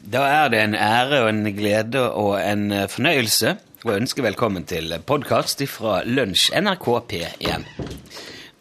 Da 0.00 0.22
er 0.24 0.48
det 0.48 0.60
en 0.64 0.74
ære 0.74 1.18
og 1.22 1.28
en 1.28 1.44
glede 1.56 2.02
og 2.16 2.38
en 2.40 2.70
eh, 2.72 2.86
fornøyelse 2.88 3.52
å 3.84 3.92
ønske 3.92 4.24
velkommen 4.24 4.64
til 4.64 4.94
podkast 5.06 5.60
fra 5.68 5.98
Lunsj 6.08 6.54
NRK 6.56 6.86
P1. 7.10 7.66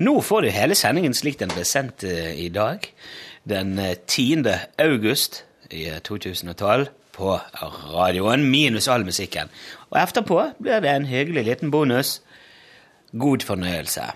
Nå 0.04 0.18
får 0.20 0.44
du 0.44 0.50
hele 0.52 0.76
sendingen 0.76 1.16
slik 1.16 1.40
den 1.40 1.54
ble 1.54 1.64
sendt 1.64 2.04
eh, 2.04 2.34
i 2.36 2.50
dag, 2.52 2.84
den 3.48 3.80
eh, 3.80 3.96
10. 3.96 4.44
august 4.84 5.46
i 5.72 5.88
eh, 5.88 6.02
2012, 6.04 6.90
på 7.16 7.38
radioen, 7.94 8.44
minus 8.52 8.92
all 8.92 9.08
musikken. 9.08 9.48
Og 9.92 10.00
etterpå 10.04 10.42
blir 10.60 10.84
det 10.84 10.92
en 10.92 11.08
hyggelig 11.08 11.46
liten 11.48 11.72
bonus. 11.72 12.18
God 13.16 13.48
fornøyelse. 13.48 14.12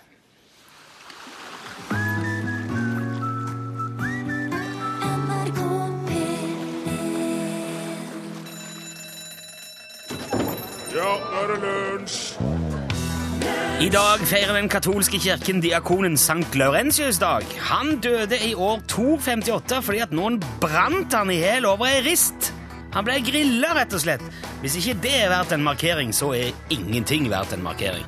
I 13.84 13.90
dag 13.92 14.22
feirer 14.24 14.56
den 14.56 14.70
katolske 14.72 15.20
kirken 15.20 15.58
diakonen 15.60 16.14
Sankt 16.16 16.54
Laurentius 16.56 17.18
dag. 17.20 17.44
Han 17.68 17.98
døde 18.00 18.38
i 18.40 18.54
år 18.56 18.80
258 18.88 19.82
fordi 19.84 20.00
at 20.06 20.14
noen 20.16 20.38
brant 20.64 21.12
han 21.12 21.34
i 21.34 21.42
hjel 21.42 21.68
over 21.68 21.90
ei 21.90 22.00
rist. 22.06 22.54
Han 22.96 23.04
ble 23.04 23.18
grilla, 23.28 23.74
rett 23.76 23.92
og 23.92 24.06
slett. 24.06 24.24
Hvis 24.62 24.80
ikke 24.80 24.96
det 25.04 25.14
er 25.26 25.34
verdt 25.34 25.52
en 25.58 25.68
markering, 25.68 26.16
så 26.16 26.32
er 26.38 26.56
ingenting 26.72 27.28
verdt 27.34 27.58
en 27.58 27.68
markering. 27.68 28.08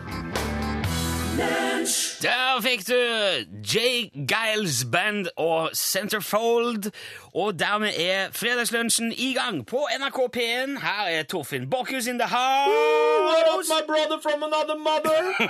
Der 2.21 2.61
fikk 2.61 2.87
du 2.87 2.97
J. 3.61 3.77
Giles 4.13 4.85
Band 4.91 5.27
og 5.37 5.69
Centerfold. 5.75 6.91
Og 7.33 7.59
dermed 7.59 7.91
er 7.99 8.31
fredagslunsjen 8.31 9.11
i 9.11 9.33
gang 9.33 9.65
på 9.67 9.87
NRK 9.99 10.19
P1. 10.37 10.79
Her 10.81 11.05
er 11.07 11.23
Torfinn 11.23 11.69
Borchhus 11.69 12.07
in 12.07 12.19
the 12.19 12.27
house. 12.27 13.69
my 13.69 13.81
brother 13.87 14.17
from 14.21 14.43
another 14.43 14.77
mother? 14.77 15.49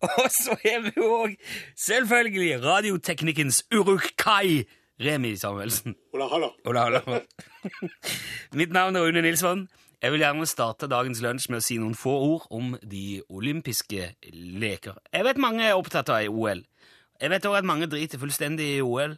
Og 0.00 0.30
så 0.30 0.56
er 0.64 0.80
vi 0.80 0.92
òg 1.02 1.34
selvfølgelig 1.76 2.64
radioteknikkens 2.64 3.64
Uruk-kai, 3.74 4.64
Remi 5.00 5.36
Samuelsen. 5.36 5.94
Ola, 6.14 6.28
halla. 6.28 6.48
Ola, 6.64 6.84
ola. 6.86 7.20
Mitt 8.58 8.72
navn 8.72 8.96
er 8.96 9.00
Rune 9.00 9.22
Nilsson. 9.22 9.68
Jeg 9.98 10.14
vil 10.14 10.22
gjerne 10.22 10.46
starte 10.46 10.86
dagens 10.86 11.18
lunsj 11.24 11.48
med 11.50 11.58
å 11.58 11.64
si 11.66 11.76
noen 11.82 11.96
få 11.98 12.12
ord 12.22 12.44
om 12.54 12.76
de 12.86 13.18
olympiske 13.34 14.12
leker. 14.30 15.00
Jeg 15.10 15.26
vet 15.26 15.40
mange 15.42 15.64
er 15.66 15.74
opptatt 15.74 16.12
av 16.14 16.28
OL. 16.30 16.60
Jeg 17.18 17.32
vet 17.32 17.48
også 17.48 17.58
at 17.58 17.66
mange 17.66 17.88
driter 17.90 18.20
fullstendig 18.22 18.68
i 18.76 18.84
OL. 18.84 19.16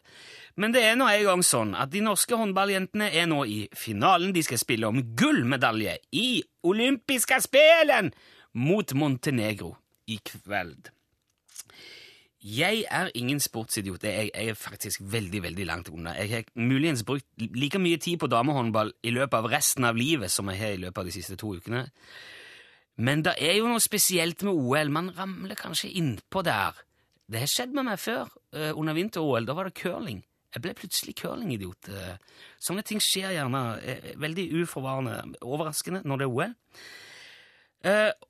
Men 0.56 0.72
det 0.72 0.86
er 0.88 0.96
nå 0.96 1.04
en 1.10 1.26
gang 1.26 1.42
sånn 1.44 1.74
at 1.76 1.92
de 1.92 2.00
norske 2.04 2.32
håndballjentene 2.32 3.10
er 3.12 3.28
nå 3.28 3.42
i 3.44 3.58
finalen. 3.76 4.32
De 4.32 4.40
skal 4.46 4.62
spille 4.62 4.88
om 4.88 5.02
gullmedalje 5.20 5.98
i 6.16 6.40
olympiske 6.64 7.42
spelen 7.44 8.08
mot 8.56 8.96
Montenegro 8.96 9.74
i 10.08 10.16
kveld. 10.24 10.88
Jeg 12.40 12.84
er 12.88 13.10
ingen 13.14 13.40
sportsidiot. 13.40 14.04
Jeg, 14.04 14.30
jeg 14.32 14.48
er 14.48 14.56
faktisk 14.56 15.02
veldig 15.12 15.42
veldig 15.44 15.64
langt 15.68 15.88
unna. 15.92 16.14
Jeg 16.16 16.30
har 16.30 16.44
muligens 16.56 17.02
brukt 17.04 17.26
like 17.36 17.78
mye 17.78 17.98
tid 18.00 18.16
på 18.22 18.30
damehåndball 18.32 18.94
i 19.04 19.12
løpet 19.12 19.36
av 19.36 19.48
resten 19.52 19.84
av 19.84 19.98
livet 19.98 20.32
som 20.32 20.48
jeg 20.48 20.60
har 20.62 20.76
i 20.76 20.80
løpet 20.80 21.02
av 21.02 21.10
de 21.10 21.12
siste 21.12 21.36
to 21.40 21.52
ukene. 21.58 21.82
Men 23.00 23.20
det 23.24 23.34
er 23.44 23.58
jo 23.58 23.68
noe 23.68 23.80
spesielt 23.84 24.40
med 24.46 24.56
OL. 24.56 24.92
Man 24.92 25.12
ramler 25.16 25.58
kanskje 25.58 25.92
innpå 26.00 26.42
der. 26.46 26.80
Det 27.30 27.42
har 27.44 27.50
skjedd 27.52 27.76
med 27.76 27.86
meg 27.90 28.00
før, 28.00 28.32
eh, 28.56 28.72
under 28.72 28.96
vinter-OL. 28.96 29.44
Da 29.46 29.54
var 29.56 29.68
det 29.68 29.76
curling. 29.76 30.24
Jeg 30.54 30.62
ble 30.64 30.72
plutselig 30.74 31.14
curlingidiot. 31.20 31.88
Eh, 31.92 32.16
Sånne 32.58 32.82
ting 32.84 33.00
skjer 33.04 33.36
gjerne 33.36 33.62
eh, 33.84 34.16
veldig 34.16 34.48
uforvarende, 34.62 35.36
overraskende, 35.44 36.02
når 36.08 36.18
det 36.18 36.26
er 36.26 36.34
OL. 36.40 36.56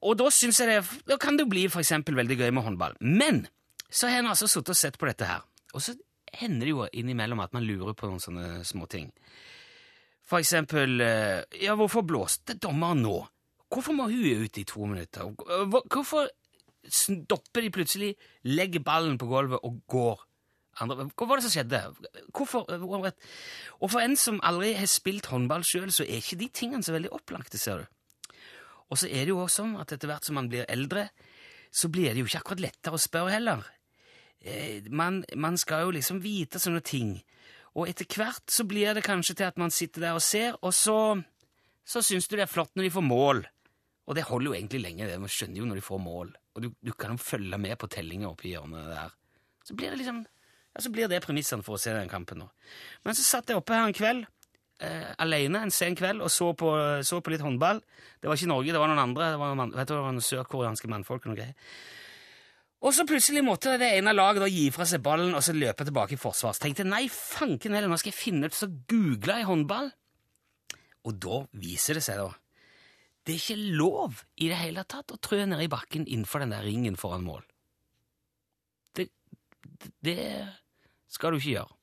Og 0.02 0.18
da 0.18 0.28
synes 0.30 0.60
jeg 0.60 0.68
det, 0.68 1.00
da 1.08 1.16
kan 1.18 1.38
det 1.38 1.48
bli 1.50 1.64
for 1.70 1.80
eksempel 1.82 2.14
veldig 2.18 2.36
gøy 2.38 2.50
med 2.54 2.62
håndball. 2.66 2.94
Men 3.00 3.46
så 3.90 4.08
har 4.08 4.22
en 4.22 4.30
altså 4.32 4.48
sittet 4.48 4.74
og 4.74 4.78
sett 4.78 4.98
på 5.00 5.08
dette 5.08 5.26
her, 5.26 5.42
og 5.74 5.82
så 5.84 5.96
hender 6.40 6.66
det 6.68 6.74
jo 6.74 6.86
innimellom 7.00 7.42
at 7.42 7.54
man 7.56 7.66
lurer 7.66 7.96
på 7.98 8.08
noen 8.08 8.22
sånne 8.22 8.62
småting. 8.66 9.10
For 10.30 10.38
eksempel 10.38 11.00
eh, 11.02 11.42
Ja, 11.64 11.74
hvorfor 11.78 12.06
blåste 12.06 12.54
dommeren 12.54 13.02
nå? 13.02 13.16
Hvorfor 13.70 13.94
må 13.94 14.08
hun 14.10 14.44
ut 14.44 14.58
i 14.58 14.66
to 14.66 14.86
minutter? 14.86 15.30
Hvorfor 15.90 16.30
stopper 16.90 17.62
de 17.62 17.70
plutselig, 17.74 18.10
legger 18.46 18.82
ballen 18.82 19.18
på 19.18 19.28
gulvet 19.30 19.62
og 19.66 19.78
går? 19.90 20.22
Andre, 20.82 21.08
hva 21.14 21.26
var 21.28 21.38
det 21.38 21.44
som 21.44 21.52
skjedde? 21.54 21.80
Hvorfor? 22.34 22.66
Og 22.70 23.90
for 23.90 24.02
en 24.02 24.16
som 24.18 24.40
aldri 24.46 24.72
har 24.78 24.90
spilt 24.90 25.28
håndball 25.30 25.66
sjøl, 25.66 25.90
så 25.94 26.06
er 26.06 26.22
ikke 26.22 26.38
de 26.40 26.48
tingene 26.54 26.86
så 26.86 26.94
veldig 26.94 27.12
opplagte, 27.14 27.58
ser 27.58 27.82
du. 27.82 28.34
Og 28.90 28.98
så 28.98 29.10
er 29.10 29.26
det 29.26 29.34
jo 29.34 29.42
også 29.42 29.62
sånn 29.62 29.76
at 29.82 29.92
etter 29.94 30.10
hvert 30.10 30.26
som 30.26 30.38
man 30.38 30.48
blir 30.50 30.66
eldre, 30.70 31.08
så 31.70 31.90
blir 31.92 32.10
det 32.10 32.22
jo 32.22 32.30
ikke 32.30 32.42
akkurat 32.42 32.64
lettere 32.64 32.98
å 32.98 33.02
spørre 33.02 33.34
heller. 33.36 33.66
Eh, 34.40 34.88
man, 34.88 35.22
man 35.36 35.58
skal 35.60 35.86
jo 35.86 35.94
liksom 35.96 36.22
vite 36.24 36.60
sånne 36.62 36.82
ting. 36.84 37.14
Og 37.76 37.88
etter 37.90 38.08
hvert 38.08 38.50
så 38.50 38.66
blir 38.66 38.96
det 38.96 39.06
kanskje 39.06 39.36
til 39.38 39.50
at 39.50 39.60
man 39.60 39.72
sitter 39.74 40.08
der 40.08 40.18
og 40.18 40.24
ser, 40.24 40.56
og 40.64 40.74
så, 40.74 41.20
så 41.86 42.02
syns 42.02 42.26
du 42.28 42.36
det 42.36 42.48
er 42.48 42.50
flott 42.50 42.72
når 42.74 42.88
de 42.88 42.94
får 42.96 43.06
mål. 43.06 43.44
Og 44.10 44.16
det 44.18 44.26
holder 44.26 44.50
jo 44.50 44.56
egentlig 44.56 44.82
lenge, 44.82 45.06
det. 45.06 45.20
Man 45.22 45.30
skjønner 45.30 45.62
jo 45.62 45.68
når 45.70 45.78
de 45.78 45.86
får 45.86 46.02
mål. 46.02 46.34
Og 46.56 46.64
du, 46.64 46.72
du 46.82 46.92
kan 46.98 47.14
jo 47.14 47.22
følge 47.22 47.60
med 47.62 47.76
på 47.78 47.88
tellinga 47.92 48.32
oppi 48.32 48.56
hjørnet 48.56 48.90
der. 48.90 49.14
Så 49.62 49.76
blir 49.78 49.92
det 49.92 50.00
liksom 50.00 50.24
ja, 50.70 50.82
så 50.82 50.90
blir 50.94 51.08
det 51.10 51.22
premissene 51.24 51.66
for 51.66 51.76
å 51.76 51.82
se 51.82 51.92
den 51.94 52.10
kampen 52.10 52.38
nå. 52.42 52.48
Men 53.06 53.16
så 53.18 53.24
satt 53.26 53.50
jeg 53.50 53.58
oppe 53.58 53.74
her 53.74 53.88
en 53.88 53.96
kveld, 53.96 54.26
eh, 54.86 55.08
alene 55.22 55.64
en 55.64 55.72
sen 55.74 55.96
kveld, 55.98 56.22
og 56.22 56.30
så 56.30 56.52
på, 56.54 56.70
så 57.06 57.18
på 57.20 57.32
litt 57.34 57.42
håndball. 57.42 57.82
Det 58.22 58.30
var 58.30 58.38
ikke 58.38 58.52
Norge, 58.52 58.74
det 58.74 58.82
var 58.82 58.92
noen 58.92 59.02
andre. 59.02 59.32
Det 59.34 59.40
var 59.40 59.56
noen, 59.56 59.72
vet 59.74 59.90
du, 59.90 59.94
det 59.96 60.04
var 60.04 60.14
noen 60.14 60.28
sørkoreanske 60.28 60.90
mannfolk 60.92 61.26
og 61.26 61.32
noe 61.32 61.40
greier. 61.40 61.74
Og 62.80 62.94
så 62.96 63.04
plutselig 63.04 63.42
måtte 63.44 63.74
det 63.80 63.90
ene 63.98 64.14
laget 64.16 64.40
da 64.40 64.48
gi 64.48 64.68
fra 64.72 64.86
seg 64.88 65.02
ballen 65.04 65.34
og 65.36 65.42
så 65.44 65.52
løpe 65.52 65.84
tilbake 65.84 66.16
i 66.16 66.20
forsvar. 66.20 66.54
Så 66.56 66.64
tenkte 66.64 66.80
jeg 66.80 66.92
nei, 66.92 67.02
fanken 67.12 67.76
heller, 67.76 67.92
nå 67.92 67.98
skal 68.00 68.12
jeg 68.12 68.20
finne 68.20 68.48
ut 68.48 68.56
Så 68.56 68.70
googla 68.88 69.40
jeg 69.42 69.50
håndball. 69.50 69.90
Og 71.08 71.18
da 71.20 71.42
viser 71.60 72.00
det 72.00 72.04
seg, 72.06 72.20
da 72.20 72.32
Det 73.24 73.34
er 73.34 73.42
ikke 73.42 73.76
lov 73.76 74.22
i 74.40 74.48
det 74.48 74.62
hele 74.62 74.86
tatt 74.88 75.12
å 75.12 75.20
trø 75.20 75.42
ned 75.44 75.60
i 75.64 75.70
bakken 75.72 76.08
innenfor 76.08 76.40
den 76.40 76.54
der 76.54 76.64
ringen 76.64 76.96
foran 77.00 77.26
mål. 77.26 77.44
Det, 78.96 79.10
det, 80.00 80.16
skal 81.08 81.32
du 81.32 81.40
ikke 81.40 81.58
gjøre. 81.58 81.76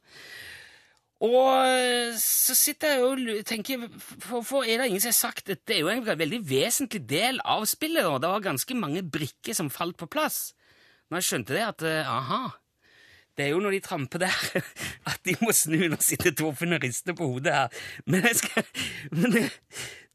Og 1.28 1.48
eh, 1.66 2.18
så 2.22 2.54
sitter 2.58 2.94
jeg 2.94 3.06
og 3.06 3.46
tenker 3.50 3.86
for 4.22 4.66
er 4.66 4.82
det 4.82 4.90
ingen 4.90 5.02
som 5.02 5.14
har 5.14 5.18
sagt 5.18 5.50
at 5.54 5.64
det 5.66 5.78
er 5.78 5.86
jo 5.86 5.94
en 5.94 6.06
veldig 6.06 6.42
vesentlig 6.46 7.02
del 7.10 7.42
av 7.46 7.66
spillet. 7.70 8.06
og 8.06 8.22
Det 8.22 8.34
var 8.34 8.50
ganske 8.50 8.78
mange 8.78 9.06
brikker 9.06 9.58
som 9.58 9.74
falt 9.74 9.98
på 9.98 10.10
plass. 10.10 10.57
Når 11.08 11.22
jeg 11.22 11.30
skjønte 11.30 11.56
det, 11.56 11.64
at 11.64 11.86
eh, 11.88 12.10
aha, 12.12 12.42
det 13.38 13.46
er 13.46 13.54
jo 13.54 13.62
når 13.62 13.76
de 13.78 13.80
tramper 13.86 14.24
der 14.26 14.36
at 15.12 15.22
de 15.26 15.36
må 15.44 15.54
snu. 15.56 15.78
Nå 15.92 16.00
sitter 16.04 16.34
Torfinn 16.36 16.76
og 16.76 16.84
rister 16.84 17.16
på 17.18 17.30
hodet 17.30 17.54
her. 17.54 17.80
Men, 18.10 18.28
skal, 18.36 18.66
men 19.20 19.36
det, 19.36 19.46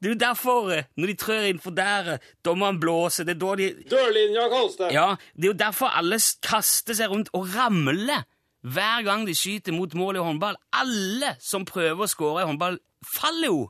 det 0.03 0.10
er 0.10 0.14
jo 0.16 0.19
derfor, 0.19 0.72
eh, 0.75 0.88
når 0.98 1.12
de 1.12 1.16
trør 1.22 1.48
innenfor 1.48 1.76
der, 1.76 2.12
eh, 2.16 2.30
dommeren 2.44 2.80
blåser, 2.82 3.28
det 3.28 3.36
er 3.36 3.42
da 3.44 3.54
de 3.60 3.69
Dørlinja 3.92 4.48
kalles 4.53 4.78
det. 4.80 4.92
ja, 4.97 5.08
det 5.36 5.47
er 5.47 5.53
jo 5.53 5.58
derfor 5.64 5.94
alle 5.94 6.19
kaster 6.42 6.98
seg 6.98 7.12
rundt 7.12 7.30
og 7.38 7.47
ramler 7.54 8.26
hver 8.62 9.03
gang 9.06 9.24
de 9.26 9.34
skyter 9.34 9.74
mot 9.74 9.94
mål 9.98 10.19
i 10.19 10.26
håndball. 10.26 10.59
Alle 10.78 11.36
som 11.42 11.66
prøver 11.66 12.04
å 12.04 12.10
skåre 12.10 12.44
i 12.44 12.50
håndball, 12.50 12.78
faller 13.06 13.48
jo 13.48 13.62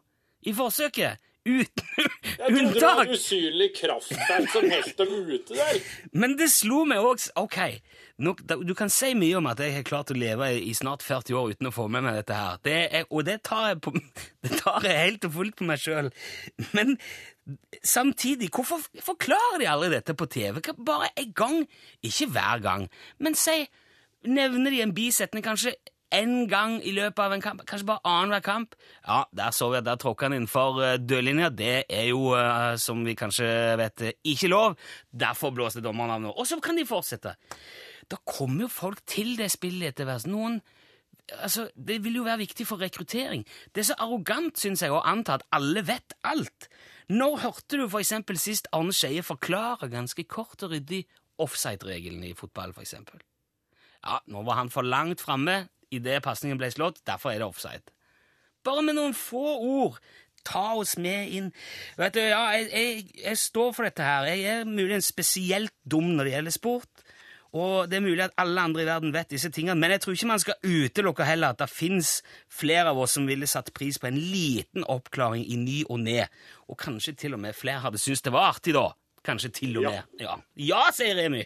i 0.49 0.53
forsøket. 0.57 1.21
Uten 1.43 1.89
Jeg 1.99 2.39
trodde 2.39 2.53
det 2.55 2.61
unntak. 2.63 2.99
var 3.01 3.11
usynlig 3.17 3.69
kraftverk 3.77 4.51
som 4.53 4.67
holdt 4.71 5.01
dem 5.01 5.13
ute 5.27 5.57
der. 5.59 5.81
Men 6.15 6.37
det 6.39 6.49
slo 6.55 6.85
meg 6.89 7.03
òg 7.03 7.25
Ok, 7.41 7.59
nok, 8.23 8.43
du 8.63 8.73
kan 8.79 8.91
si 8.93 9.13
mye 9.19 9.41
om 9.41 9.49
at 9.51 9.59
jeg 9.63 9.75
har 9.75 9.87
klart 9.87 10.13
å 10.15 10.17
leve 10.19 10.53
i, 10.61 10.71
snart 10.79 11.03
40 11.03 11.35
år 11.39 11.53
uten 11.57 11.71
å 11.71 11.75
få 11.75 11.89
med 11.91 12.07
meg 12.07 12.21
dette 12.21 12.39
her. 12.39 12.63
Det 12.63 12.79
er, 13.01 13.07
og 13.11 13.27
det 13.27 13.41
tar, 13.49 13.75
på, 13.83 13.95
det 14.47 14.55
tar 14.63 14.87
jeg 14.87 14.99
helt 15.01 15.27
og 15.29 15.37
fullt 15.41 15.59
på 15.59 15.69
meg 15.69 15.83
sjøl. 15.83 16.11
Men 16.77 16.97
samtidig, 17.83 18.51
hvorfor 18.55 18.83
forklarer 19.03 19.63
de 19.63 19.71
aldri 19.71 19.91
dette 19.97 20.15
på 20.19 20.29
TV? 20.31 20.61
Bare 20.87 21.11
en 21.19 21.33
gang, 21.35 21.63
ikke 22.07 22.31
hver 22.35 22.63
gang, 22.65 22.91
men 23.19 23.39
si 23.39 23.65
Nevner 24.23 24.71
de 24.71 24.79
en 24.85 24.93
bisetning 24.95 25.43
kanskje 25.43 25.73
én 26.13 26.47
gang 26.51 26.77
i 26.85 26.93
løpet 26.95 27.23
av 27.25 27.35
en 27.35 27.43
kamp, 27.43 27.63
kanskje 27.69 27.89
bare 27.89 28.05
annenhver 28.09 28.45
kamp. 28.45 28.77
Ja, 29.07 29.23
der 29.33 29.55
så 29.55 29.71
vi 29.73 29.81
at 29.81 29.87
der 29.87 30.01
tråkka 30.01 30.29
han 30.29 30.37
innenfor 30.37 30.81
uh, 30.81 30.97
dørlinja. 31.01 31.51
Det 31.57 31.85
er 31.89 32.11
jo, 32.11 32.35
eh, 32.39 32.77
som 32.77 33.05
vi 33.07 33.17
kanskje 33.19 33.49
vet, 33.81 34.03
eh, 34.03 34.19
ikke 34.25 34.51
lov. 34.53 34.77
Derfor 35.11 35.55
blåste 35.55 35.83
dommeren 35.85 36.17
av 36.17 36.23
nå. 36.23 36.35
Og 36.37 36.47
så 36.47 36.61
kan 36.63 36.77
de 36.77 36.87
fortsette. 36.89 37.35
Da 38.11 38.21
kommer 38.29 38.67
jo 38.67 38.69
folk 38.73 39.03
til 39.07 39.37
det 39.39 39.51
spillet 39.55 39.93
etter 39.93 40.09
hvert. 40.09 40.29
Noen 40.29 40.61
altså, 41.41 41.69
Det 41.77 42.03
vil 42.05 42.21
jo 42.21 42.27
være 42.29 42.43
viktig 42.45 42.67
for 42.67 42.83
rekruttering. 42.83 43.45
Det 43.73 43.83
er 43.83 43.91
så 43.93 43.99
arrogant, 43.99 44.59
syns 44.59 44.83
jeg, 44.83 44.93
å 44.93 45.03
anta 45.05 45.39
at 45.39 45.47
alle 45.53 45.85
vet 45.87 46.17
alt. 46.25 46.69
Når 47.09 47.39
hørte 47.47 47.79
du 47.79 47.89
for 47.89 48.01
eksempel 48.01 48.39
sist 48.39 48.69
Arne 48.73 48.93
Skeie 48.93 49.23
forklare 49.23 49.89
ganske 49.91 50.25
kort 50.25 50.63
og 50.63 50.73
ryddig 50.73 51.05
offside-regelen 51.43 52.25
i 52.25 52.35
fotball, 52.35 52.73
for 52.73 52.85
eksempel? 52.85 53.21
Ja, 54.03 54.19
nå 54.27 54.43
var 54.43 54.59
han 54.59 54.71
for 54.71 54.83
langt 54.83 55.23
framme 55.23 55.69
idet 55.93 56.23
pasningen 56.25 56.59
ble 56.61 56.71
slått. 56.73 57.03
Derfor 57.09 57.33
er 57.33 57.43
det 57.43 57.49
offside. 57.49 57.95
Bare 58.65 58.83
med 58.87 58.97
noen 58.99 59.15
få 59.17 59.57
ord. 59.59 59.99
Ta 60.47 60.73
oss 60.75 60.97
med 60.99 61.31
inn. 61.31 61.53
Vet 61.99 62.17
du, 62.17 62.21
ja, 62.23 62.43
jeg, 62.57 62.69
jeg, 62.75 63.05
jeg 63.23 63.39
står 63.39 63.73
for 63.77 63.87
dette 63.87 64.03
her. 64.07 64.27
Jeg 64.33 64.47
er 64.51 64.65
muligens 64.67 65.11
spesielt 65.13 65.75
dum 65.87 66.17
når 66.17 66.25
det 66.29 66.33
gjelder 66.37 66.57
sport. 66.57 67.05
Og 67.53 67.91
det 67.91 67.99
er 67.99 68.05
mulig 68.07 68.23
at 68.25 68.33
alle 68.41 68.63
andre 68.65 68.83
i 68.83 68.89
verden 68.89 69.13
vet 69.13 69.29
disse 69.35 69.51
tingene, 69.53 69.77
men 69.77 69.93
jeg 69.93 70.01
tror 70.01 70.15
ikke 70.17 70.31
man 70.31 70.41
skal 70.41 70.55
utelukke 70.65 71.27
heller 71.29 71.53
at 71.53 71.61
det 71.61 71.69
fins 71.69 72.23
flere 72.49 72.95
av 72.95 72.99
oss 73.05 73.13
som 73.19 73.27
ville 73.29 73.47
satt 73.51 73.69
pris 73.77 74.01
på 74.01 74.09
en 74.09 74.17
liten 74.17 74.87
oppklaring 74.89 75.45
i 75.45 75.59
ny 75.61 75.83
og 75.85 76.01
ne. 76.01 76.25
Og 76.73 76.81
kanskje 76.81 77.13
til 77.27 77.37
og 77.37 77.43
med 77.45 77.53
flere 77.59 77.85
hadde 77.85 78.01
syntes 78.01 78.25
det 78.25 78.33
var 78.33 78.55
artig, 78.55 78.73
da. 78.79 78.89
Kanskje 79.23 79.53
til 79.61 79.77
og 79.83 79.85
Ja. 79.85 79.91
med. 79.91 80.03
Ja, 80.25 80.39
ja 80.57 80.83
sier 80.97 81.15
Remi. 81.21 81.45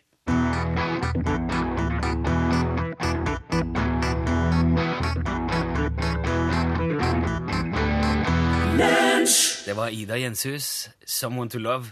Det 9.67 9.75
var 9.75 9.89
Ida 9.91 10.17
Jenshus, 10.17 10.89
'Someone 11.07 11.51
to 11.51 11.59
Love'. 11.59 11.91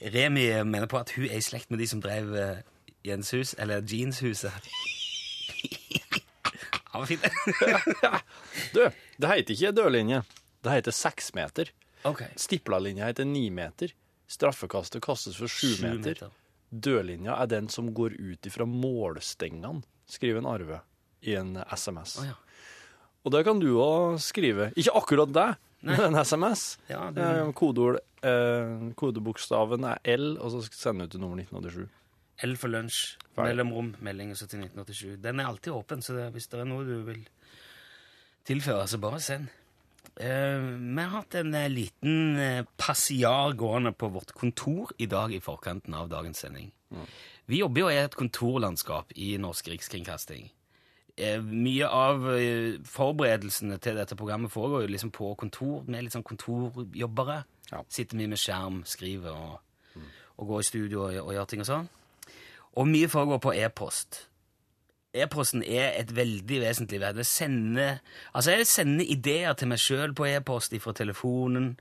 Remi 0.00 0.62
mener 0.64 0.86
på 0.86 0.98
at 0.98 1.10
hun 1.16 1.24
er 1.24 1.36
i 1.40 1.42
slekt 1.42 1.70
med 1.70 1.78
de 1.82 1.86
som 1.90 2.00
drev 2.00 2.34
eh, 2.36 2.56
Jenshus, 3.04 3.54
eller 3.58 3.82
Jeanshuset. 3.82 4.52
Han 6.92 7.00
var 7.02 7.06
fint. 7.06 7.22
Du, 8.74 8.90
det 9.18 9.28
heter 9.28 9.54
ikke 9.54 9.72
dørlinje. 9.74 10.22
Det 10.62 10.72
heter 10.72 10.92
seksmeter. 10.94 11.70
ok. 12.04 12.22
Stipla-linja 12.36 13.06
heter 13.10 13.24
ni 13.26 13.50
meter. 13.50 13.90
Straffekastet 14.28 15.02
kastes 15.02 15.36
for 15.36 15.48
sju 15.50 15.74
Sju 15.74 15.82
meter. 15.82 16.30
Dørlinja 16.70 17.34
er 17.42 17.46
den 17.50 17.68
som 17.68 17.90
går 17.94 18.14
ut 18.18 18.46
ifra 18.46 18.66
målstengene, 18.70 19.82
skriver 20.06 20.38
en 20.44 20.50
Arve 20.50 20.80
i 21.22 21.34
en 21.34 21.56
SMS. 21.74 22.18
Å, 22.22 22.26
ja. 22.30 22.34
Og 23.26 23.32
det 23.34 23.42
kan 23.46 23.58
du 23.58 23.72
òg 23.82 24.20
skrive. 24.22 24.70
Ikke 24.78 24.94
akkurat 24.94 25.32
det, 25.34 25.48
men 25.86 26.00
en 26.08 26.18
SMS. 26.24 26.64
Ja, 26.90 27.06
du- 27.14 27.52
Kodeord, 27.56 28.00
eh, 28.22 28.74
kodebokstaven 28.98 29.84
er 29.92 29.98
L, 30.16 30.36
og 30.40 30.50
så 30.52 30.64
sender 30.72 31.06
ut 31.08 31.14
til 31.14 31.20
nummer 31.22 31.36
1987. 31.40 31.86
L 32.44 32.56
for 32.60 32.68
lunsj, 32.68 33.16
mellomrom, 33.48 33.94
melding 34.04 34.30
og 34.34 34.36
så 34.36 34.46
til 34.50 34.60
1987. 34.60 35.16
Den 35.24 35.40
er 35.40 35.46
alltid 35.48 35.72
åpen, 35.72 36.02
så 36.04 36.12
det, 36.18 36.26
hvis 36.34 36.48
det 36.52 36.60
er 36.60 36.68
noe 36.68 36.84
du 36.84 36.98
vil 37.06 37.22
tilføre, 38.46 38.84
så 38.88 38.98
bare 39.00 39.20
send. 39.24 39.48
Eh, 40.16 40.62
vi 40.80 41.02
har 41.02 41.10
hatt 41.12 41.34
en 41.40 41.54
eh, 41.58 41.68
liten 41.68 42.36
eh, 42.40 42.62
passiar 42.80 43.52
gående 43.58 43.92
på 43.92 44.08
vårt 44.14 44.32
kontor 44.38 44.92
i 45.02 45.06
dag 45.10 45.32
i 45.34 45.40
forkanten 45.44 45.94
av 45.98 46.08
dagens 46.12 46.38
sending. 46.44 46.70
Vi 47.50 47.58
jobber 47.60 47.80
jo 47.82 47.88
i 47.90 47.98
et 48.04 48.14
kontorlandskap 48.16 49.10
i 49.18 49.32
Norsk 49.42 49.66
Rikskringkasting. 49.72 50.46
Eh, 51.16 51.40
mye 51.40 51.88
av 51.88 52.26
eh, 52.34 52.76
forberedelsene 52.92 53.78
til 53.80 53.96
dette 53.96 54.18
programmet 54.18 54.52
foregår 54.52 54.84
jo 54.84 54.92
liksom 54.92 55.12
på 55.16 55.30
kontor, 55.40 55.86
med 55.88 56.04
litt 56.04 56.16
sånn 56.16 56.26
kontorjobbere. 56.26 57.38
Ja. 57.70 57.80
Sitter 57.88 58.20
mye 58.20 58.34
med 58.34 58.40
skjerm, 58.40 58.82
skriver 58.88 59.32
og, 59.32 60.02
og 60.36 60.50
går 60.52 60.60
i 60.60 60.68
studio 60.68 61.06
og, 61.06 61.20
og 61.24 61.32
gjør 61.32 61.48
ting 61.50 61.64
og 61.64 61.70
sånn. 61.70 61.88
Og 62.76 62.88
mye 62.90 63.08
foregår 63.08 63.40
på 63.40 63.54
e-post. 63.56 64.26
E-posten 65.16 65.62
er 65.64 65.94
et 65.96 66.10
veldig 66.12 66.60
vesentlig 66.60 67.00
verd. 67.00 67.16
det. 67.16 67.26
Sender, 67.26 68.02
altså 68.36 68.52
jeg 68.52 68.66
sender 68.68 69.08
ideer 69.08 69.56
til 69.56 69.70
meg 69.72 69.80
sjøl 69.80 70.12
på 70.12 70.28
e-post 70.28 70.76
fra 70.84 70.92
telefonen. 70.92 71.78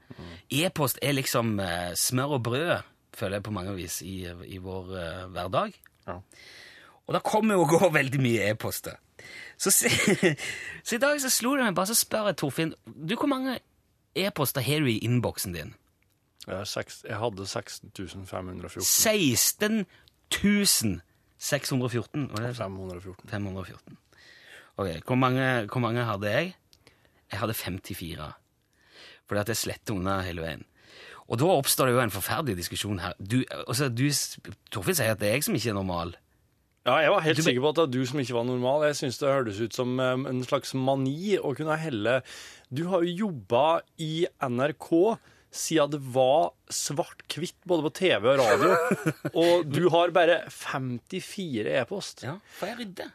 E-post 0.48 1.02
er 1.04 1.18
liksom 1.18 1.58
uh, 1.60 1.92
smør 2.00 2.38
og 2.38 2.46
brød, 2.48 2.78
føler 3.16 3.42
jeg 3.42 3.44
på 3.44 3.56
mange 3.56 3.76
vis, 3.76 4.00
i, 4.02 4.22
i 4.48 4.62
vår 4.64 4.94
uh, 4.96 5.26
hverdag. 5.36 5.76
Ja. 6.08 6.22
Og 7.06 7.18
da 7.18 7.20
kommer 7.20 7.60
jo 7.60 7.66
og 7.66 7.76
går 7.76 7.92
veldig 8.00 8.24
mye 8.24 8.54
e-poster. 8.54 9.02
Så, 9.57 9.72
så 10.86 10.95
i 10.95 11.01
dag 11.01 11.22
så 11.22 11.31
slo 11.31 11.56
det 11.56 11.66
meg 11.68 11.77
bare, 11.77 11.92
så 11.92 11.98
spør 11.98 12.30
jeg 12.31 12.39
Torfinn 12.42 12.74
Du, 12.86 13.16
hvor 13.16 13.30
mange 13.31 13.60
e-poster 14.16 14.63
har 14.66 14.83
du 14.83 14.89
i 14.92 15.00
innboksen 15.06 15.56
din? 15.56 15.74
Jeg, 16.45 16.68
seks, 16.69 17.01
jeg 17.07 17.18
hadde 17.18 17.48
16 17.48 17.92
514. 18.30 18.86
16 18.86 19.86
614. 21.38 22.30
514. 22.38 23.30
514. 23.30 23.98
Ok, 24.77 24.88
hvor 25.06 25.16
mange, 25.16 25.66
hvor 25.72 25.80
mange 25.80 26.04
hadde 26.04 26.31
jeg? 26.31 26.56
Jeg 27.31 27.39
hadde 27.39 27.54
54. 27.54 28.31
Fordi 29.27 29.42
at 29.42 29.50
jeg 29.50 29.57
sletter 29.57 29.95
unna 29.95 30.19
hele 30.22 30.42
veien. 30.42 30.66
Og 31.25 31.39
da 31.42 31.50
oppstår 31.50 31.89
det 31.89 31.95
jo 31.95 32.01
en 32.04 32.13
forferdelig 32.13 32.57
diskusjon 32.60 33.00
her. 33.01 33.16
Du, 33.18 33.39
altså, 33.68 33.89
du, 33.89 34.06
Torfinn 34.72 34.98
sier 34.98 35.16
at 35.16 35.22
det 35.22 35.31
er 35.31 35.39
jeg 35.39 35.48
som 35.48 35.57
ikke 35.57 35.72
er 35.74 35.80
normal. 35.80 36.13
Ja, 36.86 37.00
jeg 37.02 37.14
var 37.16 37.24
helt 37.26 37.42
sikker 37.42 37.64
på 37.64 37.70
at 37.72 37.78
det 37.78 37.84
var 37.88 37.94
du 37.96 38.04
som 38.06 38.20
ikke 38.22 38.36
var 38.38 38.46
normal. 38.46 38.84
Jeg 38.86 38.98
syns 39.00 39.18
det 39.18 39.32
hørtes 39.32 39.62
ut 39.64 39.74
som 39.74 39.96
um, 39.98 40.26
en 40.30 40.44
slags 40.46 40.76
mani 40.78 41.34
å 41.40 41.56
kunne 41.58 41.78
helle 41.82 42.20
Du 42.70 42.84
har 42.92 43.02
jo 43.06 43.26
jobba 43.26 43.82
i 43.98 44.28
NRK 44.46 44.92
siden 45.56 45.94
det 45.94 46.02
var 46.14 46.52
svart-hvitt 46.68 47.58
både 47.64 47.86
på 47.88 47.92
TV 47.96 48.28
og 48.34 48.42
radio, 48.42 48.74
og 49.46 49.70
du 49.72 49.86
har 49.94 50.12
bare 50.12 50.42
54 50.52 51.78
e-post. 51.80 52.26
Ja, 52.28 52.36
For 52.58 52.68
jeg 52.74 52.82
rydder. 52.82 53.14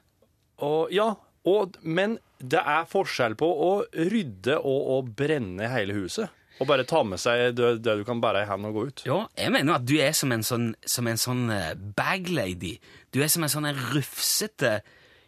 Og 0.65 0.95
ja, 0.95 1.11
og, 1.49 1.77
men 1.85 2.17
det 2.41 2.63
er 2.65 2.89
forskjell 2.89 3.37
på 3.41 3.49
å 3.49 3.71
rydde 3.93 4.57
og 4.57 4.91
å 4.97 4.99
brenne 5.05 5.69
hele 5.73 5.97
huset. 6.01 6.33
Og 6.61 6.69
bare 6.69 6.85
ta 6.89 7.01
med 7.09 7.21
seg 7.21 7.55
det, 7.57 7.71
det 7.81 7.97
du 8.01 8.05
kan 8.05 8.21
bære 8.21 8.45
i 8.45 8.49
hendene 8.49 8.71
og 8.71 8.77
gå 8.77 8.87
ut. 8.91 9.03
Ja, 9.09 9.21
jeg 9.41 9.53
mener 9.55 9.79
at 9.79 9.87
du 9.89 9.95
er 9.97 10.13
som 10.17 10.33
en 10.35 10.45
sånn, 10.45 10.71
som 10.85 11.09
en 11.09 11.21
sånn 11.21 11.47
eh, 11.55 11.73
baglady. 11.97 12.75
Du 13.15 13.23
er 13.25 13.33
som 13.33 13.47
en 13.47 13.53
sånn 13.53 13.71
rufsete, 13.95 14.81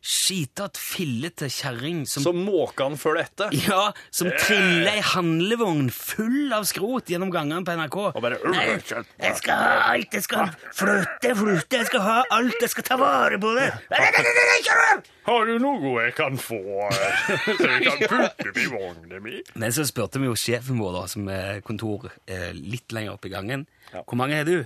skitete, 0.03 0.81
fillete 0.83 1.47
kjerring 1.47 2.03
som 2.11 2.25
Så 2.25 2.33
måkene 2.35 2.99
følger 2.99 3.23
etter. 3.29 3.53
Ja, 3.55 3.93
som 4.11 4.33
triller 4.35 4.91
ei 4.97 5.03
handlevogn 5.13 5.93
full 5.95 6.51
av 6.57 6.67
skrot 6.67 7.13
gjennom 7.13 7.31
gangene 7.31 7.63
på 7.67 7.77
NRK. 7.79 7.99
Og 8.11 8.19
bare 8.25 8.41
Nei, 8.51 8.65
jeg 8.75 9.37
skal 9.39 9.61
ha 9.63 9.77
alt, 9.93 10.17
jeg 10.19 10.27
skal 10.27 10.51
flytte, 10.75 11.35
flytte, 11.39 11.79
jeg 11.79 11.89
skal 11.93 12.05
ha 12.09 12.17
alt, 12.35 12.59
jeg 12.59 12.75
skal 12.75 12.89
ta 12.91 12.99
vare 13.01 13.39
på 13.43 13.55
det. 13.59 13.71
Har 15.23 15.47
du 15.47 15.55
noe 15.63 15.93
jeg 16.03 16.17
kan 16.19 16.35
få, 16.41 16.59
så 17.47 17.71
jeg 17.71 17.85
kan 17.87 18.03
putte 18.11 18.59
i 18.59 18.67
vognen 18.73 19.23
min? 19.23 19.43
Men 19.55 19.75
så 19.75 19.87
spurte 19.87 20.19
vi 20.19 20.27
jo 20.27 20.35
sjefen 20.39 20.83
vår, 20.83 20.97
da, 20.99 21.05
som 21.15 21.31
er 21.31 21.63
kontor 21.63 22.09
eh, 22.27 22.51
litt 22.57 22.91
lenger 22.91 23.15
opp 23.15 23.31
i 23.31 23.33
gangen. 23.33 23.69
Hvor 23.95 24.19
mange 24.19 24.41
har 24.41 24.49
du? 24.51 24.65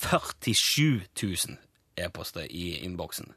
47 0.00 1.04
000 1.20 1.58
e-poster 2.00 2.48
i 2.48 2.78
innboksen. 2.86 3.34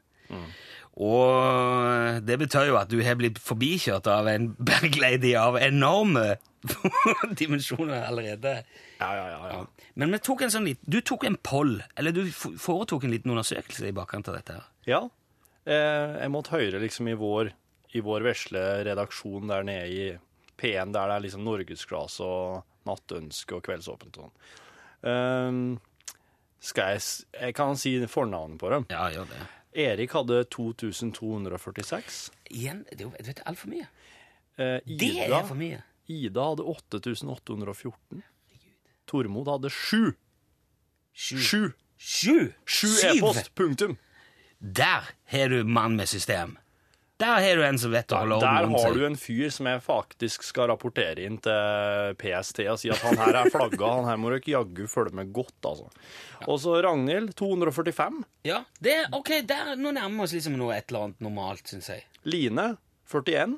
Og 0.94 2.20
det 2.22 2.36
betyr 2.38 2.68
jo 2.68 2.76
at 2.78 2.90
du 2.92 3.00
har 3.02 3.16
blitt 3.18 3.40
forbikjørt 3.42 4.06
av 4.10 4.28
en 4.30 4.52
baglady 4.70 5.34
av 5.38 5.58
enorme 5.58 6.36
dimensjoner 7.40 8.06
allerede. 8.06 8.60
Ja, 9.00 9.10
ja, 9.18 9.26
ja. 9.32 9.40
ja. 9.50 9.88
Men 9.98 10.14
vi 10.14 10.22
tok 10.22 10.44
en 10.46 10.54
sånn 10.54 10.68
litt, 10.70 10.82
du 10.86 11.00
tok 11.02 11.26
en 11.28 11.38
poll, 11.42 11.76
eller 11.98 12.14
du 12.14 12.22
foretok 12.30 13.06
en 13.06 13.14
liten 13.14 13.34
undersøkelse 13.34 13.90
i 13.90 13.96
bakkant 13.96 14.30
av 14.30 14.40
dette. 14.40 14.60
her. 14.60 14.72
ja. 14.90 15.04
Eh, 15.64 16.20
jeg 16.20 16.28
måtte 16.28 16.52
høre 16.52 16.76
liksom 16.82 17.08
i 17.08 17.14
vår, 17.16 17.48
i 17.96 18.02
vår 18.04 18.26
vesle 18.26 18.60
redaksjon 18.84 19.48
der 19.48 19.64
nede 19.64 19.86
i 19.88 20.02
P1, 20.60 20.92
der 20.92 21.08
det 21.08 21.14
er 21.16 21.24
liksom 21.24 21.46
norgesglass 21.46 22.18
og 22.20 22.66
nattønske 22.84 23.56
og 23.56 23.64
kveldsåpent 23.64 24.18
og 24.20 24.26
sånn. 24.26 24.34
Um, 25.04 25.62
skal 26.64 26.94
jeg, 26.94 27.04
jeg 27.36 27.56
kan 27.56 27.80
si 27.80 27.96
fornavnet 28.08 28.60
på 28.60 28.70
dem. 28.72 28.86
Ja, 28.92 29.08
gjør 29.12 29.28
det. 29.32 29.40
Erik 29.74 30.12
hadde 30.14 30.44
2246. 30.44 32.30
Igjen, 32.50 32.84
det 32.90 33.00
er 33.00 33.08
jo 33.08 33.34
altfor 33.46 33.68
mye. 33.72 33.86
Eh, 34.58 34.78
Det 34.86 35.08
er 35.26 35.44
for 35.48 35.58
mye. 35.58 35.80
Ida 36.08 36.44
hadde 36.50 36.62
8814. 36.62 38.22
Tormod 39.06 39.48
hadde 39.50 39.70
sju. 39.70 40.12
Sju. 41.14 41.38
Sju. 41.38 41.72
Sju! 41.98 42.52
Sju 42.66 42.88
e-post. 43.08 43.50
Punktum. 43.54 43.96
Der 44.60 45.10
har 45.32 45.48
du 45.48 45.64
mann 45.64 45.96
med 45.96 46.06
system. 46.08 46.56
Der 47.22 47.38
har 47.44 47.56
du 47.56 47.62
en 47.62 47.76
som 47.78 47.92
vet 47.94 48.10
å 48.10 48.20
holde 48.24 48.36
orden 48.40 48.64
rundt 48.64 48.80
har 48.82 48.96
du 48.96 49.04
en 49.06 49.16
fyr 49.18 49.50
som 49.54 49.68
jeg 49.70 49.82
faktisk 49.84 50.42
skal 50.42 50.66
rapportere 50.72 51.22
inn 51.22 51.36
til 51.42 52.16
PST 52.18 52.64
og 52.66 52.80
si 52.82 52.90
at 52.90 53.04
han 53.06 53.20
her 53.20 53.38
er 53.38 53.50
flagga, 53.54 53.90
han 54.00 54.08
her 54.08 54.18
må 54.18 54.32
dere 54.32 54.42
jaggu 54.50 54.88
følge 54.90 55.14
med 55.14 55.30
godt, 55.36 55.54
altså. 55.62 55.86
Og 56.50 56.58
så 56.64 56.80
Ragnhild, 56.82 57.30
245. 57.38 58.18
Ja, 58.50 58.64
det, 58.82 58.96
ok, 59.14 59.30
der, 59.46 59.76
Nå 59.78 59.94
nærmer 59.94 60.24
vi 60.24 60.26
oss 60.26 60.34
liksom 60.34 60.58
noe 60.58 60.74
et 60.74 60.90
eller 60.90 61.06
annet 61.06 61.22
normalt, 61.22 61.70
syns 61.70 61.92
jeg. 61.92 62.02
Line, 62.26 62.66
41. 63.06 63.54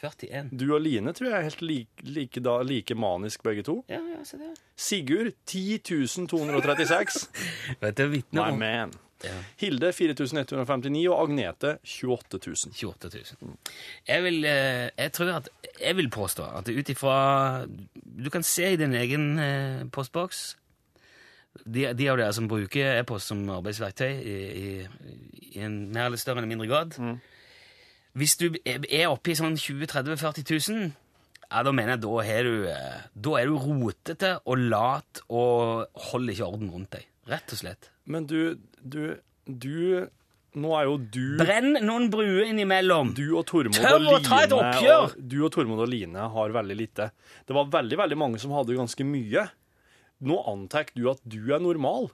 41. 0.00 0.48
Du 0.56 0.64
og 0.72 0.80
Line 0.80 1.12
tror 1.12 1.28
jeg 1.28 1.36
er 1.36 1.46
helt 1.50 1.62
like, 1.66 2.08
like, 2.08 2.40
da, 2.40 2.56
like 2.64 2.96
manisk 2.96 3.44
begge 3.44 3.66
to. 3.68 3.82
Ja, 3.92 4.00
ja, 4.14 4.24
se 4.24 4.40
det. 4.40 4.54
Sigurd, 4.80 5.34
10.236. 5.44 7.22
Vet 7.84 8.00
du, 8.00 8.06
vitner 8.16 8.48
My 8.48 8.56
om 8.56 8.64
man. 8.64 8.98
Ja. 9.24 9.34
Hilde, 9.60 9.92
4159, 9.92 11.08
og 11.12 11.24
Agnete, 11.26 11.74
28 11.84 12.40
000. 12.46 12.72
28 12.78 13.24
000. 13.42 13.56
Jeg 14.08 14.24
vil, 14.24 14.44
eh, 14.44 14.88
jeg 14.96 15.12
tror 15.12 15.34
at, 15.34 15.50
jeg 15.80 15.96
vil 15.96 16.10
påstå 16.10 16.46
at 16.60 16.68
ut 16.68 16.88
ifra 16.88 17.66
Du 18.24 18.30
kan 18.30 18.42
se 18.42 18.72
i 18.72 18.80
din 18.80 18.94
egen 18.94 19.38
eh, 19.38 19.84
postboks 19.92 20.56
de, 21.66 21.90
de 21.96 22.08
av 22.10 22.18
dere 22.18 22.32
som 22.34 22.48
bruker 22.50 23.00
e-post 23.00 23.32
som 23.32 23.42
arbeidsverktøy 23.58 24.10
i, 24.10 24.38
i, 24.60 25.12
i 25.50 25.62
en 25.66 25.82
mer 25.92 26.08
eller 26.08 26.20
større 26.20 26.42
eller 26.42 26.50
mindre 26.50 26.70
grad, 26.70 26.96
Hvis 28.12 28.36
du 28.36 28.56
er 28.66 29.06
oppe 29.06 29.30
i 29.30 29.38
sånn 29.38 29.56
20 29.58 29.86
30 29.86 30.16
40 30.18 30.44
000, 30.72 30.88
ja, 31.50 31.62
da 31.62 31.72
mener 31.74 31.94
jeg 31.94 32.02
da, 32.02 32.14
er 32.26 32.46
du, 32.46 32.54
eh, 32.70 33.04
da 33.14 33.36
er 33.38 33.50
du 33.50 33.58
rotete 33.58 34.32
og 34.46 34.64
lat 34.70 35.22
og 35.28 35.86
holder 36.10 36.34
ikke 36.34 36.48
orden 36.48 36.72
rundt 36.74 36.96
deg. 36.96 37.06
Rett 37.30 37.54
og 37.54 37.60
slett. 37.60 37.90
Men 38.10 38.26
du, 38.26 38.58
du, 38.82 39.02
du 39.46 40.08
Nå 40.58 40.72
er 40.74 40.88
jo 40.88 40.96
du 40.98 41.36
Brenn 41.38 41.76
noen 41.86 42.08
bruer 42.10 42.48
innimellom. 42.48 43.12
Du 43.14 43.36
og 43.38 43.44
Tormod 43.46 43.76
Tør 43.78 44.02
å 44.10 44.18
ta 44.24 44.40
et 44.48 44.54
oppgjør! 44.56 45.04
og, 45.04 45.18
Du 45.30 45.36
og 45.46 45.52
Tormod 45.54 45.84
og 45.84 45.90
Line 45.92 46.24
har 46.34 46.54
veldig 46.56 46.76
lite. 46.78 47.10
Det 47.46 47.54
var 47.54 47.70
veldig 47.70 48.00
veldig 48.00 48.18
mange 48.18 48.40
som 48.42 48.54
hadde 48.56 48.74
ganske 48.74 49.06
mye. 49.06 49.44
Nå 50.26 50.40
antar 50.50 50.90
du 50.96 51.04
at 51.12 51.22
du 51.22 51.38
er 51.54 51.62
normal. 51.62 52.10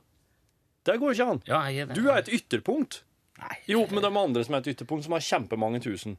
Det 0.86 0.98
går 1.00 1.16
ikke 1.16 1.28
an. 1.32 1.40
Ja, 1.48 1.62
jeg 1.66 1.80
jeg. 1.80 1.96
Du 1.96 2.10
er 2.12 2.20
et 2.20 2.28
ytterpunkt. 2.28 3.00
Nei, 3.40 3.56
I 3.68 3.76
hop 3.76 3.90
med 3.92 4.04
de 4.04 4.10
andre 4.20 4.44
som 4.46 4.54
er 4.56 4.62
et 4.62 4.70
ytterpunkt, 4.74 5.04
som 5.08 5.16
har 5.16 5.24
kjempemange 5.24 5.80
tusen. 5.84 6.18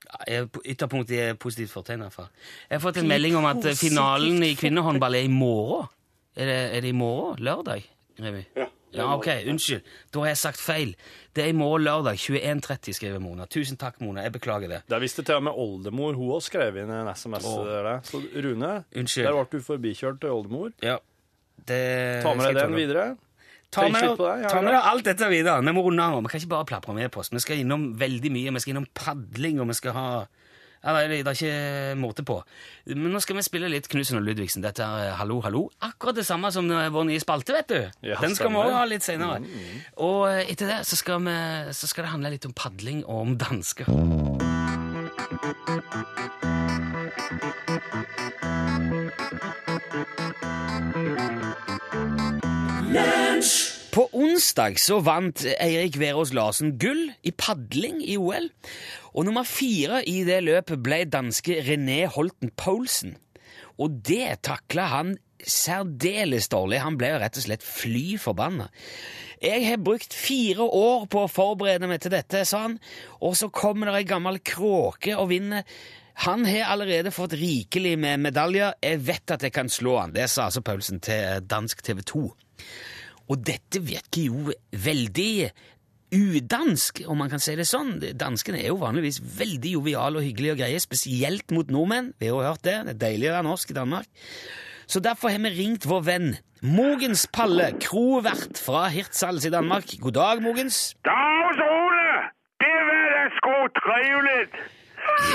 Ytterpunktet 0.00 0.60
er 0.64 0.70
ytterpunkt 0.72 1.10
er 1.16 1.34
positivt 1.40 1.72
fortegn, 1.74 2.04
i 2.04 2.06
hvert 2.08 2.16
fall. 2.16 2.28
Jeg 2.68 2.76
har 2.78 2.84
fått 2.84 3.00
en 3.02 3.08
melding 3.10 3.36
om 3.40 3.48
at 3.50 3.66
finalen 3.76 4.44
i 4.46 4.52
kvinnehåndball 4.58 5.18
er 5.18 5.26
i 5.26 5.32
morgen. 5.32 5.90
Er 6.38 6.48
det, 6.48 6.60
er 6.76 6.84
det 6.86 6.92
i 6.92 6.96
morgen? 6.96 7.42
Lørdag? 7.44 7.88
Remi? 8.24 8.44
Ja. 8.56 8.68
Ja, 8.90 9.04
ok, 9.14 9.28
unnskyld. 9.46 9.84
Da 10.10 10.18
har 10.24 10.32
jeg 10.32 10.38
sagt 10.40 10.58
feil. 10.58 10.96
Det 11.36 11.44
er 11.44 11.52
i 11.52 11.54
morgen 11.54 11.84
lørdag 11.86 12.18
21.30, 12.18 12.96
skriver 12.96 13.20
Mona. 13.22 13.46
Tusen 13.46 13.78
takk, 13.78 14.00
Mona. 14.02 14.24
Jeg 14.26 14.34
beklager 14.34 14.72
det. 14.72 14.80
Der 14.90 14.98
visste 15.02 15.22
til 15.22 15.38
og 15.38 15.44
med 15.46 15.54
oldemor 15.54 16.16
hun 16.18 16.32
også 16.34 16.50
skrev 16.50 16.80
inn 16.82 16.90
en 16.90 17.10
SMS. 17.14 17.46
Der. 17.46 17.90
Så 18.08 18.18
Rune, 18.18 18.72
Unnskyld. 18.90 19.28
der 19.28 19.38
ble 19.38 19.46
du 19.60 19.62
forbikjørt 19.68 20.18
til 20.24 20.34
oldemor. 20.34 20.72
Ja. 20.82 20.96
Det 21.68 22.22
Ta 22.24 22.34
med 22.34 22.50
deg 22.50 22.64
den 22.64 22.74
videre. 22.80 23.06
Ta 23.70 23.86
med, 23.86 24.02
ja, 24.02 24.48
ta 24.50 24.58
med 24.64 24.72
deg 24.74 24.82
alt 24.90 25.06
dette 25.06 25.28
videre. 25.30 25.62
Vi 25.62 25.72
må 25.76 25.84
runde 25.86 26.02
av 26.02 26.16
nå. 26.16 26.24
Vi 26.26 26.32
kan 26.32 26.42
ikke 26.42 26.50
bare 26.56 26.66
plapre 26.72 26.94
med 26.96 27.12
post. 27.14 27.30
Vi 27.30 27.38
skal 27.44 27.62
innom 27.62 27.92
veldig 28.00 28.32
mye. 28.34 28.50
Vi 28.56 28.62
skal 28.64 28.74
innom 28.74 28.88
padling, 28.98 29.60
og 29.62 29.70
vi 29.70 29.76
skal 29.78 29.94
ha 29.94 30.08
ja, 30.80 30.94
Det 30.96 31.20
er 31.20 31.32
ikke 31.34 31.96
måte 32.00 32.24
på. 32.24 32.38
Men 32.88 33.12
nå 33.12 33.20
skal 33.20 33.36
vi 33.36 33.44
spille 33.44 33.68
litt 33.68 33.88
Knutsen 33.92 34.16
og 34.16 34.24
Ludvigsen. 34.24 34.64
Dette 34.64 34.86
er 34.86 35.12
Hallo, 35.18 35.40
hallo. 35.44 35.66
Akkurat 35.84 36.16
det 36.16 36.24
samme 36.28 36.48
som 36.54 36.70
eh, 36.72 36.88
vår 36.92 37.04
nye 37.10 37.20
spalte, 37.20 37.52
vet 37.52 37.68
du. 37.68 37.80
Ja, 38.08 38.16
Den 38.22 38.34
skal 38.34 38.48
vi 38.54 38.62
òg 38.62 38.72
ha 38.72 38.86
litt 38.88 39.04
senere. 39.04 39.42
Og 40.00 40.24
eh, 40.30 40.48
etter 40.48 40.72
det 40.72 40.80
så 40.88 40.96
skal, 40.96 41.20
vi, 41.26 41.36
så 41.76 41.90
skal 41.90 42.08
det 42.08 42.14
handle 42.14 42.32
litt 42.32 42.48
om 42.48 42.56
padling 42.56 43.04
og 43.04 43.26
om 43.26 43.36
dansker. 43.40 43.90
På 53.90 54.06
onsdag 54.14 54.78
så 54.78 55.00
vant 55.02 55.42
Eirik 55.58 55.96
Verås 56.00 56.30
Larsen 56.32 56.76
gull 56.80 57.10
i 57.26 57.32
padling 57.34 57.98
i 58.06 58.14
OL. 58.16 58.46
Og 59.14 59.26
nummer 59.26 59.46
fire 59.48 60.04
i 60.08 60.22
det 60.26 60.42
løpet 60.46 60.82
ble 60.84 61.02
danske 61.10 61.60
René 61.66 62.04
Holten 62.10 62.52
Poulsen. 62.56 63.16
Og 63.80 64.00
det 64.06 64.42
takla 64.46 64.86
han 64.92 65.16
særdeles 65.40 66.50
dårlig. 66.52 66.82
Han 66.84 66.98
ble 67.00 67.14
jo 67.14 67.20
rett 67.22 67.38
og 67.40 67.46
slett 67.46 67.64
fly 67.64 68.18
forbanna. 68.20 68.68
Jeg 69.40 69.64
har 69.64 69.80
brukt 69.80 70.12
fire 70.12 70.66
år 70.66 71.06
på 71.10 71.24
å 71.24 71.30
forberede 71.32 71.88
meg 71.88 72.02
til 72.04 72.12
dette, 72.12 72.44
sa 72.44 72.66
han, 72.66 72.76
og 73.24 73.38
så 73.40 73.48
kommer 73.48 73.88
det 73.88 74.02
ei 74.02 74.08
gammel 74.10 74.36
kråke 74.44 75.14
og 75.16 75.30
vinner. 75.32 75.64
Han 76.26 76.44
har 76.44 76.68
allerede 76.74 77.12
fått 77.14 77.38
rikelig 77.40 77.94
med 77.98 78.20
medaljer. 78.20 78.74
Jeg 78.84 79.00
vet 79.06 79.32
at 79.32 79.46
jeg 79.46 79.54
kan 79.56 79.72
slå 79.72 79.96
han. 80.02 80.12
Det 80.12 80.26
sa 80.28 80.50
altså 80.50 80.60
Paulsen 80.60 81.00
til 81.00 81.40
dansk 81.48 81.80
TV 81.86 82.02
2. 82.04 82.24
Og 83.32 83.44
dette 83.46 83.80
virker 83.80 84.26
jo 84.26 84.52
veldig 84.84 85.32
udansk, 86.14 87.02
om 87.06 87.20
man 87.22 87.30
kan 87.30 87.42
si 87.42 87.54
det 87.58 87.68
sånn. 87.68 87.98
Danskene 88.18 88.60
er 88.62 88.72
jo 88.72 88.80
vanligvis 88.80 89.20
veldig 89.38 89.76
joviale 89.76 90.20
og 90.20 90.26
hyggelige 90.26 90.56
og 90.56 90.62
greie, 90.62 90.82
spesielt 90.82 91.54
mot 91.54 91.70
nordmenn. 91.70 92.12
Vi 92.18 92.30
har 92.30 92.36
jo 92.36 92.48
hørt 92.48 92.66
det. 92.66 92.76
Det 92.86 92.94
er 92.96 93.02
deilig 93.06 93.30
å 93.30 93.36
være 93.38 93.48
norsk 93.48 93.70
i 93.70 93.78
Danmark. 93.78 94.10
Så 94.90 94.98
derfor 95.00 95.30
har 95.30 95.38
vi 95.38 95.52
ringt 95.54 95.86
vår 95.86 96.02
venn 96.02 96.30
Mogens 96.66 97.22
Palle, 97.32 97.70
krovert 97.80 98.58
fra 98.60 98.88
Hirtshals 98.92 99.46
i 99.48 99.52
Danmark. 99.54 99.94
God 100.02 100.12
dag, 100.18 100.42
Mogens. 100.44 100.96
Dags 101.06 101.62
Ole! 101.64 102.10
Det 102.60 102.74
var 102.88 103.06
da 103.14 103.22
sko 103.38 103.54
trivelig. 103.78 104.42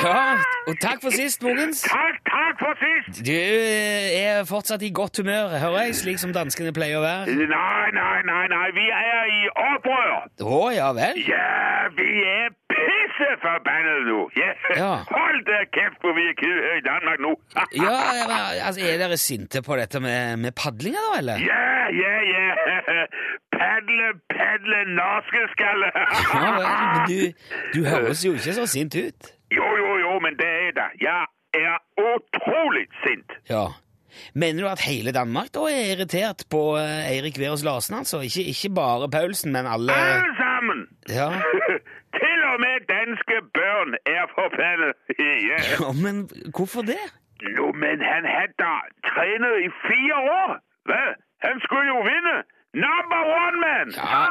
Ja, 0.04 0.38
og 0.68 0.76
takk 0.84 1.02
for 1.02 1.16
sist, 1.16 1.42
Mogens. 1.42 1.82
Takk, 1.82 2.20
takk 2.30 2.45
for 2.66 2.76
sist. 2.82 3.22
Du 3.28 3.32
eh, 3.32 4.16
er 4.26 4.44
fortsatt 4.50 4.84
i 4.86 4.92
godt 5.00 5.22
humør, 5.22 5.56
hører 5.62 5.88
jeg, 5.88 5.96
slik 6.02 6.22
som 6.22 6.34
danskene 6.36 6.74
pleier 6.76 7.00
å 7.00 7.04
være. 7.06 7.36
Nei, 7.54 7.88
nei, 7.96 8.18
nei, 8.30 8.44
nei, 8.54 8.68
vi 8.78 8.86
er 8.90 9.32
i 9.32 9.42
opprør. 9.54 10.14
Å, 10.42 10.62
ja 10.76 10.90
vel? 10.98 11.22
Ja, 11.30 11.46
vi 11.98 12.10
er 12.32 12.50
pisseforbandet 12.74 14.10
nå. 14.10 14.20
Yeah. 14.40 14.66
Ja. 14.80 14.92
Hold 15.12 15.46
deg 15.50 15.70
kjeft 15.76 16.02
hvor 16.04 16.16
vi 16.18 16.26
er 16.32 16.78
i 16.80 16.84
Danmark 16.86 17.22
nå. 17.24 17.36
Ja, 17.86 17.96
ja, 18.18 18.26
men, 18.30 18.38
altså, 18.66 18.86
Er 18.86 19.00
dere 19.02 19.18
sinte 19.22 19.62
på 19.66 19.78
dette 19.80 20.02
med, 20.04 20.42
med 20.42 20.56
padlinga, 20.58 21.02
da, 21.10 21.20
eller? 21.22 21.46
Ja, 21.46 21.64
ja, 21.94 22.16
ja. 22.34 23.06
Padle, 23.56 24.08
padle, 24.34 24.80
norske 24.98 25.46
skalle. 25.54 25.92
Ja 26.36 26.50
men 26.58 27.08
du, 27.10 27.20
du 27.76 27.80
høres 27.88 28.26
jo 28.26 28.34
ikke 28.36 28.56
så 28.58 28.66
sint 28.68 28.98
ut. 29.00 29.32
Jo, 29.56 29.68
jo, 29.80 29.92
jo, 30.04 30.14
men 30.26 30.36
det 30.40 30.52
er 30.68 30.72
det. 30.76 30.90
Jeg 31.06 31.62
er 31.62 31.78
utrolig 32.00 32.88
sint. 33.04 33.32
Ja. 33.50 33.66
Mener 34.34 34.64
du 34.64 34.70
at 34.72 34.80
hele 34.88 35.12
Danmark 35.12 35.50
da 35.56 35.66
er 35.68 35.90
irritert 35.94 36.46
på 36.52 36.62
eh, 36.80 37.10
Eirik 37.12 37.40
Verås 37.40 37.64
Larsen, 37.68 37.98
altså? 38.00 38.22
Ikke, 38.24 38.44
ikke 38.52 38.70
bare 38.76 39.10
Paulsen, 39.12 39.52
men 39.52 39.68
alle 39.68 39.92
Alle 39.94 40.32
sammen. 40.40 40.86
Ja. 41.10 41.30
Til 42.20 42.40
og 42.52 42.58
med 42.64 42.88
danske 42.96 43.38
børn 43.58 43.92
er 44.16 44.24
forbanna! 44.38 44.90
Ja. 45.50 45.60
ja, 45.76 45.92
men 46.06 46.16
hvorfor 46.56 46.82
det? 46.82 47.04
Jo, 47.58 47.72
men 47.84 47.98
han 48.12 48.24
hadde 48.38 48.72
trenet 49.10 49.56
i 49.68 49.70
fire 49.88 50.18
år. 50.40 50.52
Hva? 50.88 51.04
Han 51.48 51.56
skulle 51.66 51.88
jo 51.94 52.00
vinne! 52.08 52.36
Number 52.86 53.22
one, 53.44 53.58
man! 53.66 53.88
Ja. 53.96 54.24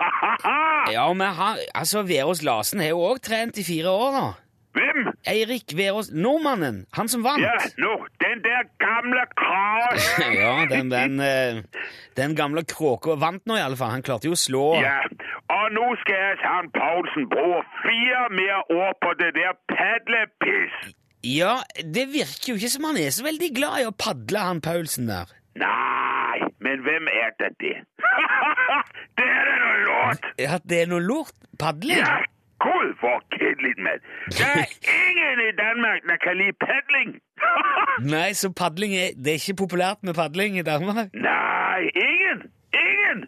Ja, 0.97 1.12
men 1.12 1.26
han, 1.26 1.56
altså, 1.75 2.02
Verås 2.02 2.42
Larsen 2.42 2.80
har 2.80 2.88
jo 2.92 3.04
òg 3.11 3.21
trent 3.25 3.59
i 3.59 3.64
fire 3.64 3.88
år 3.90 4.11
nå. 4.16 4.26
Hvem? 4.75 5.07
Eirik 5.31 5.75
Verås 5.78 6.11
Nordmannen, 6.11 6.81
han 6.97 7.09
som 7.11 7.23
vant. 7.23 7.43
Ja, 7.43 7.54
nå, 7.78 7.93
den 8.25 8.43
der 8.43 8.66
gamle 8.83 9.23
krave. 9.38 10.00
Ja, 10.40 10.54
den, 10.71 10.90
den, 10.90 11.21
eh, 11.23 11.62
den 12.19 12.35
gamle 12.35 12.64
kråka 12.66 13.14
vant 13.21 13.47
nå, 13.47 13.57
i 13.59 13.62
alle 13.62 13.78
fall. 13.78 13.95
Han 13.95 14.02
klarte 14.07 14.26
jo 14.31 14.35
å 14.35 14.40
slå 14.40 14.64
Ja, 14.83 14.99
og 15.54 15.71
nå 15.76 15.87
skal 16.02 16.19
jeg 16.19 16.43
han 16.43 16.71
Paulsen 16.75 17.31
bruge 17.31 17.62
fire 17.85 18.26
mer 18.35 18.75
år 18.75 18.93
på 19.04 19.14
det 19.23 19.31
der 19.38 19.54
padlepiss. 19.71 20.76
Ja, 21.25 21.54
det 21.78 22.09
virker 22.12 22.52
jo 22.52 22.59
ikke 22.59 22.73
som 22.75 22.90
han 22.90 22.99
er 23.00 23.14
så 23.14 23.25
veldig 23.25 23.50
glad 23.57 23.81
i 23.81 23.88
å 23.88 23.95
padle, 23.97 24.43
han 24.50 24.61
Paulsen 24.64 25.09
der. 25.09 25.31
Nei, 25.57 26.50
men 26.66 26.83
hvem 26.85 27.09
er 27.09 27.33
det 27.40 27.54
det? 27.62 27.76
det 29.19 29.31
er 29.31 29.49
det 29.49 29.57
noe 29.62 29.81
lort. 29.87 30.31
Ja, 30.43 30.59
det 30.69 30.83
er 30.83 30.90
noe 30.90 31.04
lort? 31.04 31.37
Padling? 31.62 32.02
Ja, 32.02 32.19
gud, 32.61 32.93
hvor 33.00 33.24
kedeligt, 33.64 33.78
mand. 33.87 34.00
Det 34.26 34.40
er 34.40 34.66
ingen 35.09 35.38
i 35.50 35.52
Danmark, 35.64 36.00
der 36.11 36.16
kan 36.25 36.35
lide 36.37 36.54
padling. 36.66 37.11
Nei, 38.14 38.33
så 38.33 38.52
padling 38.62 38.92
er, 38.94 39.09
det 39.23 39.28
er 39.33 39.38
ikke 39.42 39.62
populært 39.64 39.99
med 40.02 40.14
padling 40.14 40.59
i 40.59 40.62
Danmark? 40.62 41.09
Nei, 41.30 41.80
ingen. 42.09 42.38
Ingen. 42.88 43.21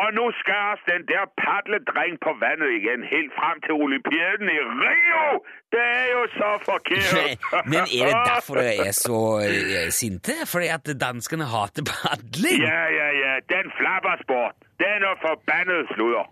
Og 0.00 0.08
nå 0.18 0.24
skal 0.40 0.64
den 0.92 1.02
der 1.12 1.24
padledreng 1.44 2.14
på 2.26 2.30
vannet 2.44 2.70
igjen, 2.78 3.00
helt 3.14 3.32
frem 3.38 3.56
til 3.66 3.74
Olympiaden 3.84 4.48
i 4.58 4.60
Rio. 4.82 5.26
Det 5.74 5.86
er 6.00 6.08
jo 6.16 6.22
så 6.40 6.50
forkert. 6.70 7.38
Men 7.72 7.82
er 7.98 8.04
det 8.10 8.18
derfor 8.32 8.54
dere 8.60 8.74
er 8.88 8.94
så 9.06 9.20
eh, 9.44 9.90
sinte? 10.00 10.34
Fordi 10.52 10.66
at 10.76 10.86
danskene 11.06 11.44
hater 11.54 11.84
padling? 11.92 12.60
Ja, 12.72 12.82
ja, 13.00 13.08
ja. 13.24 13.32
Den 13.54 13.66
flabbersport. 13.78 14.54
Det 14.80 14.88
er 14.94 14.98
noe 15.04 15.16
forbannet 15.26 15.80
sludder. 15.94 16.26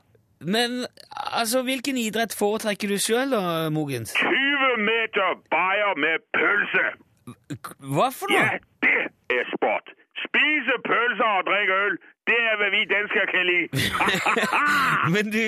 Men 0.46 0.86
altså, 1.32 1.62
hvilken 1.62 1.96
idrett 1.96 2.34
foretrekker 2.38 2.88
du 2.88 2.98
sjøl, 2.98 3.30
da, 3.32 3.68
Mogens? 3.70 4.12
20 4.18 4.80
meter 4.90 5.28
bayer 5.54 5.94
med 6.04 6.24
pølse. 6.36 6.86
Hva 7.94 8.08
for 8.12 8.28
noe? 8.32 8.40
Ja, 8.40 8.58
det 8.84 9.38
er 9.38 9.46
sport. 9.56 9.92
Spise 10.24 10.74
pølser 10.88 11.30
og 11.38 11.46
drikke 11.48 11.76
øl, 11.86 11.96
det 12.28 12.36
er, 12.48 12.54
hva 12.60 12.68
vi 12.72 12.82
dansker 12.92 13.24
kan 13.32 13.46
lide. 13.48 13.68
Men 15.14 15.32
du, 15.34 15.42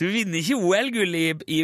du 0.00 0.04
vinner 0.14 0.38
ikke 0.40 0.56
OL-gull 0.68 1.14
i, 1.18 1.26
i, 1.58 1.60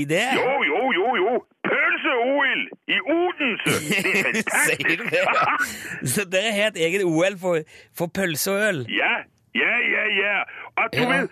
i 0.00 0.02
det? 0.08 0.24
jo, 0.40 0.50
jo, 0.70 0.80
jo, 1.00 1.06
jo. 1.22 1.34
Pølse-OL 1.66 2.60
i 2.94 2.98
Odense. 3.14 3.72
Det 3.88 4.10
er 4.10 4.18
fantastisk. 4.26 5.00
det? 5.10 6.08
Så 6.14 6.24
dere 6.32 6.52
har 6.58 6.68
et 6.74 6.76
eget 6.86 7.04
OL 7.04 7.38
for, 7.40 7.58
for 7.98 8.06
pølse 8.14 8.52
og 8.52 8.60
øl? 8.68 8.84
Ja, 8.92 9.14
ja, 9.54 9.72
ja, 9.94 10.04
ja. 10.22 10.36
Og 10.76 10.84
du 10.92 11.00
Ja. 11.02 11.08
ved, 11.12 11.28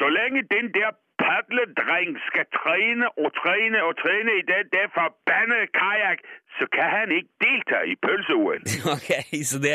så 0.00 0.06
lenge 0.18 0.38
den 0.56 0.66
der 0.78 0.90
padledreng 1.24 2.10
skal 2.28 2.46
trene 2.60 3.06
og 3.22 3.28
trene 3.42 3.78
og 3.88 3.92
trene 4.02 4.32
i 4.40 4.44
den 4.52 4.64
der 4.74 4.86
forbannede 4.98 5.66
kajak, 5.80 6.18
så 6.56 6.64
kan 6.74 6.88
han 6.96 7.08
ikke 7.18 7.32
delta 7.44 7.78
i 7.92 7.94
pølse-OL. 8.06 8.62
Ok, 8.96 9.10
Så 9.50 9.56
det 9.64 9.72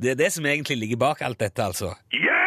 det 0.00 0.08
er 0.14 0.18
det 0.22 0.30
som 0.36 0.44
egentlig 0.52 0.76
ligger 0.82 0.98
bak 1.06 1.18
alt 1.26 1.40
dette, 1.44 1.60
altså? 1.70 1.88
Ja, 2.28 2.46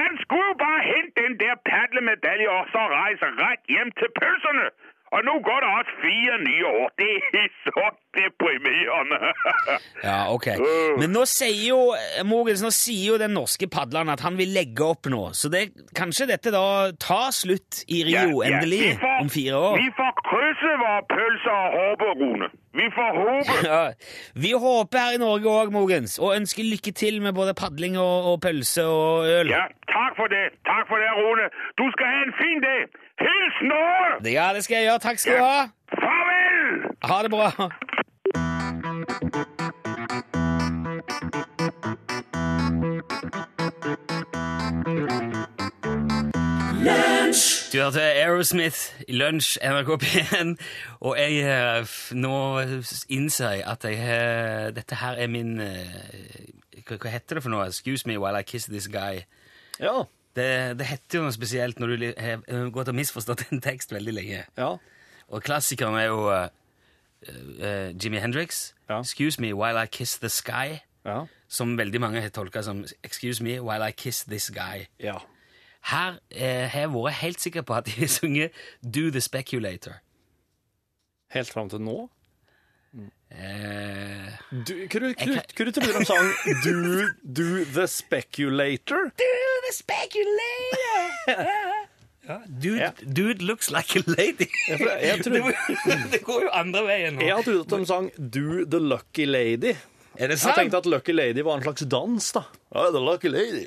han 0.00 0.12
skulle 0.22 0.46
jo 0.52 0.56
bare 0.66 0.82
hente 0.92 1.14
den 1.24 1.34
der 1.42 1.54
padlemedaljen 1.70 2.50
og 2.58 2.64
så 2.74 2.82
reise 2.98 3.26
rett 3.44 3.62
hjem 3.74 3.90
til 4.00 4.10
pølserne. 4.20 4.66
Og 5.14 5.20
nå 5.26 5.34
går 5.46 5.60
det 5.62 5.68
altså 5.78 5.94
fire 6.02 6.36
nye 6.42 6.70
år. 6.82 6.88
Det 6.98 7.10
er 7.40 7.50
så 7.68 7.84
deprimerende. 8.16 9.18
Ja, 10.02 10.16
ok. 10.34 10.46
Men 10.98 11.12
nå 11.14 11.22
sier 11.30 11.60
jo 11.68 11.78
Mogens, 12.26 12.62
nå 12.64 12.70
sier 12.74 13.12
jo 13.12 13.18
den 13.22 13.34
norske 13.36 13.68
padleren 13.70 14.10
at 14.12 14.22
han 14.26 14.36
vil 14.38 14.50
legge 14.54 14.82
opp 14.86 15.06
nå, 15.10 15.20
så 15.38 15.50
det, 15.52 15.68
kanskje 15.98 16.26
dette 16.32 16.50
da 16.54 16.64
tar 17.02 17.30
slutt 17.34 17.82
i 17.86 18.02
Rio, 18.08 18.40
Ja, 18.42 18.50
ja, 18.50 18.58
endelig, 18.58 18.82
får- 19.02 19.22
om 19.24 19.30
fire 19.32 19.60
år? 19.68 19.78
Vi 19.82 19.88
får 19.98 20.12
krysse 20.30 20.74
våre 20.82 21.00
pølser 21.12 21.54
og 21.54 21.78
håpe, 21.78 22.10
Rune. 22.22 22.50
Vi 22.74 22.90
får 22.98 23.10
håpe. 23.20 23.58
Ja, 23.70 23.80
vi 24.34 24.50
håper 24.66 24.98
her 25.04 25.14
i 25.16 25.22
Norge 25.22 25.46
òg, 25.50 25.70
Mogens, 25.74 26.18
og 26.18 26.34
ønsker 26.40 26.66
lykke 26.66 26.92
til 26.92 27.20
med 27.22 27.34
både 27.38 27.54
padling 27.54 27.94
og, 28.02 28.32
og 28.34 28.40
pølse 28.44 28.82
og 28.84 29.30
øl. 29.30 29.50
Ja, 29.54 29.62
takk 29.94 30.18
for 30.18 30.30
det. 30.32 30.44
Takk 30.68 30.88
for 30.90 30.98
det, 31.02 31.10
Rune. 31.20 31.46
Du 31.78 31.86
skal 31.94 32.10
ha 32.12 32.22
en 32.26 32.34
fin 32.42 32.60
dag. 32.66 33.00
Hils 33.20 33.58
nå! 33.62 33.82
Ja, 34.30 34.50
det 34.54 34.64
skal 34.64 34.74
jeg 34.74 34.84
gjøre. 34.84 34.98
Takk 34.98 35.18
skal 35.18 35.38
du 35.38 35.44
ha. 35.44 35.68
Farvel! 35.94 36.96
Ha 37.02 37.22
det 37.22 37.30
bra. 37.30 37.68
Du 47.72 47.80
hørte 47.82 48.02
Aerosmith 48.02 49.02
i 49.08 49.12
lunsj, 49.18 49.56
NRK 49.62 49.88
P1, 50.02 50.52
og 51.00 51.16
jeg 51.18 51.40
eh, 51.42 51.94
nå 52.14 52.36
innser 53.08 53.56
jeg 53.56 53.64
at 53.66 53.86
jeg, 53.88 53.98
eh, 53.98 54.68
dette 54.76 54.98
her 55.00 55.18
er 55.18 55.26
min 55.26 55.56
eh, 55.60 55.96
hva, 56.86 56.98
hva 57.02 57.10
heter 57.10 57.38
det 57.38 57.42
for 57.42 57.50
noe? 57.50 57.66
Excuse 57.66 58.06
me 58.06 58.18
while 58.18 58.38
I 58.38 58.42
kiss 58.46 58.68
this 58.70 58.86
guy. 58.86 59.24
Ja. 59.80 60.04
Det, 60.34 60.78
det 60.78 60.86
heter 60.88 61.20
jo 61.20 61.24
noe 61.26 61.34
spesielt 61.34 61.78
når 61.78 61.94
du 61.94 62.04
har 62.18 62.70
gått 62.74 62.90
og 62.90 62.96
misforstått 62.98 63.46
en 63.52 63.62
tekst 63.62 63.94
veldig 63.94 64.14
lenge. 64.16 64.40
Ja. 64.58 64.70
Og 65.30 65.42
klassikeren 65.46 65.94
er 65.98 66.08
jo 66.10 66.24
uh, 66.26 66.48
uh, 67.28 67.90
Jimi 67.94 68.18
Hendrix. 68.18 68.72
Ja. 68.88 69.00
Excuse 69.00 69.40
me 69.40 69.52
while 69.54 69.78
I 69.78 69.86
kiss 69.86 70.18
the 70.18 70.28
sky. 70.28 70.80
Ja. 71.04 71.24
Som 71.48 71.78
veldig 71.78 72.00
mange 72.00 72.20
har 72.20 72.32
tolka 72.34 72.62
som 72.62 72.84
Excuse 73.04 73.44
me 73.44 73.60
while 73.60 73.84
I 73.88 73.92
kiss 73.92 74.24
this 74.24 74.50
guy. 74.50 74.88
ja. 74.98 75.20
Her 75.84 76.14
uh, 76.16 76.64
har 76.72 76.80
jeg 76.80 76.92
vært 76.94 77.18
helt 77.20 77.40
sikker 77.40 77.62
på 77.62 77.74
at 77.76 77.86
de 77.86 77.92
har 77.98 78.08
sunget 78.08 78.52
Do 78.80 79.10
the 79.12 79.20
Speculator. 79.20 80.00
Helt 81.34 81.50
fram 81.52 81.68
til 81.68 81.82
nå? 81.84 82.08
Eh, 83.34 84.30
Du, 84.50 84.74
hva 84.86 85.00
du, 85.00 85.06
hva 85.10 85.26
du- 85.26 85.34
hva 85.34 85.64
du 85.66 85.72
trodde 85.74 85.92
de 85.98 86.04
sang 86.06 86.28
do, 86.62 87.08
do 87.24 87.64
the 87.74 87.86
Speculator? 87.90 89.08
Do 89.18 89.30
the 89.66 89.72
Speculator! 89.74 91.00
ja. 92.28 92.38
Dude, 92.48 92.78
Ja. 92.78 92.90
dude 93.02 93.42
looks 93.44 93.70
like 93.70 93.96
a 93.98 94.02
lady. 94.06 94.46
Jeg 94.68 94.78
det, 95.24 95.40
går- 95.42 96.10
det 96.12 96.22
går 96.24 96.42
jo 96.46 96.52
andre 96.52 96.84
veien 96.86 97.14
nå. 97.18 97.26
Jeg 97.26 97.34
har 97.34 97.42
trodd 97.44 97.64
at 97.66 97.74
de 97.80 97.86
sang 97.90 98.10
Do 98.16 98.64
the 98.64 98.80
Lucky 98.80 99.26
Lady. 99.26 99.74
Er 100.16 100.28
det 100.30 100.38
Jeg 100.44 100.54
tenkte 100.54 100.78
at 100.78 100.86
Lucky 100.86 101.10
Lady 101.12 101.42
var 101.42 101.56
en 101.58 101.62
slags 101.66 101.82
dans, 101.90 102.30
da. 102.36 102.44
Ja, 102.74 102.86
the 102.94 103.02
Lucky 103.02 103.28
Lady. 103.28 103.66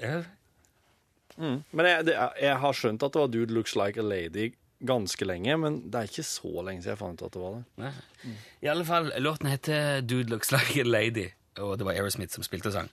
Mm. 1.37 1.59
Men 1.71 1.85
jeg, 1.85 2.05
det, 2.07 2.15
jeg 2.41 2.55
har 2.63 2.73
skjønt 2.73 3.03
at 3.03 3.13
det 3.13 3.19
var 3.21 3.27
Dude 3.35 3.53
Looks 3.53 3.75
Like 3.75 3.99
a 3.99 4.03
Lady 4.07 4.53
ganske 4.85 5.25
lenge, 5.25 5.57
men 5.57 5.79
det 5.89 5.99
er 5.99 6.11
ikke 6.11 6.27
så 6.27 6.51
lenge 6.61 6.83
siden 6.83 6.93
jeg 6.93 7.01
fant 7.01 7.21
ut 7.21 7.27
at 7.27 7.33
det 7.33 7.41
var 7.41 7.57
det. 7.57 7.65
Nei. 7.81 8.35
I 8.61 8.69
alle 8.73 8.85
fall, 8.85 9.11
låten 9.23 9.49
heter 9.49 10.01
Dude 10.05 10.29
Looks 10.29 10.51
Like 10.53 10.81
a 10.81 10.85
Lady, 10.85 11.29
og 11.57 11.77
det 11.79 11.87
var 11.87 11.97
Aerosmith 11.97 12.35
som 12.35 12.45
spilte 12.45 12.69
og 12.69 12.75
sang. 12.75 12.91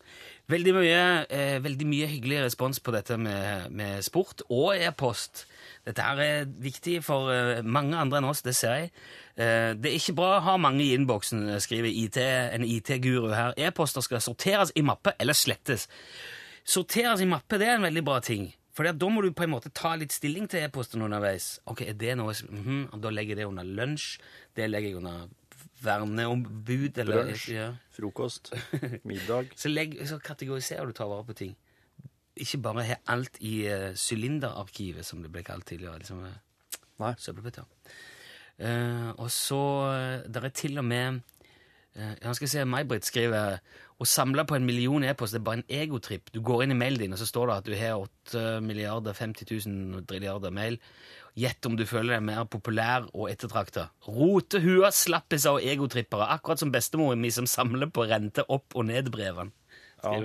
Veldig 0.49 0.75
mye, 0.77 1.03
eh, 1.29 1.59
veldig 1.65 1.89
mye 1.89 2.09
hyggelig 2.09 2.43
respons 2.47 2.81
på 2.81 2.95
dette 2.95 3.19
med, 3.21 3.69
med 3.71 4.05
sport 4.05 4.43
og 4.49 4.73
e-post. 4.77 5.45
Dette 5.85 6.05
her 6.05 6.23
er 6.25 6.49
viktig 6.49 6.99
for 7.05 7.33
eh, 7.33 7.61
mange 7.61 7.97
andre 8.01 8.23
enn 8.23 8.31
oss, 8.31 8.43
det 8.45 8.57
ser 8.57 8.79
jeg. 8.81 8.91
Eh, 9.37 9.73
det 9.77 9.91
er 9.91 9.99
ikke 9.99 10.17
bra 10.17 10.35
å 10.39 10.43
ha 10.47 10.57
mange 10.61 10.85
i 10.87 10.95
innboksen, 10.97 11.47
eh, 11.53 11.61
skriver 11.61 11.93
IT, 11.93 12.21
en 12.25 12.65
IT-guru 12.65 13.29
her. 13.35 13.53
E-poster 13.61 14.05
skal 14.05 14.25
sorteres 14.25 14.73
i 14.77 14.85
mappe 14.87 15.13
eller 15.21 15.37
slettes. 15.37 15.89
Sorteres 16.65 17.21
i 17.21 17.29
mappe, 17.29 17.61
det 17.61 17.69
er 17.69 17.77
en 17.77 17.89
veldig 17.89 18.05
bra 18.07 18.21
ting. 18.25 18.49
For 18.75 18.91
da 18.91 19.09
må 19.11 19.23
du 19.23 19.31
på 19.31 19.47
en 19.47 19.53
måte 19.53 19.71
ta 19.71 19.95
litt 19.99 20.13
stilling 20.15 20.49
til 20.51 20.65
e-posten 20.67 21.03
underveis. 21.07 21.61
Ok, 21.71 21.85
er 21.87 21.95
det 21.99 22.17
noe 22.19 22.35
som, 22.35 22.51
mhm, 22.51 22.89
og 22.93 23.01
Da 23.05 23.13
legger 23.15 23.37
jeg 23.37 23.45
det 23.45 23.47
under 23.47 23.65
lunsj, 23.65 24.19
det 24.57 24.67
legger 24.71 24.91
jeg 24.91 24.99
under 24.99 25.29
verneombud 25.85 26.99
eller 26.99 27.23
Brunsj. 27.23 27.51
ja. 27.53 27.69
Frokost, 27.95 28.53
middag. 29.09 29.53
så, 29.57 29.69
legg, 29.69 29.97
så 30.09 30.19
kategoriserer 30.19 30.87
du 30.87 30.93
tar 30.97 31.11
vare 31.11 31.27
på 31.29 31.37
ting. 31.39 31.55
Ikke 32.41 32.59
bare 32.59 32.87
ha 32.89 32.97
alt 33.07 33.39
i 33.41 33.67
uh, 33.71 33.93
sylinderarkivet, 33.95 35.07
som 35.07 35.23
det 35.23 35.31
ble 35.31 35.45
kalt 35.47 35.67
tidligere. 35.71 36.01
liksom 36.03 36.25
eh, 36.27 36.41
Nei. 36.99 37.13
Søppelbøtter. 37.19 37.69
Uh, 38.59 39.11
og 39.19 39.31
så 39.35 39.61
uh, 39.91 40.33
Der 40.35 40.45
er 40.47 40.53
til 40.55 40.79
og 40.79 40.85
med 40.87 41.21
uh, 41.99 42.15
Jeg 42.23 42.37
skal 42.39 42.49
se, 42.49 42.65
May-Britt 42.65 43.05
skriver 43.05 43.59
å 43.95 44.07
samle 44.09 44.43
på 44.49 44.57
en 44.57 44.67
million 44.67 45.05
e-post 45.07 45.37
er 45.37 45.43
bare 45.45 45.61
en 45.61 45.69
egotripp. 45.71 46.33
Du 46.35 46.41
går 46.45 46.65
inn 46.65 46.75
i 46.75 46.79
mailen 46.79 47.05
din, 47.05 47.15
og 47.15 47.21
så 47.21 47.29
står 47.29 47.51
det 47.51 47.57
at 47.57 47.69
du 47.69 47.75
har 47.79 48.01
8 48.03 48.45
milliarder 48.65 49.15
50 49.15 49.47
000 49.69 50.07
trilliarder 50.11 50.55
mail. 50.55 50.79
Gjett 51.39 51.67
om 51.67 51.77
du 51.79 51.85
føler 51.87 52.17
deg 52.17 52.27
mer 52.27 52.45
populær 52.51 53.07
og 53.13 53.29
ettertrakta. 53.31 53.89
Rotehua 54.07 54.91
slappes 54.95 55.47
av 55.51 55.61
egotrippere, 55.63 56.29
akkurat 56.37 56.63
som 56.63 56.75
bestemoren 56.75 57.23
min 57.23 57.35
som 57.35 57.49
samler 57.51 57.91
på 57.91 58.07
rente 58.11 58.47
opp- 58.47 58.75
og 58.75 58.89
ned-brevene. 58.91 59.55
Ja. 60.05 60.19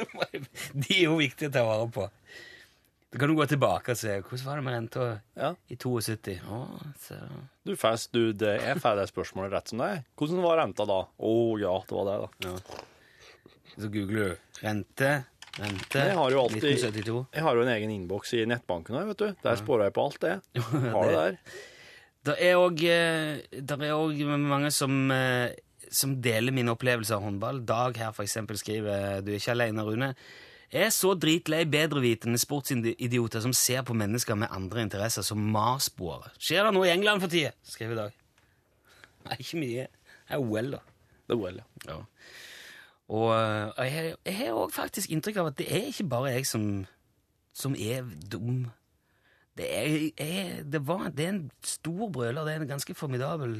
De 0.74 0.96
er 0.96 1.04
jo 1.06 1.20
viktige 1.20 1.48
å 1.52 1.54
ta 1.54 1.64
vare 1.64 1.88
på. 1.94 2.08
Da 3.10 3.18
kan 3.18 3.28
du 3.28 3.34
gå 3.34 3.46
tilbake 3.50 3.90
og 3.90 3.98
se 3.98 4.12
hvordan 4.22 4.44
var 4.46 4.60
det 4.60 4.64
med 4.68 4.74
renta 4.76 5.06
Ja. 5.36 5.48
i 5.68 5.76
72. 5.76 6.36
Å. 6.46 6.58
Du, 7.66 7.72
Fans, 7.76 8.04
du, 8.14 8.32
det, 8.32 8.52
er 8.62 8.78
ferdig 8.78 9.08
spørsmålet 9.10 9.50
rett 9.56 9.72
som 9.72 9.80
det 9.82 9.88
er. 9.96 10.04
Hvordan 10.20 10.42
var 10.44 10.60
renta 10.62 10.86
da? 10.86 11.00
Å 11.18 11.32
ja, 11.58 11.72
det 11.88 11.96
var 11.96 12.06
det, 12.06 12.28
da. 12.44 12.52
Så 13.74 13.88
googler 13.90 14.30
du 14.36 14.60
rente, 14.62 15.10
rente 15.58 16.04
Jeg 16.06 16.14
har 16.20 16.30
jo 16.36 16.44
alltid- 16.44 16.62
1972. 16.70 17.26
Jeg 17.34 17.42
har 17.42 17.56
jo 17.58 17.62
en 17.64 17.72
egen 17.74 17.90
innboks 17.96 18.34
i 18.38 18.44
nettbanken 18.46 18.94
òg, 19.00 19.06
vet 19.10 19.18
du. 19.24 19.34
Der 19.42 19.58
spårer 19.58 19.88
jeg 19.88 19.96
på 19.98 20.04
alt 20.06 20.20
det. 20.26 20.36
Har 20.94 21.10
det 21.10 21.16
der. 21.18 21.38
Det 22.30 22.36
er 22.46 22.54
òg 22.60 22.84
òg 23.90 24.22
mange 24.38 24.70
som, 24.70 25.10
eh, 25.10 25.50
som 25.90 26.14
deler 26.22 26.52
mine 26.54 26.70
opplevelser 26.76 27.16
av 27.18 27.22
håndball. 27.26 27.64
Dag 27.66 27.96
her 27.96 28.12
for 28.14 28.22
eksempel 28.22 28.54
skriver 28.60 29.18
Du 29.24 29.32
er 29.32 29.38
ikke 29.40 29.56
alene, 29.56 29.82
Rune. 29.82 30.14
Jeg 30.70 30.86
er 30.86 30.92
så 30.94 31.16
dritlei 31.18 31.64
bedrevitende 31.66 32.38
sportsidioter 32.38 33.42
som 33.42 33.54
ser 33.56 33.82
på 33.82 33.94
mennesker 33.98 34.36
med 34.38 34.52
andre 34.54 34.84
interesser 34.86 35.24
som 35.26 35.42
marsboere. 35.50 36.30
Skjer 36.38 36.68
det 36.68 36.74
noe 36.76 36.86
i 36.86 36.92
England 36.92 37.24
for 37.24 37.32
tida? 37.32 37.50
Skriver 37.66 37.98
Dag. 37.98 38.20
Nei, 39.26 39.38
ikke 39.42 39.58
mye. 39.58 39.86
Det 40.30 40.36
er 40.36 40.44
OL, 40.44 40.70
da. 40.76 40.80
Det 41.26 41.34
er 41.34 41.40
OL, 41.42 41.58
ja. 41.88 41.96
Og 43.10 43.32
eh, 43.34 43.88
jeg, 43.90 44.12
jeg 44.28 44.36
har 44.38 44.60
òg 44.60 44.70
faktisk 44.70 45.10
inntrykk 45.10 45.40
av 45.42 45.50
at 45.50 45.58
det 45.58 45.66
er 45.74 45.88
ikke 45.90 46.06
bare 46.12 46.36
jeg 46.36 46.46
som, 46.46 46.68
som 47.50 47.74
er 47.74 48.06
dum. 48.30 48.68
Det 49.58 49.66
er, 49.66 49.88
jeg, 50.14 50.62
det, 50.70 50.84
var, 50.86 51.08
det 51.10 51.26
er 51.26 51.32
en 51.34 51.42
stor 51.66 52.06
brøler. 52.14 52.46
Det 52.46 52.54
er 52.54 52.62
en 52.62 52.70
ganske 52.76 52.94
formidabel 52.94 53.56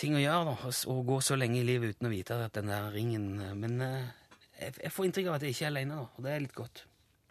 ting 0.00 0.16
å 0.16 0.22
gjøre. 0.22 0.56
Da, 0.56 0.72
å 0.88 0.96
gå 1.04 1.20
så 1.20 1.36
lenge 1.36 1.60
i 1.60 1.66
livet 1.68 1.92
uten 1.92 2.08
å 2.08 2.14
vite 2.14 2.40
at 2.40 2.56
den 2.56 2.72
der 2.72 2.88
ringen 2.96 3.34
eh, 3.44 3.52
Men 3.52 3.84
eh, 3.84 4.16
jeg, 4.60 4.74
jeg 4.84 4.92
får 4.92 5.06
inntrykk 5.08 5.30
av 5.32 5.38
at 5.38 5.46
jeg 5.46 5.54
ikke 5.56 5.66
er 5.66 5.72
alene, 5.74 5.96
nå, 5.98 6.06
og 6.16 6.24
det 6.26 6.34
er 6.36 6.44
litt 6.44 6.56
godt. 6.58 6.84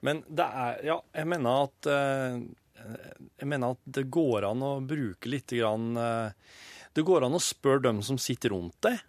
Men 0.06 0.24
det 0.30 0.46
er 0.64 0.78
Ja, 0.88 0.96
jeg 1.20 1.28
mener 1.28 1.66
at 1.68 1.88
eh, 1.92 2.38
Jeg 3.42 3.48
mener 3.52 3.74
at 3.76 3.82
det 4.00 4.06
går 4.16 4.46
an 4.48 4.62
å 4.64 4.70
bruke 4.88 5.28
litt 5.28 5.52
grann 5.52 5.90
eh, 6.00 6.32
Det 6.96 7.04
går 7.04 7.26
an 7.28 7.36
å 7.36 7.42
spørre 7.44 7.84
dem 7.90 8.00
som 8.08 8.16
sitter 8.22 8.54
rundt 8.56 8.78
deg. 8.88 9.02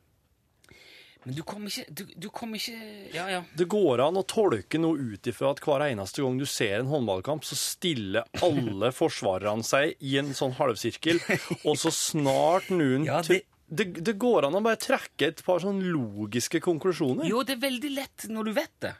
Men 1.22 1.37
du 1.37 1.42
kommer 1.46 1.70
ikke 1.70 1.92
Du, 1.94 2.02
du 2.16 2.26
kommer 2.35 2.59
ikke 2.59 3.12
Ja, 3.14 3.28
ja. 3.30 3.40
Det 3.54 3.68
går 3.70 4.02
an 4.06 4.18
å 4.18 4.24
tolke 4.26 4.80
noe 4.83 4.98
ut 5.14 5.30
ifra 5.30 5.52
at 5.54 5.61
hver 5.62 5.85
eneste 5.87 6.24
gang 6.24 6.38
du 6.40 6.46
ser 6.48 6.80
en 6.80 6.90
håndballkamp, 6.90 7.44
så 7.46 7.59
stiller 7.61 8.26
alle 8.42 8.90
forsvarerne 8.96 9.62
seg 9.66 9.94
i 10.00 10.16
en 10.18 10.33
sånn 10.35 10.56
halvsirkel, 10.59 11.20
og 11.68 11.76
så 11.78 11.92
snart 11.94 12.70
noen 12.74 13.04
Ja, 13.06 13.20
det- 13.22 13.44
det, 13.70 13.85
det 14.04 14.16
går 14.18 14.46
an 14.48 14.56
å 14.59 14.62
bare 14.64 14.76
trekke 14.83 15.28
et 15.28 15.42
par 15.46 15.61
sånn 15.62 15.80
logiske 15.92 16.61
konklusjoner. 16.64 17.28
Jo, 17.30 17.42
det 17.46 17.54
er 17.59 17.62
veldig 17.68 17.90
lett 17.94 18.26
når 18.28 18.44
du 18.50 18.52
vet 18.56 18.74
det. 18.80 18.94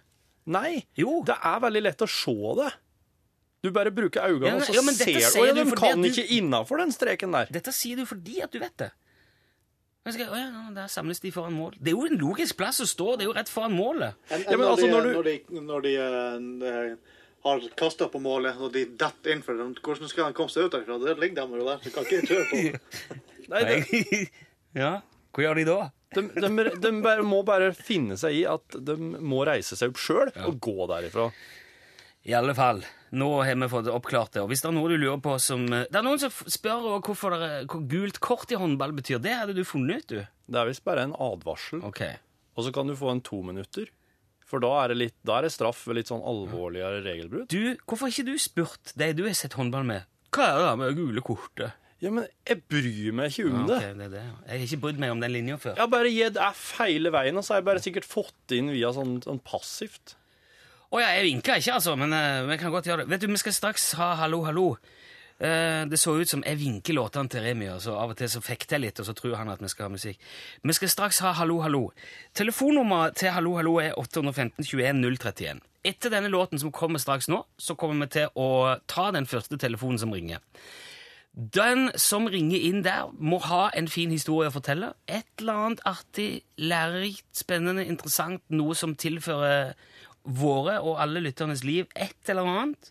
Nei, 0.47 0.85
Jo. 0.97 1.23
det 1.27 1.35
er 1.45 1.61
veldig 1.61 1.83
lett 1.83 2.01
å 2.03 2.09
se 2.09 2.35
det. 2.63 2.71
Du 3.63 3.71
bare 3.77 3.91
bruker 3.93 4.23
øynene, 4.25 4.47
Ja, 4.47 4.53
men- 4.55 4.63
og 4.63 4.69
så 4.71 4.75
ja, 4.75 4.83
men 4.83 4.95
dette 4.97 5.21
ser 5.21 5.37
du 5.37 5.43
Å 5.43 5.47
ja, 5.47 5.53
du 5.55 5.65
de 5.71 5.77
kan 5.77 6.01
du- 6.01 6.09
ikke 6.09 6.27
innafor 6.39 6.79
den 6.79 6.93
streken 6.93 7.33
der. 7.33 7.47
Dette 7.53 7.73
sier 7.77 7.97
du 7.97 8.07
fordi 8.07 8.41
at 8.43 8.51
du 8.51 8.59
vet 8.59 8.77
det. 8.79 8.91
Skal, 10.09 10.27
å 10.33 10.35
ja, 10.39 10.71
Der 10.75 10.87
samles 10.89 11.21
de 11.21 11.31
foran 11.31 11.53
mål. 11.53 11.75
Det 11.79 11.93
er 11.93 11.97
jo 11.99 12.07
en 12.07 12.17
logisk 12.19 12.57
plass 12.57 12.81
å 12.81 12.87
stå. 12.89 13.19
Det 13.19 13.27
er 13.27 13.29
jo 13.29 13.35
rett 13.37 13.49
foran 13.53 13.77
målet. 13.77 14.15
Enn 14.31 14.43
Ja, 14.49 14.57
men 14.57 14.61
når, 14.61 14.71
altså, 14.73 14.87
de, 14.87 14.91
når 14.91 15.03
du- 15.03 15.13
når 15.13 15.23
de, 15.25 15.61
når 15.61 15.83
de 15.83 15.95
eh, 16.67 16.97
har 17.45 17.61
kasta 17.77 18.09
på 18.09 18.21
målet, 18.21 18.57
og 18.61 18.73
de 18.73 18.87
detter 18.87 19.33
innenfor 19.37 19.57
hvordan 19.83 20.09
skal 20.09 20.33
de 20.33 20.33
komme 20.33 20.49
seg 20.51 20.65
ut 20.65 20.73
derfra? 20.73 20.99
Der 21.05 21.15
ligger 21.21 21.47
de 21.47 21.59
jo 21.59 21.67
der, 21.69 21.79
Du 21.85 21.91
kan 21.91 22.05
ikke 22.05 22.27
kjøre 22.27 22.47
på. 22.49 22.81
Nei, 23.51 23.65
det, 23.65 24.31
ja, 24.77 24.93
hva 25.31 25.45
gjør 25.47 25.61
de 25.61 25.67
da? 25.69 25.81
de, 26.15 26.27
de, 26.35 26.71
de 26.83 26.93
bare, 27.05 27.23
må 27.27 27.43
bare 27.47 27.71
finne 27.77 28.17
seg 28.19 28.41
i 28.41 28.47
at 28.51 28.79
de 28.87 28.97
må 28.99 29.45
reise 29.47 29.79
seg 29.79 29.93
opp 29.93 30.01
sjøl 30.03 30.33
og 30.47 30.57
gå 30.63 30.89
derifra. 30.91 31.29
I 32.29 32.35
alle 32.37 32.53
fall, 32.57 32.83
nå 33.17 33.29
har 33.41 33.57
vi 33.57 33.69
fått 33.73 33.89
oppklart 33.89 34.35
det. 34.35 34.43
Og 34.43 34.51
hvis 34.51 34.61
det 34.61 34.69
er 34.69 34.75
noe 34.77 34.91
du 34.91 34.99
lurer 34.99 35.23
på 35.25 35.39
som 35.41 35.63
Det 35.71 35.97
er 35.97 36.05
noen 36.05 36.21
som 36.21 36.35
spør 36.53 36.99
hvorfor 37.07 37.33
det 37.33 37.47
er, 37.47 37.63
hva 37.71 37.81
gult 37.89 38.21
kort 38.21 38.53
i 38.53 38.59
håndball 38.61 38.93
betyr. 38.99 39.23
Det 39.25 39.39
hadde 39.39 39.57
du 39.57 39.63
funnet 39.65 40.05
ut, 40.05 40.19
du. 40.19 40.43
Det 40.51 40.61
er 40.61 40.69
visst 40.69 40.85
bare 40.85 41.07
en 41.07 41.17
advarsel. 41.17 41.81
Ok. 41.87 42.03
Og 42.59 42.67
så 42.67 42.75
kan 42.77 42.91
du 42.91 42.99
få 42.99 43.15
en 43.15 43.25
to 43.25 43.41
minutter. 43.47 43.89
For 44.51 44.61
da 44.63 44.73
er 44.83 44.93
det, 44.93 44.99
litt, 44.99 45.17
da 45.25 45.39
er 45.39 45.47
det 45.47 45.55
straff 45.55 45.85
ved 45.87 46.01
litt 46.01 46.11
sånn 46.11 46.25
alvorligere 46.27 47.05
regelbrudd. 47.07 47.47
Du, 47.55 47.79
hvorfor 47.87 48.09
har 48.09 48.17
ikke 48.17 48.33
du 48.35 48.43
spurt 48.43 48.93
de 48.99 49.13
du 49.15 49.23
har 49.29 49.37
sett 49.39 49.55
håndball 49.57 49.87
med? 49.87 50.09
Hva 50.35 50.49
er 50.49 50.59
det 50.59 50.67
der 50.67 50.81
med 50.81 50.91
det 50.91 50.99
gule 50.99 51.23
kortet? 51.25 51.79
Ja, 52.01 52.11
men 52.17 52.25
jeg 52.49 52.63
bryr 52.71 53.13
meg 53.13 53.29
ikke 53.35 53.51
om 53.51 53.59
Ja, 53.61 53.67
det. 53.69 53.77
ok, 53.91 53.97
det 53.99 54.05
er 54.07 54.15
det. 54.15 54.23
ja. 54.25 54.37
Jeg 54.47 54.61
har 54.63 54.67
ikke 54.69 54.81
brydd 54.87 55.01
meg 55.03 55.11
om 55.13 55.21
den 55.21 55.33
linja 55.35 55.59
før. 55.61 55.75
Jeg 55.77 55.85
har 55.85 55.91
bare 55.93 56.13
gitt 56.15 56.39
F 56.47 56.63
hele 56.81 57.13
veien, 57.13 57.37
og 57.37 57.45
så 57.45 57.53
har 57.55 57.61
jeg 57.61 57.69
bare 57.69 57.83
sikkert 57.85 58.09
fått 58.09 58.35
det 58.49 58.59
inn 58.63 58.71
via 58.73 58.93
sånn, 58.97 59.19
sånn 59.25 59.41
passivt. 59.45 60.15
Å 60.91 60.99
ja, 61.03 61.11
jeg 61.19 61.29
vinka 61.29 61.59
ikke, 61.61 61.75
altså, 61.77 61.93
men 62.01 62.13
eh, 62.17 62.41
vi 62.49 62.57
kan 62.59 62.73
godt 62.73 62.89
gjøre 62.89 63.05
det. 63.05 63.11
Vet 63.13 63.21
du, 63.21 63.29
Vi 63.31 63.37
skal 63.45 63.53
straks 63.53 63.93
ha 64.01 64.15
Hallo, 64.25 64.41
hallo. 64.49 64.65
Eh, 65.41 65.85
det 65.89 65.97
så 66.01 66.17
ut 66.21 66.29
som 66.29 66.43
jeg 66.45 66.59
vinker 66.61 66.93
låtene 66.97 67.31
til 67.33 67.41
Remi, 67.45 67.69
og 67.73 67.79
så 67.85 67.95
av 67.97 68.11
og 68.13 68.17
til 68.19 68.29
så 68.29 68.41
fekter 68.45 68.77
jeg 68.77 68.83
litt, 68.89 68.99
og 69.01 69.07
så 69.09 69.15
tror 69.17 69.37
han 69.39 69.49
at 69.53 69.61
vi 69.63 69.69
skal 69.73 69.87
ha 69.87 69.93
musikk. 69.95 70.19
Vi 70.65 70.73
skal 70.77 70.89
straks 70.93 71.21
ha 71.25 71.33
Hallo, 71.39 71.61
hallo. 71.65 71.85
Telefonnummeret 72.37 73.17
til 73.21 73.31
Hallo, 73.37 73.55
hallo 73.61 73.77
er 73.81 73.93
815 74.01 74.65
21 74.65 75.01
031. 75.05 75.61
Etter 75.85 76.13
denne 76.13 76.29
låten 76.33 76.59
som 76.61 76.73
kommer 76.73 77.01
straks 77.01 77.29
nå, 77.33 77.43
så 77.61 77.77
kommer 77.77 78.05
vi 78.09 78.19
til 78.19 78.29
å 78.37 78.79
ta 78.89 79.11
den 79.17 79.25
første 79.29 79.57
telefonen 79.61 80.01
som 80.01 80.13
ringer. 80.13 80.41
Den 81.33 81.93
som 81.95 82.27
ringer 82.27 82.59
inn 82.59 82.83
der, 82.83 83.11
må 83.15 83.39
ha 83.45 83.69
en 83.79 83.89
fin 83.89 84.11
historie 84.11 84.51
å 84.51 84.55
fortelle. 84.55 84.93
Et 85.07 85.29
eller 85.39 85.67
annet 85.67 85.83
artig, 85.87 86.43
lærerikt, 86.59 87.29
spennende, 87.39 87.87
interessant, 87.87 88.43
noe 88.51 88.75
som 88.75 88.97
tilfører 88.99 89.77
våre 90.25 90.81
og 90.83 90.99
alle 91.01 91.23
lytternes 91.25 91.63
liv 91.65 91.87
et 91.95 92.29
eller 92.29 92.49
annet. 92.51 92.91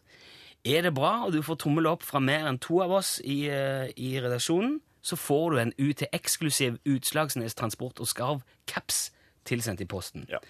Er 0.68 0.88
det 0.88 0.94
bra, 0.96 1.26
og 1.26 1.34
du 1.36 1.42
får 1.44 1.60
tommel 1.64 1.88
opp 1.88 2.04
fra 2.04 2.20
mer 2.24 2.48
enn 2.50 2.60
to 2.64 2.82
av 2.84 2.96
oss 3.00 3.18
i, 3.24 3.48
eh, 3.52 3.92
i 3.96 4.16
redaksjonen, 4.20 4.80
så 5.02 5.16
får 5.16 5.52
du 5.52 5.60
en 5.60 5.74
UT-eksklusiv 5.80 6.80
Utslagsnes 6.86 7.56
Transport 7.56 8.00
og 8.00 8.08
Skarv-caps 8.08 9.12
tilsendt 9.48 9.82
i 9.82 9.88
posten. 9.88 10.26
Ja. 10.30 10.42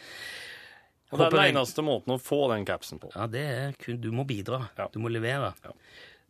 Og 1.11 1.19
det 1.19 1.27
er 1.27 1.35
den 1.35 1.55
eneste 1.55 1.81
måten 1.85 2.13
å 2.13 2.21
få 2.21 2.47
den 2.53 2.65
capsen 2.65 2.99
på. 3.01 3.11
Ja, 3.15 3.25
det 3.27 3.45
er 3.45 3.71
kun, 3.81 3.99
Du 4.01 4.11
må 4.11 4.25
bidra. 4.29 4.69
Ja. 4.77 4.87
Du 4.93 4.99
må 4.99 5.09
levere. 5.09 5.53
Ja. 5.63 5.71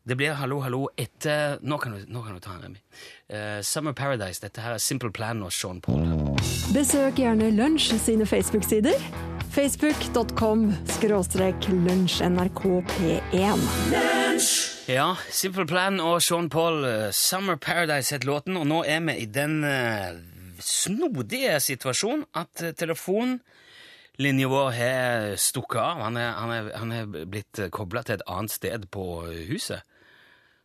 Det 0.09 0.15
blir 0.17 0.33
hallo, 0.33 0.55
hallo 0.65 0.87
etter 0.97 1.59
Nå 1.61 1.77
kan 1.77 1.93
du, 1.93 2.05
nå 2.09 2.23
kan 2.25 2.33
du 2.33 2.41
ta 2.41 2.55
en, 2.55 2.63
Remi. 2.63 2.79
Uh, 3.29 3.61
Summer 3.61 3.93
Paradise. 3.93 4.41
Dette 4.41 4.63
her 4.63 4.73
er 4.73 4.81
Simple 4.81 5.11
Plan 5.13 5.43
og 5.45 5.51
Sean 5.53 5.81
Paul. 5.85 6.01
Besøk 6.73 7.19
gjerne 7.21 7.51
Lunsj 7.53 7.93
sine 8.01 8.25
Facebook-sider. 8.25 8.97
Facebook.com 9.53 10.63
skråstrek 10.95 11.67
lunsjnrkp1. 11.69 13.61
Ja, 14.89 15.11
Simple 15.29 15.67
Plan 15.69 16.01
og 16.01 16.23
Sean 16.25 16.49
Paul, 16.49 16.81
eh, 16.89 17.11
Summer 17.13 17.61
Paradise 17.61 18.15
het 18.15 18.25
låten, 18.25 18.57
og 18.57 18.65
nå 18.65 18.81
er 18.89 19.05
vi 19.05 19.13
i 19.21 19.29
den 19.29 19.61
uh, 19.61 20.17
snodige 20.57 21.59
situasjonen 21.61 22.25
at 22.33 22.65
uh, 22.65 22.73
telefonlinja 22.73 24.49
vår 24.49 24.73
har 24.79 25.37
stukket 25.37 25.83
av. 25.85 26.01
Han 26.07 26.17
er, 26.17 26.33
han 26.33 26.57
er, 26.57 26.73
han 26.81 26.97
er 26.97 27.29
blitt 27.29 27.61
kobla 27.69 28.01
til 28.01 28.17
et 28.17 28.25
annet 28.25 28.57
sted 28.57 28.89
på 28.89 29.05
huset. 29.53 29.85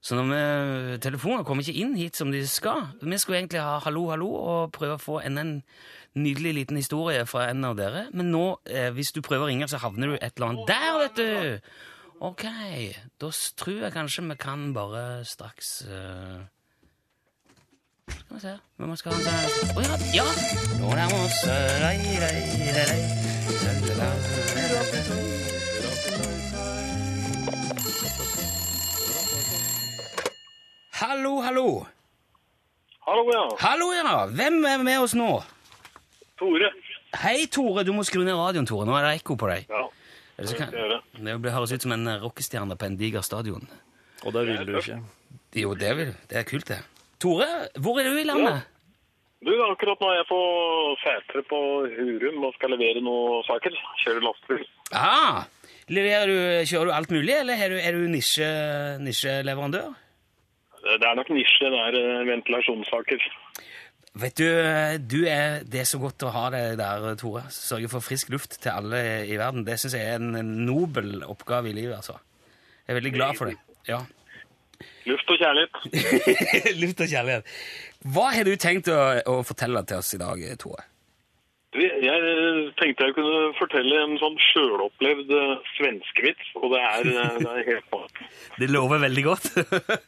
Så 0.04 0.18
når 0.18 0.26
vi, 0.28 0.98
telefoner 1.00 1.46
kommer 1.48 1.64
ikke 1.64 1.80
inn 1.80 1.94
hit 1.96 2.18
som 2.18 2.28
de 2.32 2.42
skal. 2.48 2.90
Vi 3.00 3.18
skulle 3.20 3.38
egentlig 3.40 3.62
ha 3.64 3.78
hallo, 3.86 4.10
hallo 4.12 4.28
og 4.36 4.72
prøve 4.76 4.98
å 4.98 5.00
få 5.00 5.20
en, 5.24 5.40
en 5.40 5.54
nydelig 6.12 6.52
liten 6.58 6.76
historie 6.76 7.24
fra 7.26 7.48
en 7.48 7.64
av 7.64 7.78
dere. 7.78 8.02
Men 8.12 8.28
nå, 8.34 8.44
eh, 8.68 8.90
hvis 8.92 9.14
du 9.16 9.22
prøver 9.24 9.46
å 9.46 9.48
ringe, 9.48 9.68
så 9.70 9.80
havner 9.80 10.12
du 10.12 10.16
et 10.18 10.36
eller 10.36 10.50
annet 10.50 10.68
der, 10.68 10.92
vet 11.00 11.16
du! 11.16 11.30
Ok, 12.24 12.44
da 13.20 13.30
tror 13.58 13.80
jeg 13.86 13.92
kanskje 13.96 14.22
vi 14.28 14.36
kan 14.40 14.72
bare 14.76 15.24
straks 15.28 15.82
uh... 15.88 16.44
Skal 18.04 18.36
vi 18.36 18.40
se 18.44 18.54
Hvem 18.76 18.96
skal 19.00 19.12
ha 19.12 19.18
en 19.18 19.24
sånn 19.24 19.72
Å 19.74 19.82
ja! 19.84 19.94
ja. 20.20 20.26
Nå 20.78 20.92
nærmer 20.92 21.16
vi 21.16 21.24
oss 21.24 21.38
Hallo, 31.00 31.40
hallo! 31.42 31.86
Hallo, 33.06 33.24
ja. 33.32 33.42
Hallo, 33.60 33.88
ja! 33.92 34.26
Hvem 34.30 34.60
er 34.68 34.82
med 34.86 35.00
oss 35.02 35.14
nå? 35.18 35.28
Tore. 36.38 36.70
Hei, 37.22 37.46
Tore. 37.52 37.82
Du 37.86 37.92
må 37.96 38.04
skru 38.06 38.22
ned 38.24 38.36
radioen, 38.38 38.66
Tore. 38.68 38.86
Nå 38.88 38.94
er 38.98 39.08
det 39.08 39.16
ekko 39.20 39.36
på 39.40 39.48
deg. 39.50 39.66
Ja. 39.70 39.82
det 40.38 40.48
så 40.50 40.56
kan, 40.58 40.70
skal 40.70 40.78
jeg 40.78 40.84
gjøre. 40.86 41.00
det 41.26 41.34
blir- 41.42 41.54
høres 41.54 41.72
ut 41.74 41.82
som 41.82 41.92
en 41.92 42.06
rockestjerne 42.22 42.76
på 42.78 42.86
en 42.86 42.96
diger 43.00 43.22
stadion. 43.26 43.66
Og 44.24 44.32
det 44.32 44.46
vil 44.46 44.66
du 44.66 44.76
ikke. 44.78 45.00
Jo, 45.54 45.74
det, 45.74 45.90
vil, 45.96 46.14
det 46.30 46.38
er 46.38 46.46
kult, 46.48 46.66
det. 46.70 46.78
Tore, 47.20 47.46
hvor 47.78 47.98
er 48.00 48.08
du 48.10 48.18
i 48.18 48.24
landet? 48.24 48.62
Du, 49.44 49.52
akkurat 49.70 50.00
nå 50.00 50.08
er 50.08 50.16
jeg 50.22 50.26
på 50.30 50.40
Sætre 51.02 51.42
på 51.50 51.58
Hurum 51.98 52.46
og 52.48 52.54
skal 52.56 52.70
levere 52.72 53.02
noen 53.04 53.42
saker. 53.44 53.74
Kjører 54.04 54.24
lastebil. 54.24 54.64
Ah, 54.96 55.44
leverer 55.92 56.26
du, 56.30 56.38
kjører 56.70 56.86
du 56.88 56.94
alt 56.96 57.10
mulig, 57.12 57.34
eller 57.42 57.60
er 57.60 57.68
du, 57.74 57.76
er 57.76 57.92
du 57.92 58.06
nisje, 58.08 58.48
nisjeleverandør? 59.04 59.92
Det 60.84 61.08
er 61.08 61.16
nok 61.18 61.30
nisje, 61.32 61.70
det 61.72 61.80
er 61.80 61.98
eh, 62.00 62.26
ventilasjonssaker. 62.28 63.26
Vet 64.14 64.38
du, 64.38 64.46
du 65.10 65.24
er, 65.26 65.64
det 65.66 65.80
er 65.82 65.88
så 65.90 65.98
godt 65.98 66.22
å 66.22 66.30
ha 66.30 66.44
deg 66.54 66.76
der, 66.78 67.06
Tore. 67.18 67.42
Sørge 67.50 67.90
for 67.90 68.04
frisk 68.04 68.30
luft 68.30 68.60
til 68.62 68.70
alle 68.70 69.00
i 69.26 69.38
verden. 69.40 69.64
Det 69.66 69.78
syns 69.80 69.96
jeg 69.98 70.06
er 70.06 70.20
en, 70.22 70.52
nobel 70.68 71.24
oppgave 71.26 71.72
i 71.72 71.74
livet, 71.74 71.96
altså. 71.98 72.20
Jeg 72.84 72.94
er 72.94 73.00
veldig 73.00 73.14
glad 73.16 73.40
for 73.40 73.50
det. 73.50 73.58
Ja. 73.88 74.04
Luft 75.08 75.34
og 75.34 75.40
kjærlighet. 75.40 75.82
luft 76.82 77.02
og 77.02 77.10
kjærlighet. 77.10 77.54
Hva 78.14 78.30
har 78.36 78.46
du 78.46 78.54
tenkt 78.60 78.92
å, 78.92 79.00
å 79.34 79.38
fortelle 79.46 79.82
til 79.88 79.98
oss 79.98 80.14
i 80.14 80.20
dag, 80.22 80.46
Tore? 80.62 80.86
Jeg 81.74 82.18
tenkte 82.78 83.08
jeg 83.08 83.14
kunne 83.16 83.38
fortelle 83.58 84.02
en 84.04 84.12
sånn 84.20 84.36
sjølopplevd 84.38 85.32
eh, 85.34 85.54
svenskevits, 85.74 86.52
og 86.60 86.70
det 86.70 86.82
er, 86.86 87.08
eh, 87.10 87.38
det 87.40 87.50
er 87.50 87.70
helt 87.72 88.20
Det 88.62 88.68
lover 88.70 89.02
veldig 89.08 89.24
godt. 89.26 89.48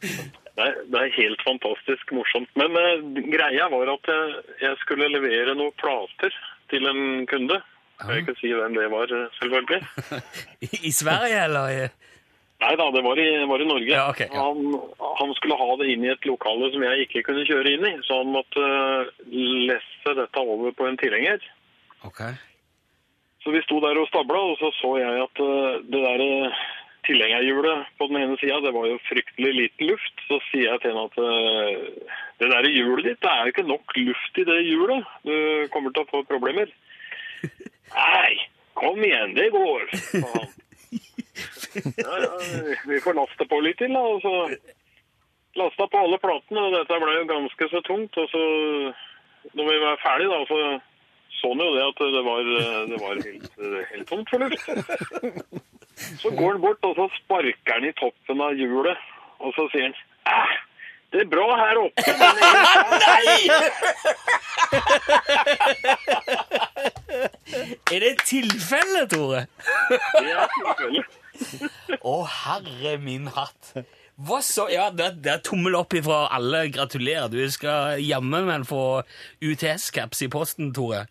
Det 0.57 0.65
er, 0.65 0.77
det 0.89 1.01
er 1.01 1.17
helt 1.19 1.43
fantastisk 1.45 2.13
morsomt. 2.17 2.51
Men 2.57 2.77
uh, 2.77 3.23
greia 3.29 3.69
var 3.73 3.93
at 3.93 4.13
jeg, 4.13 4.45
jeg 4.63 4.83
skulle 4.83 5.13
levere 5.13 5.57
noen 5.59 5.75
plater 5.81 6.37
til 6.73 6.89
en 6.89 7.27
kunde. 7.31 7.61
Jeg 7.97 8.09
kan 8.09 8.23
ikke 8.23 8.41
si 8.41 8.53
hvem 8.53 8.75
det 8.77 8.91
var, 8.93 9.13
eh, 9.13 9.29
selvfølgelig. 9.39 9.81
I, 10.89 10.91
Sverige, 10.93 11.45
eller? 11.45 11.89
Nei 12.61 12.73
da, 12.81 12.89
det 12.93 13.03
var 13.05 13.21
i, 13.21 13.29
var 13.49 13.63
i 13.63 13.69
Norge. 13.69 13.93
Ja, 13.93 14.09
okay, 14.11 14.29
ja. 14.33 14.43
han, 14.43 14.77
han 15.21 15.33
skulle 15.37 15.57
ha 15.61 15.77
det 15.81 15.89
inn 15.93 16.05
i 16.05 16.13
et 16.13 16.29
lokale 16.29 16.69
som 16.73 16.85
jeg 16.85 17.07
ikke 17.07 17.23
kunne 17.29 17.47
kjøre 17.49 17.73
inn 17.73 17.87
i, 17.89 17.95
så 18.05 18.21
han 18.21 18.33
måtte 18.33 18.61
uh, 18.65 19.09
lesse 19.71 20.17
dette 20.19 20.45
over 20.45 20.77
på 20.77 20.89
en 20.89 21.01
tilhenger. 21.01 21.41
Okay. 22.09 22.37
Så 23.45 23.53
vi 23.55 23.65
sto 23.65 23.81
der 23.85 24.01
og 24.01 24.09
stabla, 24.11 24.45
og 24.53 24.61
så 24.61 24.73
så 24.77 24.93
jeg 25.01 25.25
at 25.25 25.45
uh, 25.45 25.81
det 25.85 26.05
der 26.05 26.25
eh, 26.27 26.65
tilhengerhjulet 27.07 27.87
på 27.99 28.09
den 28.11 28.19
ene 28.21 28.37
sida, 28.41 28.59
det 28.65 28.73
var 28.75 28.89
jo 28.91 28.99
fryktelig 29.09 29.53
lite 29.55 29.89
luft. 29.91 30.25
Så 30.29 30.41
sier 30.51 30.73
jeg 30.73 30.83
til 30.83 30.93
henne 30.93 31.07
at 31.09 31.19
eh, 31.23 32.11
det 32.43 32.51
der 32.53 32.69
hjulet 32.73 33.09
ditt, 33.11 33.23
det 33.23 33.33
er 33.33 33.43
jo 33.43 33.55
ikke 33.55 33.69
nok 33.71 33.97
luft 34.01 34.43
i 34.43 34.47
det 34.51 34.59
hjulet. 34.67 35.15
Du 35.27 35.35
kommer 35.75 35.95
til 35.95 36.05
å 36.05 36.11
få 36.11 36.23
problemer. 36.29 36.73
Nei, 37.97 38.33
kom 38.79 39.03
igjen, 39.05 39.37
det 39.39 39.51
går, 39.55 39.89
sa 40.11 40.25
han. 40.35 40.55
Ja, 41.77 42.15
ja, 42.25 42.31
vi 42.89 43.01
får 43.05 43.17
laste 43.19 43.45
på 43.49 43.59
litt 43.61 43.79
til, 43.81 43.93
da. 43.93 44.01
Og 44.01 44.23
så 44.25 44.35
lasta 45.61 45.87
på 45.89 46.03
alle 46.03 46.19
platene, 46.21 46.63
og 46.67 46.77
dette 46.77 47.01
ble 47.03 47.17
jo 47.19 47.31
ganske 47.31 47.69
så 47.73 47.83
tungt. 47.87 48.19
Og 48.21 48.29
så, 48.33 48.45
når 49.53 49.71
vi 49.71 49.81
var 49.83 50.03
ferdig, 50.05 50.29
da, 50.33 50.41
så 50.49 50.61
så 51.47 51.53
han 51.55 51.63
jo 51.63 51.75
det 51.77 51.85
at 51.87 52.01
det 52.15 52.23
var, 52.27 52.41
det 52.91 52.99
var 53.01 53.15
helt, 53.23 53.51
helt 53.93 54.09
tomt 54.09 54.29
for 54.31 54.39
luft. 54.43 54.67
Så 56.21 56.29
går 56.35 56.51
han 56.53 56.61
bort, 56.61 56.85
og 56.85 56.95
så 56.99 57.07
sparker 57.21 57.73
han 57.73 57.85
i 57.87 57.93
toppen 57.97 58.41
av 58.43 58.53
hjulet, 58.59 58.99
og 59.41 59.53
så 59.57 59.69
sier 59.73 59.83
han 59.87 59.95
Æh, 60.27 60.53
det 61.15 61.21
er 61.23 61.29
bra 61.31 61.47
her 61.57 61.77
oppe, 61.85 62.03
men 62.19 62.37
Er 67.95 67.99
det 68.03 68.11
et 68.11 68.23
tilfelle, 68.27 69.07
Tore? 69.09 69.47
det 70.19 70.31
er 70.35 70.47
tilfellet. 70.57 71.07
Å, 72.03 72.15
herre 72.43 72.97
min 73.03 73.27
hatt. 73.37 73.73
Hva 74.17 74.39
så? 74.41 74.65
Ja, 74.73 74.87
det, 74.97 75.11
det 75.25 75.29
er 75.35 75.43
tommel 75.45 75.75
opp 75.77 75.93
ifra 75.99 76.23
alle. 76.33 76.63
Gratulerer. 76.73 77.29
Du 77.29 77.43
skal 77.53 78.01
jammen 78.01 78.47
meg 78.49 78.65
få 78.69 79.03
UTS-caps 79.45 80.23
i 80.25 80.29
posten, 80.33 80.71
Tore. 80.77 81.03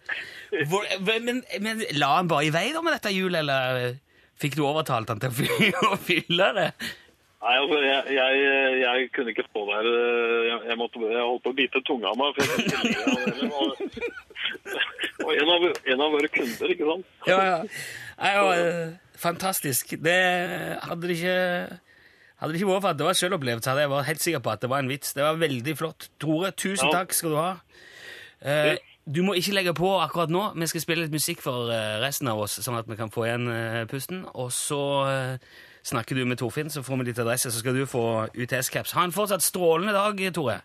Hvor, 0.72 0.88
men, 1.22 1.44
men 1.62 1.84
la 2.00 2.16
han 2.18 2.30
bare 2.32 2.48
i 2.48 2.54
vei 2.56 2.72
da 2.74 2.82
med 2.82 2.96
dette 2.98 3.14
hjulet, 3.14 3.44
eller 3.44 4.00
fikk 4.42 4.58
du 4.58 4.64
overtalt 4.66 5.12
han 5.14 5.22
til 5.22 5.30
å 5.30 5.96
fylle, 6.08 6.50
det? 6.58 6.70
Nei, 7.46 7.54
altså, 7.62 7.78
jeg, 7.86 8.16
jeg, 8.18 8.78
jeg 8.82 9.10
kunne 9.14 9.34
ikke 9.36 9.46
stå 9.52 9.66
der. 9.70 9.90
Jeg, 10.50 10.60
jeg, 10.72 10.78
måtte, 10.82 11.06
jeg 11.14 11.26
holdt 11.30 11.44
på 11.46 11.52
å 11.54 11.58
bite 11.62 11.82
tunga 11.86 12.10
av 12.10 12.18
meg. 12.18 12.34
For 12.34 12.42
jeg 12.50 12.58
det. 12.90 13.50
Og- 13.54 14.14
Og 15.26 15.30
en 15.32 15.50
av, 15.50 15.64
en 15.94 16.02
av 16.04 16.12
våre 16.14 16.28
kunder, 16.30 16.72
ikke 16.74 16.86
sant? 16.90 17.06
Ja, 17.30 17.38
ja. 17.46 17.56
Nei, 18.20 18.32
ja, 18.36 18.42
eh, 18.58 18.90
fantastisk. 19.22 19.94
Det 20.04 20.16
hadde 20.84 21.08
det 21.08 21.16
ikke 21.16 21.38
hadde 22.46 22.54
det 22.54 22.62
ikke 22.62 22.70
vært 22.70 22.84
for 22.86 22.94
at 22.94 22.98
det 23.02 23.06
var 23.10 23.18
selvopplevd, 23.18 23.66
hadde 23.72 23.82
jeg 23.86 23.90
vært 23.92 24.06
helt 24.12 24.22
sikker 24.22 24.42
på 24.46 24.52
at 24.54 24.62
det 24.62 24.70
var 24.70 24.84
en 24.84 24.90
vits. 24.92 25.14
Det 25.18 25.24
var 25.26 25.40
veldig 25.42 25.74
flott. 25.80 26.10
Tore, 26.22 26.52
tusen 26.54 26.92
Ja. 26.92 27.00
takk 27.02 27.14
skal 27.18 27.34
du 27.34 27.40
ha. 27.42 27.56
Eh, 28.46 28.78
du 29.10 29.22
må 29.26 29.34
ikke 29.38 29.54
legge 29.54 29.74
på 29.74 29.90
akkurat 30.02 30.30
nå. 30.30 30.54
Vi 30.56 30.68
skal 30.68 30.82
spille 30.82 31.06
litt 31.06 31.12
musikk 31.14 31.42
for 31.42 31.72
eh, 31.74 32.00
resten 32.04 32.28
av 32.30 32.40
oss, 32.40 32.60
sånn 32.62 32.78
at 32.78 32.88
vi 32.90 32.96
kan 33.00 33.10
få 33.14 33.26
igjen 33.26 33.48
eh, 33.50 33.86
pusten. 33.90 34.24
Og 34.36 34.52
så 34.54 34.80
eh, 35.10 35.38
snakker 35.86 36.16
du 36.16 36.26
med 36.26 36.38
Torfinn, 36.42 36.70
så 36.70 36.84
får 36.86 37.02
vi 37.02 37.10
ditt 37.12 37.20
adresse, 37.20 37.52
så 37.52 37.60
skal 37.60 37.74
du 37.78 37.86
få 37.90 38.30
UTS-caps. 38.34 38.94
Ha 38.98 39.04
en 39.06 39.12
fortsatt 39.16 39.42
strålende 39.46 39.94
dag, 39.94 40.22
Tore. 40.34 40.62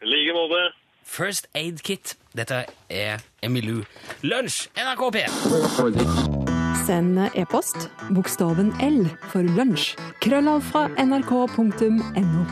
I 0.00 0.06
like 0.08 0.32
måte. 0.36 0.72
First 1.04 1.48
Aid 1.54 1.82
Kit. 1.82 2.16
Dette 2.36 2.64
er 2.88 3.20
Emilu. 3.42 3.82
Lunsj, 4.22 4.68
NRK 4.78 5.10
P! 5.12 6.39
Send 6.86 7.18
e-post 7.38 7.88
bokstaven 8.14 8.72
L 8.82 9.04
for 9.30 9.46
lunsj. 9.56 9.94
Krøllav 10.22 10.60
fra 10.66 10.86
nrk.no. 11.00 12.44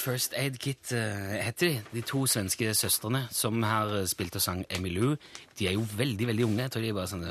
First 0.00 0.34
Aid 0.38 0.56
Kit 0.62 0.92
eh, 0.96 1.36
heter 1.44 1.66
de, 1.66 1.82
de 1.92 2.02
to 2.06 2.24
svenske 2.30 2.72
søstrene 2.74 3.26
som 3.34 3.60
her 3.62 3.92
spilt 4.00 4.14
spilte 4.14 4.40
og 4.40 4.46
sang 4.46 4.64
Emilu. 4.72 5.16
De 5.58 5.68
er 5.68 5.76
jo 5.76 5.84
veldig, 5.96 6.30
veldig 6.32 6.46
unge. 6.48 6.62
Jeg 6.62 6.74
tror 6.74 6.86
de 6.86 6.90
er 6.92 6.98
bare 6.98 7.10
sånn 7.10 7.26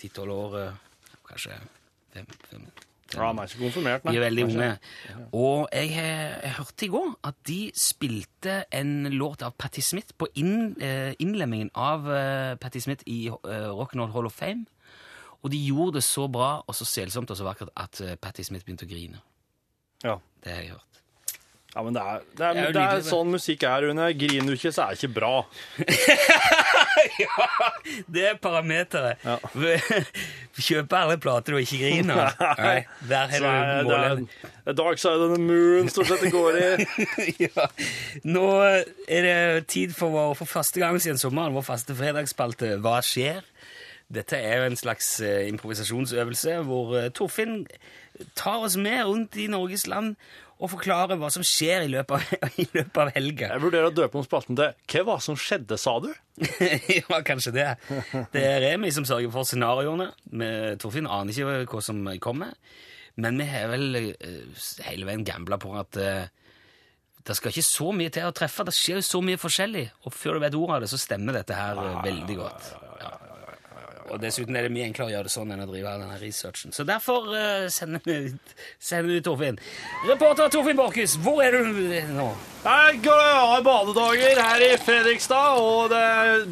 ti-tolv 0.00 0.36
år, 0.36 0.60
eh, 0.60 1.16
kanskje 1.30 1.56
fem, 2.12 2.30
fem, 2.50 2.70
Ja, 3.10 3.24
han 3.26 3.40
er 3.42 3.48
ikke 3.48 3.64
konfirmert, 3.64 4.04
nei. 4.06 4.12
De 4.14 4.20
er 4.20 4.24
veldig 4.28 4.44
unge. 4.46 4.66
Og 5.34 5.68
jeg, 5.74 5.88
eh, 5.98 6.34
jeg 6.44 6.52
hørte 6.60 6.86
i 6.86 6.90
går 6.92 7.08
at 7.26 7.38
de 7.48 7.60
spilte 7.74 8.58
en 8.78 8.92
låt 9.16 9.42
av 9.42 9.56
Patti 9.58 9.82
Smith 9.82 10.14
på 10.18 10.28
inn, 10.38 10.76
eh, 10.80 11.14
innlemmingen 11.18 11.72
av 11.74 12.06
eh, 12.06 12.52
Patti 12.62 12.82
Smith 12.84 13.02
i 13.10 13.24
eh, 13.26 13.66
Rock'n'Roll 13.74 14.12
Hall 14.14 14.30
of 14.30 14.36
Fame. 14.38 14.66
Og 15.42 15.50
de 15.50 15.58
gjorde 15.64 15.98
det 15.98 16.04
så 16.04 16.28
bra 16.30 16.52
og 16.62 16.76
så 16.76 16.84
selsomt 16.86 17.30
og 17.32 17.38
så 17.40 17.48
vakkert 17.48 17.74
at 17.80 18.00
eh, 18.04 18.14
Patti 18.20 18.44
Smith 18.46 18.66
begynte 18.68 18.86
å 18.86 18.90
grine. 18.92 19.22
Ja. 20.04 20.18
Det 20.44 20.52
har 20.54 20.62
jeg 20.62 20.70
hørt. 20.76 20.86
ja, 21.74 21.82
men 21.82 21.94
det 21.94 22.02
er, 22.02 22.22
det 22.36 22.46
er, 22.46 22.54
Det 22.54 22.66
er 22.68 22.72
det 22.76 22.84
er 22.86 23.02
sånn 23.10 23.34
musikk 23.34 23.66
er, 23.68 23.88
Rune. 23.88 24.06
Griner 24.18 24.54
du 24.54 24.56
ikke, 24.58 24.72
så 24.72 24.86
er 24.86 24.94
det 24.94 25.02
ikke 25.02 25.16
bra. 25.18 25.34
ja, 27.24 27.46
det 28.10 28.24
er 28.30 28.38
parameteret. 28.42 29.20
Ja. 29.24 29.36
Kjøp 30.60 30.92
alle 30.96 31.16
plater 31.22 31.54
du 31.54 31.60
ikke 31.62 31.78
griner. 31.80 32.34
Nei, 32.60 32.76
der 33.08 33.34
har 33.34 33.44
du 33.46 33.88
målet. 33.88 34.34
Dark 34.76 35.00
Side 35.00 35.24
of 35.26 35.34
the 35.34 35.42
Moon 35.42 35.88
stort 35.92 36.10
sett 36.10 36.24
det 36.26 36.32
går 36.34 36.58
i. 36.60 36.66
ja. 37.46 37.68
Nå 38.28 38.46
er 38.60 39.26
det 39.26 39.66
tid 39.72 39.94
for 39.96 40.12
vår, 40.14 40.34
for 40.38 40.50
første 40.50 40.82
gang 40.82 40.98
siden 41.00 41.20
sommeren, 41.20 41.54
vår 41.56 41.66
faste 41.66 41.96
fredagsspalte 41.96 42.76
Hva 42.82 42.98
skjer? 43.04 43.44
Dette 44.10 44.38
er 44.42 44.58
jo 44.58 44.70
en 44.70 44.78
slags 44.78 45.12
eh, 45.22 45.46
improvisasjonsøvelse 45.52 46.56
hvor 46.66 46.96
eh, 46.98 47.10
Torfinn 47.14 47.62
tar 48.34 48.64
oss 48.66 48.74
med 48.80 49.04
rundt 49.06 49.38
i 49.38 49.46
Norges 49.50 49.86
land 49.86 50.16
og 50.60 50.68
forklare 50.74 51.16
hva 51.16 51.30
som 51.32 51.44
skjer 51.46 51.86
i 51.86 51.90
løpet 51.92 52.16
av, 52.16 52.50
i 52.62 52.66
løpet 52.68 53.00
av 53.00 53.12
helga. 53.16 53.52
Jeg 53.54 53.64
vurderer 53.64 53.88
å 53.88 53.94
døpe 53.96 54.20
om 54.20 54.26
spalten 54.26 54.58
til 54.58 54.74
Hva 54.92 55.06
var 55.08 55.24
som 55.24 55.38
skjedde, 55.40 55.78
sa 55.80 55.96
du? 56.04 56.10
ja, 57.00 57.20
kanskje 57.26 57.54
det. 57.56 57.68
Det 58.34 58.44
er 58.44 58.60
Remi 58.66 58.92
som 58.94 59.08
sørger 59.08 59.32
for 59.32 59.48
scenarioene. 59.48 60.10
Torfinn 60.80 61.08
aner 61.08 61.32
ikke 61.32 61.78
hva 61.78 61.84
som 61.84 62.04
kommer. 62.22 62.52
Men 63.20 63.40
vi 63.40 63.48
har 63.50 63.72
vel 63.72 63.96
eh, 64.00 64.68
hele 64.86 65.08
veien 65.08 65.24
gambla 65.26 65.58
på 65.60 65.72
at 65.80 65.98
eh, 66.00 66.28
det 67.26 67.36
skal 67.36 67.52
ikke 67.52 67.66
så 67.66 67.90
mye 67.92 68.12
til 68.14 68.28
å 68.28 68.34
treffe. 68.36 68.64
Det 68.66 68.74
skjer 68.76 69.00
jo 69.00 69.06
så 69.06 69.20
mye 69.24 69.40
forskjellig. 69.40 69.86
Og 70.08 70.14
før 70.14 70.38
du 70.38 70.44
vet 70.44 70.56
ordet 70.56 70.76
av 70.76 70.84
det, 70.84 70.92
så 70.92 71.00
stemmer 71.00 71.36
dette 71.36 71.56
her 71.56 71.80
eh, 71.82 71.98
veldig 72.06 72.38
godt. 72.38 72.70
Og 74.10 74.20
dessuten 74.22 74.56
er 74.58 74.66
det 74.66 74.74
mye 74.74 74.86
enklere 74.88 75.10
å 75.10 75.14
gjøre 75.14 75.28
det 75.30 75.34
sånn 75.34 75.54
enn 75.54 75.64
å 75.64 75.68
drive 75.70 75.96
denne 76.02 76.18
researchen. 76.20 76.74
Så 76.74 76.86
derfor 76.88 77.30
uh, 77.30 77.66
sender 77.72 78.02
vi 78.04 78.16
ut, 78.30 78.54
sender 78.82 79.22
Torfinn. 79.24 79.60
Reporter 80.08 80.50
Torfinn 80.52 80.78
Borchhus, 80.78 81.16
hvor 81.22 81.42
er 81.44 81.54
du 81.54 81.70
nå? 82.14 82.30
Jeg 82.60 82.98
går 83.06 83.20
av 83.40 83.62
badedager 83.64 84.36
her 84.44 84.62
i 84.66 84.72
Fredrikstad, 84.82 85.60
og 85.62 85.88
det, 85.88 86.02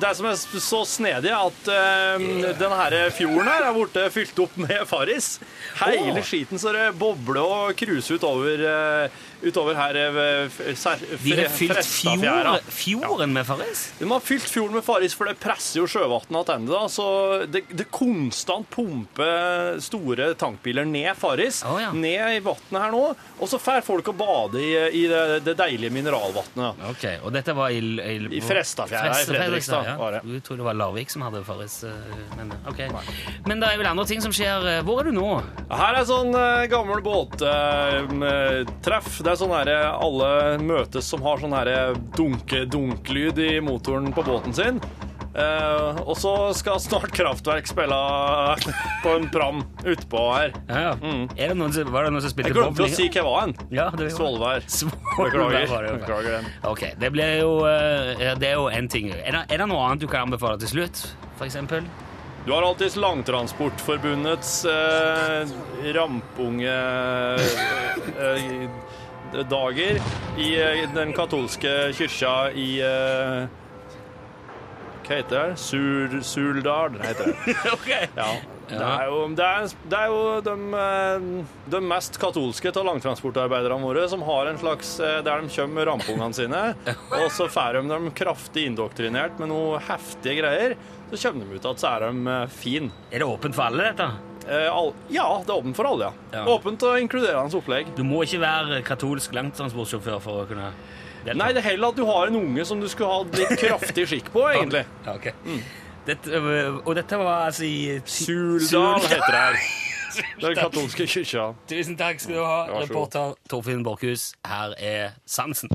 det 0.01 0.12
som 0.16 0.29
er 0.31 0.38
så 0.40 0.81
snedig, 0.88 1.29
er 1.29 1.51
at 1.51 1.68
um, 2.16 2.29
denne 2.57 3.03
fjorden 3.12 3.51
her 3.51 3.66
er 3.68 3.77
blitt 3.77 3.99
fylt 4.14 4.40
opp 4.47 4.57
med 4.62 4.87
Farris. 4.88 5.35
Hele 5.83 6.16
oh. 6.16 6.25
skiten 6.25 6.61
så 6.61 6.73
det 6.73 6.87
bobler 6.97 7.44
og 7.44 7.77
cruiser 7.77 8.16
utover, 8.16 8.64
eh, 8.71 9.18
utover 9.42 9.74
her 9.79 9.96
eh, 9.96 10.48
ser- 10.74 10.98
De 11.22 11.35
har 11.37 11.48
fylt 11.53 11.72
Frestafjæra. 11.77 12.57
fjord, 12.64 12.72
fjorden 12.74 13.33
med 13.33 13.46
Farris? 13.46 13.85
De 13.98 14.09
har 14.11 14.20
fylt 14.24 14.48
fjorden 14.51 14.74
med 14.79 14.85
Farris, 14.85 15.14
for 15.14 15.24
det 15.31 15.38
presser 15.40 15.81
jo 15.81 15.87
sjøvannet 15.90 16.46
tilbake. 16.48 16.88
Så 16.92 17.07
det, 17.46 17.62
det 17.70 17.87
konstant 17.94 18.68
pumper 18.70 19.79
store 19.85 20.33
tankbiler 20.38 20.85
ned 20.88 21.14
Farris, 21.18 21.62
oh, 21.68 21.79
ja. 21.83 21.90
ned 21.92 22.37
i 22.37 22.40
vannet 22.44 22.79
her 22.83 22.90
nå. 22.94 23.05
Og 23.38 23.48
så 23.51 23.59
drar 23.62 23.83
folk 23.87 24.09
og 24.11 24.16
bader 24.18 24.61
i, 24.62 24.72
i 25.03 25.05
det, 25.11 25.22
det 25.46 25.55
deilige 25.59 25.90
mineralvannet. 25.94 26.83
Ok, 26.90 27.05
og 27.22 27.33
dette 27.35 27.55
var 27.57 27.68
i, 27.74 27.79
i, 27.79 28.16
I 28.38 28.40
Frestafjæra 28.44 29.20
i 29.22 29.24
Fredrikstad, 29.29 29.83
ja. 29.92 30.20
Du 30.24 30.38
tror 30.44 30.57
det 30.61 30.66
var 30.66 30.74
Larvik 30.79 31.11
som 31.12 31.22
hadde 31.27 31.42
Farris, 31.46 31.81
eh, 31.87 31.92
men 32.37 32.46
okay. 32.68 32.88
Men 33.46 33.61
det 33.62 33.68
er 33.70 33.79
vel 33.81 33.90
andre 33.92 34.07
ting 34.09 34.20
som 34.24 34.33
skjer. 34.35 34.66
Hvor 34.87 34.96
er 35.03 35.07
du 35.11 35.14
nå? 35.16 35.29
Her 35.70 35.94
er 36.01 36.05
sånn 36.09 36.33
eh, 36.35 36.66
gammel 36.70 37.01
båttreff. 37.05 39.09
Det 39.29 39.35
er 39.35 39.43
sånn 39.43 39.53
her 39.53 39.69
eh, 39.69 39.91
alle 39.93 40.31
møtes 40.64 41.12
som 41.12 41.21
har 41.27 41.43
sånn 41.43 41.53
her 41.53 41.93
dunke-dunk-lyd 42.17 43.38
i 43.45 43.51
motoren 43.61 44.09
på 44.17 44.25
båten 44.25 44.57
sin. 44.57 44.81
Eh, 45.38 45.99
og 46.09 46.17
så 46.19 46.33
skal 46.57 46.81
snart 46.83 47.12
Kraftverk 47.14 47.69
spille 47.69 47.99
på 49.05 49.12
en 49.12 49.29
pram 49.31 49.61
utpå 49.85 50.23
her. 50.33 50.57
Ja, 50.71 50.81
ja. 50.88 51.12
Er 51.37 51.53
det 51.53 51.59
noen 51.61 51.75
som, 51.77 51.93
var 51.93 52.09
det 52.09 52.14
noen 52.14 52.25
som 52.25 52.33
spilte 52.33 52.51
Jeg 52.51 52.59
glemte 52.59 52.87
å 52.87 52.91
si 52.91 53.07
hva 53.12 53.27
var 53.29 53.47
en. 53.47 53.55
Ja, 53.75 53.87
Svolvær. 54.17 54.67
Beklager. 55.21 56.33
den. 56.33 56.51
Ok, 56.67 56.88
det 56.99 57.12
blir 57.14 57.38
jo 57.43 57.55
eh, 57.69 58.35
Det 58.41 58.51
er 58.51 58.57
jo 58.57 58.67
én 58.73 58.91
ting. 58.91 59.12
Er 59.12 59.37
det, 59.37 59.47
er 59.53 59.62
det 59.62 59.71
noe 59.71 59.85
annet 59.87 60.03
du 60.03 60.09
kan 60.11 60.27
anbefale 60.27 60.59
til 60.64 60.73
slutt, 60.79 61.05
eksempel? 61.45 61.87
Du 62.47 62.55
har 62.55 62.64
alltids 62.64 62.97
Langtransportforbundets 62.97 64.62
eh, 64.73 65.51
rampunge 65.93 66.77
eh, 68.17 68.69
dager 69.33 69.99
i 70.38 70.49
eh, 70.61 70.85
den 70.95 71.12
katolske 71.17 71.73
kyrkja 71.97 72.35
i 72.57 72.69
eh, 72.85 73.49
Hva 75.09 75.17
heter 75.17 75.35
det? 75.51 75.59
Sur, 75.61 76.21
Suldal, 76.25 76.99
heter 77.03 77.33
det. 77.33 77.57
ok. 77.77 77.91
Ja. 78.17 78.31
Det 78.69 78.85
er 78.85 79.07
jo, 79.09 79.21
det 79.33 79.45
er, 79.47 79.71
det 79.88 79.99
er 79.99 80.11
jo 80.12 80.25
de, 80.45 80.55
eh, 80.77 81.29
de 81.73 81.81
mest 81.88 82.19
katolske 82.21 82.73
av 82.75 82.85
langtransportarbeiderne 82.91 83.81
våre 83.81 84.05
som 84.12 84.25
har 84.27 84.51
en 84.51 84.61
slags 84.61 84.91
Der 85.01 85.25
de 85.25 85.49
kommer 85.55 85.79
med 85.79 85.88
rampungene 85.88 86.37
sine, 86.37 86.62
og 87.17 87.31
så 87.33 87.49
får 87.49 87.81
de 87.81 87.88
dem 87.95 88.11
kraftig 88.17 88.67
indoktrinert 88.69 89.41
med 89.41 89.53
noe 89.55 89.81
heftige 89.88 90.43
greier. 90.43 90.77
Så 91.09 91.23
kommer 91.31 91.49
de 91.49 91.57
ut 91.57 91.71
at 91.73 91.81
så 91.81 91.95
er 91.95 92.11
de 92.11 92.12
fine. 92.12 92.49
fin. 92.61 92.93
Er 93.09 93.25
det 93.25 93.31
åpent 93.33 93.57
for 93.57 93.71
alle, 93.71 93.88
dette? 93.88 94.11
Eh, 94.49 94.69
all, 94.73 94.95
ja, 95.13 95.27
det 95.45 95.53
er 95.53 95.59
åpent 95.61 95.77
for 95.77 95.89
alle, 95.91 96.09
ja. 96.33 96.45
Åpent 96.49 96.85
og 96.89 97.01
inkluderende 97.03 97.59
opplegg. 97.59 97.91
Du 97.99 98.05
må 98.07 98.23
ikke 98.25 98.41
være 98.41 98.81
katolsk 98.87 99.35
langtransportsjåfør 99.37 100.23
for 100.25 100.45
å 100.45 100.47
kunne 100.49 100.71
delta. 101.27 101.37
Nei, 101.37 101.51
det 101.53 101.61
er 101.61 101.71
heller 101.75 101.93
at 101.93 101.99
du 102.01 102.07
har 102.09 102.31
en 102.31 102.39
unge 102.41 102.65
som 102.65 102.81
du 102.81 102.89
skulle 102.89 103.11
ha 103.13 103.27
litt 103.29 103.61
kraftig 103.61 104.07
skikk 104.09 104.33
på, 104.33 104.47
egentlig. 104.55 104.87
Ja, 105.05 105.19
ok. 105.19 105.29
Dette, 106.09 106.41
øh, 106.41 106.79
og 106.87 106.95
dette 106.97 107.19
var 107.21 107.51
altså 107.51 107.69
i 107.69 107.99
Suldal 108.09 109.05
heter 109.05 109.29
det 109.29 109.45
her. 109.45 109.61
Den 110.41 110.57
katolske 110.57 111.05
kirka. 111.07 111.51
Tusen 111.69 111.99
takk 112.01 112.23
skal 112.25 112.39
du 112.39 112.41
ha, 112.41 112.63
reporter 112.81 113.37
Torfinn 113.53 113.85
Borchhus. 113.85 114.33
Her 114.49 114.73
er 114.81 115.19
Sansen. 115.29 115.69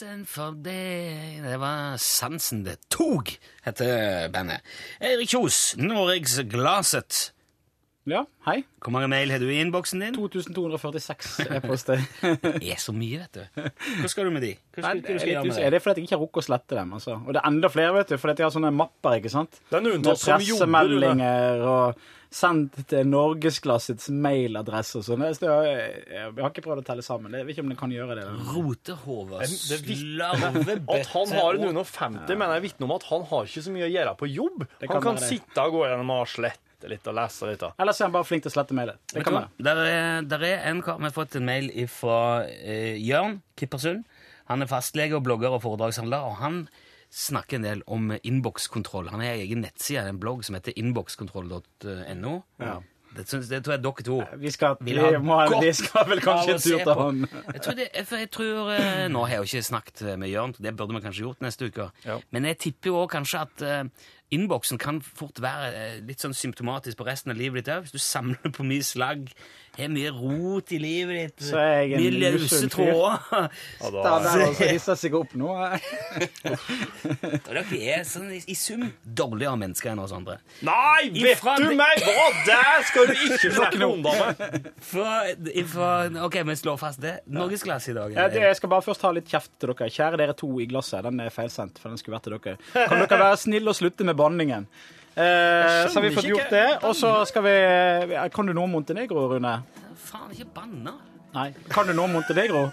Sansen 0.00 0.22
for 0.24 0.54
deg 0.56 1.42
Det 1.44 1.58
var 1.60 1.98
Sansen 2.00 2.62
det 2.64 2.78
tog, 2.88 3.28
heter 3.66 4.30
bandet. 4.32 4.64
Eirik 4.96 5.28
Kjos, 5.28 5.74
Norges 5.76 6.38
Glaset. 6.48 7.34
Ja, 8.10 8.24
hei. 8.48 8.56
Hvor 8.82 8.90
mange 8.94 9.06
mail 9.12 9.30
har 9.30 9.38
du 9.38 9.46
i 9.46 9.60
innboksen 9.62 10.02
din? 10.02 10.16
2246 10.18 11.40
e-poster. 11.60 12.02
Det 12.20 12.72
er 12.74 12.80
så 12.82 12.94
mye, 12.96 13.20
vet 13.22 13.38
du. 13.38 13.66
Hva 14.00 14.10
skal 14.10 14.26
du 14.26 14.34
med 14.34 14.42
de? 14.42 14.54
Hva 14.74 14.82
skal, 14.82 15.02
Nei, 15.04 15.18
skal 15.22 15.44
med 15.46 15.60
er 15.62 15.74
det? 15.76 15.82
fordi 15.84 16.02
jeg 16.02 16.08
ikke 16.08 16.16
har 16.16 16.24
rukket 16.24 16.42
å 16.42 16.46
slette 16.48 16.78
dem. 16.80 16.94
Altså. 16.98 17.18
Og 17.20 17.36
det 17.36 17.42
er 17.42 17.50
enda 17.52 17.70
flere, 17.70 17.92
vet 18.00 18.10
du, 18.10 18.16
fordi 18.18 18.42
jeg 18.42 18.48
har 18.48 18.56
sånne 18.56 18.72
mapper, 18.74 19.20
ikke 19.20 19.30
sant? 19.32 19.60
Det 19.70 19.78
er 19.78 19.84
noen 19.86 20.02
Med 20.02 20.24
pressemeldinger 20.24 21.62
og 21.70 22.08
sendt 22.30 22.76
til 22.90 23.08
Norgesklassets 23.10 24.08
mailadresse 24.14 25.00
og 25.00 25.06
sånn. 25.06 25.24
Jeg, 25.26 25.38
jeg 25.42 26.30
har 26.38 26.50
ikke 26.52 26.64
prøvd 26.66 26.82
å 26.84 26.86
telle 26.86 27.04
sammen. 27.06 27.34
Jeg 27.34 27.46
vet 27.46 27.56
ikke 27.56 27.64
om 27.66 27.72
den 27.72 27.80
kan 27.80 27.94
gjøre 27.94 28.16
det. 28.18 28.26
Rotehove, 28.54 29.42
slarvebøtte 29.50 30.94
At 30.98 31.12
han 31.14 31.34
har 31.34 31.58
en 31.58 31.68
150, 31.72 32.34
mener 32.34 32.58
jeg 32.58 32.66
vitner 32.70 32.86
om 32.90 32.96
at 32.96 33.06
han 33.10 33.26
har 33.30 33.50
ikke 33.50 33.64
så 33.66 33.74
mye 33.74 33.86
å 33.88 33.92
gjøre 33.92 34.16
på 34.18 34.30
jobb. 34.30 34.66
Kan 34.80 34.96
Han 34.96 35.06
kan 35.10 35.22
sitte 35.22 35.66
og 35.66 35.78
gå 35.78 35.86
gjennom 35.90 36.14
og 36.16 36.28
slette 36.30 36.69
titte 36.80 36.90
litt 36.90 37.06
og 37.08 37.16
lese 37.16 37.48
litt. 37.48 37.60
da. 37.60 37.72
Eller 37.78 37.92
så 37.92 38.04
er 38.04 38.08
han 38.08 38.14
bare 38.16 38.28
flink 38.28 38.44
til 38.44 38.50
å 38.50 38.54
slette 38.54 38.76
mailer. 38.76 38.98
Det 39.12 39.24
kan 39.24 39.36
være. 39.36 39.50
Der 39.58 39.80
er, 39.84 40.22
der 40.28 40.44
er 40.48 40.68
en 40.70 40.82
kar 40.82 40.98
Vi 40.98 41.08
har 41.08 41.14
fått 41.14 41.36
en 41.36 41.46
mail 41.46 41.70
fra 41.88 42.20
eh, 42.46 42.96
Jørn 42.96 43.40
Kippersund. 43.56 44.04
Han 44.50 44.62
er 44.62 44.70
fastlege 44.70 45.16
og 45.16 45.24
blogger 45.24 45.54
og 45.54 45.62
foredragshandler, 45.62 46.24
og 46.26 46.40
han 46.40 46.62
snakker 47.10 47.58
en 47.58 47.66
del 47.66 47.82
om 47.86 48.10
innbokskontroll. 48.22 49.10
Han 49.10 49.22
har 49.22 49.36
egen 49.42 49.62
nettside, 49.62 50.08
en 50.08 50.18
blogg 50.22 50.42
som 50.46 50.56
heter 50.58 50.74
innbokskontroll.no. 50.78 52.34
Det, 53.16 53.24
synes, 53.28 53.48
det 53.50 53.58
tror 53.64 53.74
jeg 53.74 53.82
dere 53.82 54.04
to 54.06 54.18
Vi 54.38 54.50
skal, 54.54 54.76
vil 54.80 54.94
vi, 54.94 55.02
ha 55.02 55.18
må, 55.18 55.38
godt 55.50 55.64
vi 55.66 55.72
skal 55.74 56.06
vel 56.06 56.22
kanskje 56.22 56.54
en 56.54 56.60
tur 56.62 56.78
til 56.78 56.84
på. 56.86 56.94
han. 57.00 57.26
Jeg 57.54 57.62
tror, 57.64 57.74
det, 57.80 57.88
for 58.06 58.22
jeg 58.22 58.30
tror 58.30 58.70
eh, 58.76 59.02
Nå 59.10 59.24
har 59.24 59.34
jeg 59.34 59.42
jo 59.42 59.48
ikke 59.50 59.68
snakket 59.70 60.02
med 60.18 60.30
Jørn, 60.30 60.54
det 60.58 60.76
burde 60.76 60.94
vi 60.94 61.02
kanskje 61.04 61.26
gjort 61.26 61.42
neste 61.42 61.70
uke. 61.70 61.90
Ja. 62.06 62.20
Men 62.30 62.46
jeg 62.46 62.58
tipper 62.62 62.92
jo 62.92 63.06
kanskje 63.10 63.42
at 63.42 63.64
uh, 63.66 64.06
innboksen 64.30 64.78
kan 64.78 65.00
fort 65.02 65.42
være 65.42 65.70
eh, 65.74 65.96
litt 66.06 66.22
sånn 66.22 66.36
symptomatisk 66.36 67.00
på 67.00 67.06
resten 67.08 67.34
av 67.34 67.40
livet 67.40 67.64
ditt 67.64 67.72
òg. 67.74 67.86
Hvis 67.86 67.96
du 67.96 68.02
samler 68.02 68.54
på 68.54 68.66
mye 68.66 68.86
slagg, 68.86 69.32
har 69.84 69.92
mye 69.92 70.10
rot 70.14 70.72
i 70.76 70.80
livet 70.82 71.20
ditt, 71.20 71.46
Så 71.50 71.58
er 71.60 71.82
jeg 71.84 71.96
en 71.96 72.04
mye 72.04 72.34
løse 72.38 72.68
tråder 72.72 73.50
altså 73.80 74.50
hisser 74.60 74.98
seg 74.98 75.16
opp 75.16 75.32
nå. 75.38 75.50
Dere 77.46 77.64
er 77.78 78.04
sånn 78.08 78.30
i, 78.34 78.56
sum 78.58 78.86
dårligere 79.04 79.56
mennesker 79.60 79.92
enn 79.92 80.02
oss 80.02 80.14
andre. 80.16 80.38
Nei, 80.66 81.10
vet 81.14 81.38
Ifra 81.38 81.56
du 81.60 81.70
meg 81.78 82.02
hva! 82.04 82.28
Der 82.46 82.86
skal 82.88 83.10
du 83.10 83.14
ikke 83.16 83.52
snakke 83.56 83.82
om, 83.86 84.04
dame! 84.04 84.62
For, 84.90 85.32
for, 85.72 86.20
ok, 86.28 86.40
vi 86.50 86.58
slår 86.60 86.80
fast 86.80 87.02
det. 87.04 87.18
Norgesglass 87.30 87.90
i 87.90 87.96
dag. 87.96 88.14
Ja, 88.16 88.28
det, 88.32 88.44
jeg 88.44 88.60
skal 88.60 88.72
bare 88.72 88.86
først 88.86 89.04
ha 89.06 89.12
litt 89.16 89.28
kjeft 89.30 89.52
til 89.58 89.72
dere. 89.72 89.90
Kjære 89.90 90.20
dere 90.20 90.36
to 90.38 90.50
i 90.62 90.68
glasset. 90.70 91.04
Den 91.06 91.20
er 91.24 91.34
feilsendt, 91.34 91.80
for 91.80 91.92
den 91.92 92.00
skulle 92.00 92.18
vært 92.18 92.28
til 92.28 92.38
dere. 92.38 92.56
Kan 92.74 93.02
dere 93.04 93.20
være 93.26 93.42
snille 93.44 93.72
og 93.72 93.78
slutte 93.78 94.06
med 94.08 94.18
banningen? 94.20 94.68
Eh, 95.14 95.88
så 95.90 95.98
har 95.98 96.06
vi 96.06 96.14
fått 96.14 96.30
gjort 96.30 96.50
det. 96.50 96.68
Og 96.86 96.94
så 96.96 97.12
skal 97.28 97.44
vi 97.48 97.56
eh, 97.58 98.28
Kan 98.34 98.46
du 98.46 98.54
noe 98.54 98.68
om 98.68 98.78
Montenegro, 98.78 99.26
Rune? 99.32 99.58
Faen, 100.00 100.30
ikke 100.34 100.48
banna. 100.54 100.96
Nei. 101.34 101.50
Kan 101.70 101.90
du 101.90 101.94
noe 101.94 102.08
om 102.08 102.18
Montenegro? 102.20 102.68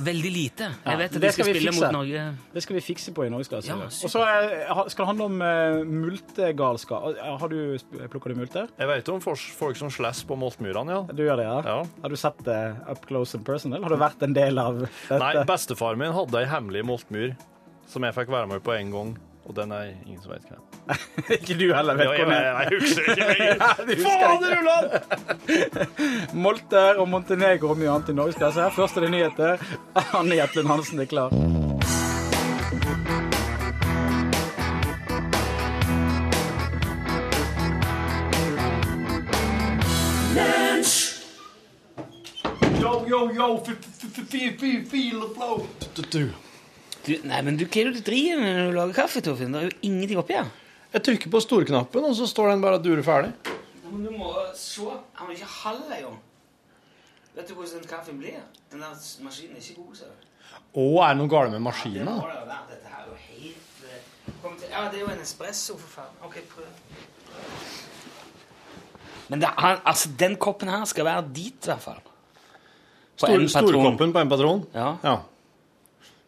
Veldig 0.00 0.30
lite. 0.32 0.68
Jeg 0.86 0.98
vet 0.98 1.10
at 1.10 1.16
det 1.18 1.20
de 1.20 1.30
skal 1.34 1.44
skal 1.44 1.46
vi 1.46 1.52
spille 1.52 1.72
fikse. 1.72 1.84
mot 1.84 1.94
Norge. 1.98 2.22
Det 2.54 2.62
skal 2.64 2.76
vi 2.76 2.82
fikse 2.84 3.12
på 3.12 3.26
i 3.26 3.30
Norgesklasse. 3.32 3.68
Ja, 3.68 3.88
og 3.88 4.12
så 4.14 4.22
eh, 4.24 4.80
skal 4.88 5.02
det 5.02 5.08
handle 5.10 5.26
om 5.28 5.42
uh, 5.44 5.82
multegalskap. 5.84 7.20
Har 7.42 7.52
du 7.52 7.76
plukka 8.08 8.32
du 8.32 8.38
multer? 8.38 8.72
Jeg 8.78 8.88
vet 8.88 9.12
om 9.12 9.20
folk 9.20 9.76
som 9.78 9.92
slåss 9.92 10.24
på 10.28 10.38
Moltmyrene, 10.40 10.96
ja. 10.96 11.02
Du 11.12 11.24
gjør 11.26 11.42
det, 11.42 11.48
ja? 11.50 11.58
ja. 11.68 11.78
Har 12.04 12.14
du 12.14 12.20
sett 12.20 12.40
det 12.48 12.60
up 12.88 13.04
close 13.08 13.36
and 13.36 13.46
personal? 13.46 13.84
Har 13.84 13.92
du 13.92 14.00
vært 14.00 14.24
en 14.24 14.36
del 14.36 14.62
av 14.62 14.80
dette? 14.86 15.20
Nei, 15.20 15.34
bestefaren 15.48 16.00
min 16.00 16.16
hadde 16.16 16.40
ei 16.40 16.48
hemmelig 16.48 16.86
moltmyr 16.88 17.34
som 17.92 18.06
jeg 18.08 18.16
fikk 18.16 18.32
være 18.32 18.48
med 18.54 18.64
på 18.64 18.72
en 18.78 18.94
gang, 18.94 19.16
og 19.44 19.58
den 19.58 19.76
er 19.76 19.92
ingen 20.06 20.22
som 20.22 20.32
vet 20.32 20.48
hva 20.48 20.56
er. 20.56 20.71
ikke 21.36 21.54
du 21.54 21.68
heller 21.72 21.94
vet 21.94 22.04
Ja, 22.04 22.10
det 22.12 22.18
hvor 22.18 22.32
Nei, 22.32 22.42
jeg 22.42 22.66
husker 22.82 23.02
ikke 23.12 23.26
lenger. 23.30 23.54
du 23.86 23.92
husker 24.02 24.28
ikke. 25.56 26.28
Molter 26.34 26.98
og 27.02 27.06
Montenegro 27.12 27.70
og 27.72 27.78
mye 27.80 27.92
annet 27.94 28.10
i 28.12 28.16
Norgesklasse. 28.18 28.70
Først 28.76 28.98
er 28.98 29.06
det 29.06 29.12
nyheter. 29.14 29.62
Anne 30.18 30.34
Jetlund 30.40 30.68
Hansen 30.72 31.02
er 31.04 31.10
klar. 31.10 31.30
Yo, 42.82 43.06
yo, 43.06 43.30
yo, 43.32 43.64
feel 43.64 45.20
the 45.20 45.28
flow. 45.34 45.66
Du, 47.04 47.16
nei, 47.26 47.38
men 47.42 47.56
du, 47.58 47.64
hva 47.66 47.80
er 47.82 47.88
det 47.90 48.00
du 48.00 48.04
driver 48.06 48.38
med 48.42 48.56
når 48.58 48.68
du 48.70 48.76
lager 48.78 48.96
kaffe, 48.96 49.22
Torfinn? 49.24 49.54
Det 49.54 49.60
er 49.60 49.68
jo 49.68 49.78
ingenting 49.88 50.20
oppi 50.22 50.36
her. 50.38 50.50
Jeg 50.92 51.04
trykker 51.06 51.30
på 51.32 51.40
storknappen, 51.40 52.04
og 52.04 52.14
så 52.18 52.26
står 52.28 52.52
den 52.52 52.62
bare 52.64 52.76
og 52.80 52.84
durer 52.84 53.02
ferdig. 53.06 53.32
Men 53.88 54.04
du 54.04 54.10
må 54.16 54.32
se. 54.56 54.84
Han 55.18 55.30
er 55.30 55.36
ikke 55.38 55.48
halv 55.62 55.88
engang. 55.96 56.18
Vet 57.36 57.48
du 57.48 57.54
hvordan 57.56 57.80
den 57.80 57.88
kaffen 57.88 58.18
blir? 58.20 58.42
Den 58.72 58.82
der 58.84 58.92
maskinen 59.24 59.56
er 59.56 59.62
ikke 59.64 59.78
god, 59.80 59.94
ser 60.02 60.10
du. 60.12 60.28
Å, 60.72 60.84
er 61.04 61.14
det 61.14 61.18
noe 61.20 61.30
galt 61.32 61.52
med 61.52 61.58
Det 61.60 61.64
maskinen? 61.64 62.08
må 62.08 62.26
det 62.28 62.36
jo 62.36 62.48
være. 62.48 62.66
Dette 62.72 62.92
her 62.92 63.04
er 63.04 63.08
jo 63.08 63.18
helt 63.28 63.84
eh, 63.88 64.02
til, 64.60 64.68
Ja, 64.72 64.82
det 64.92 64.98
er 65.00 65.04
jo 65.06 65.10
en 65.14 65.22
espresso, 65.24 65.76
for 65.80 65.94
faen. 66.00 66.18
Ok, 66.28 66.36
prøv. 66.52 66.68
Men 69.32 69.40
det, 69.40 69.48
han, 69.56 69.80
altså, 69.88 70.10
den 70.20 70.36
koppen 70.40 70.68
her 70.72 70.84
skal 70.88 71.08
være 71.08 71.24
dit, 71.32 71.56
i 71.56 71.70
hvert 71.72 71.84
fall. 71.86 72.02
På 72.04 72.10
Stor, 73.24 73.32
en 73.36 73.46
patron. 73.46 73.70
storkoppen 73.70 74.12
på 74.12 74.18
en 74.24 74.32
patron? 74.32 74.66
Ja. 74.76 74.90
Ja. 75.04 75.16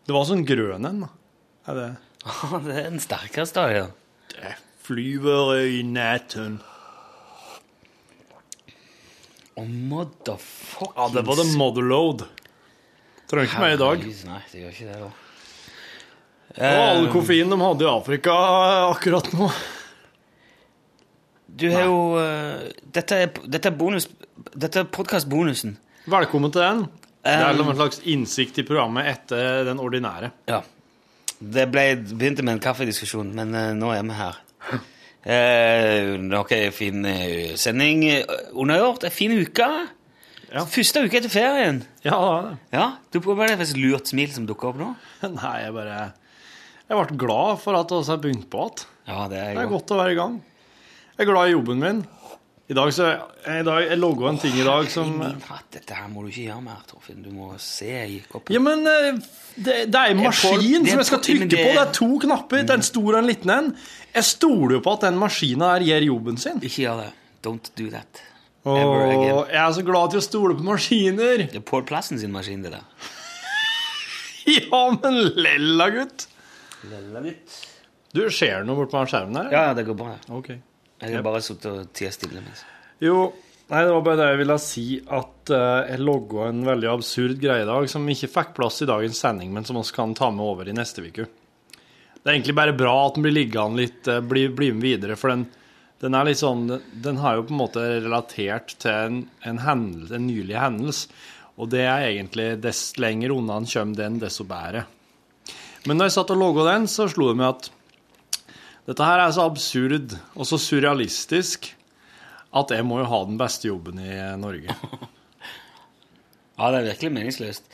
Det 0.04 0.14
var 0.16 0.24
sånn 0.28 0.44
grønn 0.48 0.88
en, 0.88 1.04
da. 1.04 1.10
Er 1.68 1.78
det 1.80 1.90
det 2.64 2.74
er 2.80 2.88
den 2.88 3.00
sterkeste 3.04 3.60
da. 3.60 3.84
Det 3.84 3.84
flyver 4.84 5.56
i 5.64 5.82
natten. 5.82 6.58
Oh, 9.54 9.68
motherfuckings 9.68 10.96
Ja, 10.96 11.10
det 11.14 11.22
var 11.22 11.36
det 11.36 11.58
motherload. 11.58 12.24
Trenger 13.30 13.48
ikke 13.48 13.62
mer 13.62 13.76
i 13.76 13.80
dag. 13.80 14.02
Nei, 14.28 14.40
det 14.50 14.64
gjør 14.64 14.74
ikke 14.74 14.88
det, 14.88 14.98
da. 15.04 15.12
Og 16.54 16.82
all 16.82 17.08
koffein 17.10 17.50
de 17.50 17.58
hadde 17.58 17.86
i 17.86 17.88
Afrika 17.90 18.34
akkurat 18.90 19.30
nå. 19.34 19.48
Du 21.54 21.64
har 21.70 21.86
jo 21.86 21.98
uh, 22.18 22.66
Dette 22.94 23.18
er, 23.24 23.40
dette 23.46 23.70
er 23.70 23.74
bonus 23.78 24.08
Dette 24.52 24.82
er 24.82 24.88
podkastbonusen. 24.90 25.76
Velkommen 26.10 26.52
til 26.54 26.62
den. 26.62 26.84
Det 27.24 27.32
er 27.32 27.56
en 27.56 27.76
slags 27.78 28.02
innsikt 28.10 28.58
i 28.60 28.66
programmet 28.66 29.08
etter 29.08 29.64
den 29.66 29.80
ordinære. 29.80 30.34
Ja. 30.50 30.60
Det 31.38 31.66
ble, 31.72 31.86
begynte 32.10 32.44
med 32.44 32.58
en 32.58 32.62
kaffediskusjon, 32.62 33.32
men 33.38 33.54
uh, 33.56 33.70
nå 33.78 33.94
er 33.94 34.04
vi 34.04 34.18
her. 34.18 34.43
Eh, 35.24 36.14
en 36.14 36.72
fin 36.76 37.04
eh, 37.08 37.54
sending 37.56 38.02
undergjort. 38.52 39.06
En 39.08 39.14
fin 39.14 39.32
uke. 39.32 39.68
Ja. 40.54 40.62
Første 40.70 41.02
uke 41.02 41.18
etter 41.18 41.32
ferien. 41.32 41.80
Ja, 42.04 42.12
det 42.12 42.18
var 42.28 42.42
det. 42.44 42.56
Ja, 42.76 42.88
Du 43.10 43.20
prøver 43.24 43.48
det 43.48 43.56
et 43.64 43.78
lurt 43.80 44.10
smil 44.12 44.30
som 44.34 44.44
dukker 44.46 44.70
opp 44.70 44.78
nå? 44.78 44.90
Nei, 45.40 45.54
jeg 45.64 45.74
bare 45.74 46.00
Jeg 46.84 46.98
ble 46.98 47.16
glad 47.24 47.62
for 47.62 47.78
at 47.78 47.90
vi 47.94 48.02
har 48.12 48.20
begynt 48.22 48.50
på 48.52 48.66
igjen. 48.66 48.84
Ja, 49.08 49.24
det 49.32 49.40
er 49.40 49.54
Det 49.56 49.64
er 49.64 49.72
godt 49.72 49.94
å 49.94 49.98
være 49.98 50.12
i 50.14 50.18
gang. 50.20 50.36
Jeg 51.14 51.24
er 51.24 51.30
glad 51.32 51.48
i 51.48 51.54
jobben 51.56 51.80
min. 51.82 52.04
I 52.68 52.72
dag 52.72 52.88
så 52.96 53.06
i 53.44 53.62
dag, 53.66 53.82
Jeg 53.90 53.98
logga 54.00 54.28
en 54.30 54.38
ting 54.40 54.54
i 54.56 54.64
dag 54.64 54.86
som 54.88 55.10
min 55.18 55.40
hatt, 55.50 55.66
Dette 55.74 55.92
her 55.98 56.06
må 56.08 56.22
du 56.24 56.30
ikke 56.30 56.46
gjøre 56.46 56.62
mer, 56.64 56.78
Torfinn. 56.88 57.18
Du 57.22 57.28
må 57.34 57.50
se 57.60 57.90
i 58.08 58.22
koppen. 58.30 58.54
Ja, 58.56 58.60
men 58.64 58.86
eh, 58.88 59.18
det, 59.56 59.74
det 59.92 60.00
er 60.00 60.14
en 60.14 60.22
maskin 60.24 60.54
får- 60.54 60.64
er 60.64 60.88
som 60.94 61.02
jeg 61.02 61.08
skal 61.10 61.20
trykke 61.26 61.48
det, 61.52 61.58
på. 61.60 61.66
det- 61.74 61.82
er 61.82 61.92
to 61.98 62.08
knapper. 62.24 62.62
Det 62.64 62.70
er 62.72 62.80
en 62.80 62.86
stor 62.88 63.10
og 63.12 63.18
en 63.20 63.28
liten 63.28 63.50
en. 63.52 63.68
Jeg 64.14 64.24
stoler 64.30 64.78
jo 64.78 64.80
på 64.86 64.94
at 64.96 65.04
den 65.10 65.18
maskina 65.20 65.74
her 65.74 65.84
gjør 65.90 66.06
jobben 66.08 66.40
sin. 66.40 66.56
Ikke 66.64 66.86
gjør 66.86 67.02
det. 67.04 67.10
Don't 67.44 67.68
do 67.76 67.90
that. 67.92 68.22
Ever 68.64 69.10
again. 69.12 69.44
jeg 69.52 69.60
er 69.60 69.72
så 69.76 69.82
glad 69.84 70.10
til 70.14 70.22
å 70.22 70.24
stole 70.24 70.54
på 70.56 70.64
maskiner. 70.64 71.44
Det 71.52 71.60
er 71.60 71.66
Paul 71.68 71.82
Plassen 71.84 72.18
sin 72.18 72.32
maskin, 72.32 72.62
det 72.64 72.72
der. 72.72 72.86
Ja, 74.46 74.80
men 75.02 75.20
lella, 75.36 75.90
gutt. 75.92 76.26
Lella, 76.90 77.20
gutt. 77.24 77.60
Du, 78.14 78.24
Ser 78.30 78.64
noe 78.64 78.76
bort 78.76 78.90
på 78.92 79.04
skjermen 79.08 79.36
der? 79.36 79.52
Ja, 79.52 79.62
ja, 79.68 79.74
det 79.76 79.84
går 79.88 79.96
bra. 80.00 80.14
Ok. 80.36 80.50
Jeg 81.02 81.16
har 81.16 81.24
bare 81.26 81.42
sittet 81.44 81.70
og 81.70 81.90
tia 81.96 82.12
stille. 82.14 82.42
Mens. 82.42 82.62
Jo, 83.02 83.26
nei, 83.70 83.82
det 83.82 83.92
var 83.92 84.04
bare 84.06 84.20
det 84.20 84.28
jeg 84.30 84.40
ville 84.42 84.58
si, 84.62 84.84
at 85.02 85.52
uh, 85.52 85.82
jeg 85.88 86.04
logga 86.04 86.48
en 86.50 86.62
veldig 86.68 86.90
absurd 86.92 87.40
greie 87.42 87.64
i 87.64 87.68
dag 87.68 87.88
som 87.90 88.06
ikke 88.10 88.30
fikk 88.36 88.54
plass 88.58 88.80
i 88.84 88.88
dagens 88.88 89.20
sending, 89.24 89.52
men 89.54 89.66
som 89.66 89.80
vi 89.80 89.84
kan 89.96 90.14
ta 90.16 90.30
med 90.34 90.46
over 90.46 90.70
i 90.70 90.76
neste 90.76 91.04
uke. 91.04 91.26
Det 91.26 92.30
er 92.30 92.38
egentlig 92.38 92.56
bare 92.56 92.76
bra 92.76 92.94
at 93.08 93.18
den 93.18 93.26
blir 93.26 93.36
liggende 93.36 93.82
litt, 93.82 94.00
uh, 94.08 94.22
bli, 94.24 94.46
bli 94.54 94.70
med 94.76 94.86
videre, 94.86 95.18
for 95.20 95.34
den, 95.34 95.46
den 96.00 96.16
er 96.16 96.26
litt 96.28 96.40
sånn 96.40 96.66
Den 97.04 97.20
har 97.22 97.38
jo 97.38 97.46
på 97.48 97.54
en 97.54 97.62
måte 97.62 97.84
relatert 98.04 98.76
til 98.82 98.94
en, 98.94 99.22
en, 99.44 99.62
hendel, 99.66 100.08
en 100.14 100.28
nylig 100.30 100.58
hendelse, 100.60 101.22
og 101.54 101.70
det 101.70 101.84
er 101.86 102.08
egentlig 102.08 102.54
dess 102.62 102.96
lenger 102.98 103.30
unna 103.34 103.60
en 103.60 103.68
kommer 103.70 103.98
den, 103.98 104.18
desto 104.22 104.46
bedre. 104.48 104.86
Men 105.84 106.00
når 106.00 106.08
jeg 106.08 106.14
satt 106.16 106.32
og 106.32 106.40
logga 106.40 106.64
den, 106.72 106.88
så 106.90 107.06
slo 107.12 107.28
det 107.30 107.38
meg 107.38 107.52
at 107.52 107.68
dette 108.88 109.06
her 109.08 109.22
er 109.24 109.32
så 109.32 109.46
absurd 109.48 110.14
og 110.34 110.46
så 110.48 110.58
surrealistisk 110.60 111.70
at 112.54 112.70
jeg 112.70 112.86
må 112.86 113.00
jo 113.00 113.10
ha 113.10 113.20
den 113.26 113.38
beste 113.40 113.68
jobben 113.70 114.00
i 114.02 114.14
Norge. 114.40 114.76
Ja, 116.54 116.68
det 116.70 116.78
er 116.78 116.84
virkelig 116.92 117.08
meningsløst. 117.10 117.64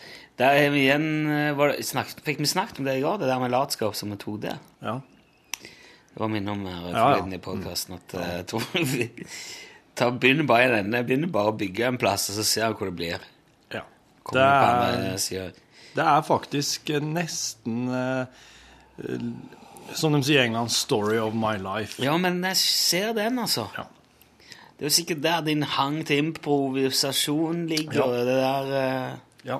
Der 0.40 0.56
er 0.56 0.70
vi 0.72 0.86
igjen 0.86 1.28
eh, 1.28 1.50
var 1.52 1.74
det, 1.74 1.82
snakket, 1.84 2.22
Fikk 2.24 2.38
vi 2.40 2.48
snakket 2.48 2.78
om 2.80 2.86
det 2.88 2.94
i 2.96 3.02
går, 3.04 3.18
det 3.20 3.28
der 3.28 3.42
med 3.42 3.52
latskap 3.52 3.92
som 3.98 4.08
metode? 4.08 4.54
Ja. 4.80 4.94
Det 5.60 6.22
var 6.22 6.30
minne 6.32 6.54
om 6.54 6.62
her 6.64 6.86
Ja, 6.88 7.02
ja. 7.18 7.26
i 7.28 7.40
podkasten 7.44 7.98
at 7.98 8.14
eh, 8.16 8.30
jeg 8.38 8.46
tror 8.48 8.64
ta, 10.00 10.08
begynner 10.16 10.48
bare 10.48 10.70
i 10.70 10.72
denne, 10.78 11.02
begynner 11.04 11.28
bare 11.34 11.52
å 11.52 11.58
bygge 11.60 11.90
en 11.90 12.00
plass, 12.00 12.30
og 12.32 12.38
så 12.40 12.46
ser 12.48 12.72
du 12.72 12.80
hvor 12.80 12.88
det 12.88 12.96
blir. 13.02 13.28
ja. 13.76 13.84
Det 14.32 14.48
er, 14.48 15.52
det 15.96 16.06
er 16.06 16.24
faktisk 16.24 16.94
nesten 17.04 17.84
eh, 18.00 18.42
eh, 19.04 19.30
Som 19.96 20.14
de 20.14 20.22
sier 20.26 20.42
i 20.42 20.46
England 20.46 20.70
'story 20.72 21.18
of 21.18 21.34
my 21.34 21.56
life'. 21.58 21.98
Ja, 22.02 22.16
men 22.18 22.42
jeg 22.44 22.56
ser 22.56 23.12
den, 23.16 23.38
altså. 23.38 23.68
Ja. 23.76 23.86
Det 24.76 24.86
er 24.86 24.88
jo 24.88 24.96
sikkert 24.96 25.22
der 25.22 25.42
din 25.44 25.62
hang 25.62 26.00
til 26.06 26.22
improvisasjon 26.24 27.66
ligger. 27.68 28.00
Ja. 28.00 28.24
Det 28.24 28.38
der 28.40 28.70
uh, 28.70 29.18
Ja. 29.44 29.58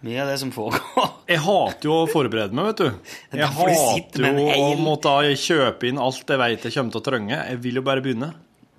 Mye 0.00 0.22
av 0.22 0.30
det 0.32 0.38
som 0.40 0.52
foregår. 0.52 1.08
Jeg 1.28 1.42
hater 1.44 1.84
jo 1.84 1.96
å 1.98 2.06
forberede 2.08 2.56
meg, 2.56 2.70
vet 2.70 2.78
du. 2.80 3.16
Jeg 3.36 3.48
hater 3.58 4.24
jo 4.24 4.46
å 4.48 4.70
måtte 4.80 5.12
kjøpe 5.36 5.90
inn 5.90 6.00
alt 6.00 6.32
jeg 6.32 6.40
vet 6.40 6.64
jeg 6.64 6.72
kommer 6.72 6.94
til 6.94 7.02
å 7.02 7.04
trenge. 7.04 7.36
Jeg 7.36 7.60
vil 7.60 7.80
jo 7.82 7.82
bare 7.84 8.04
begynne. 8.04 8.30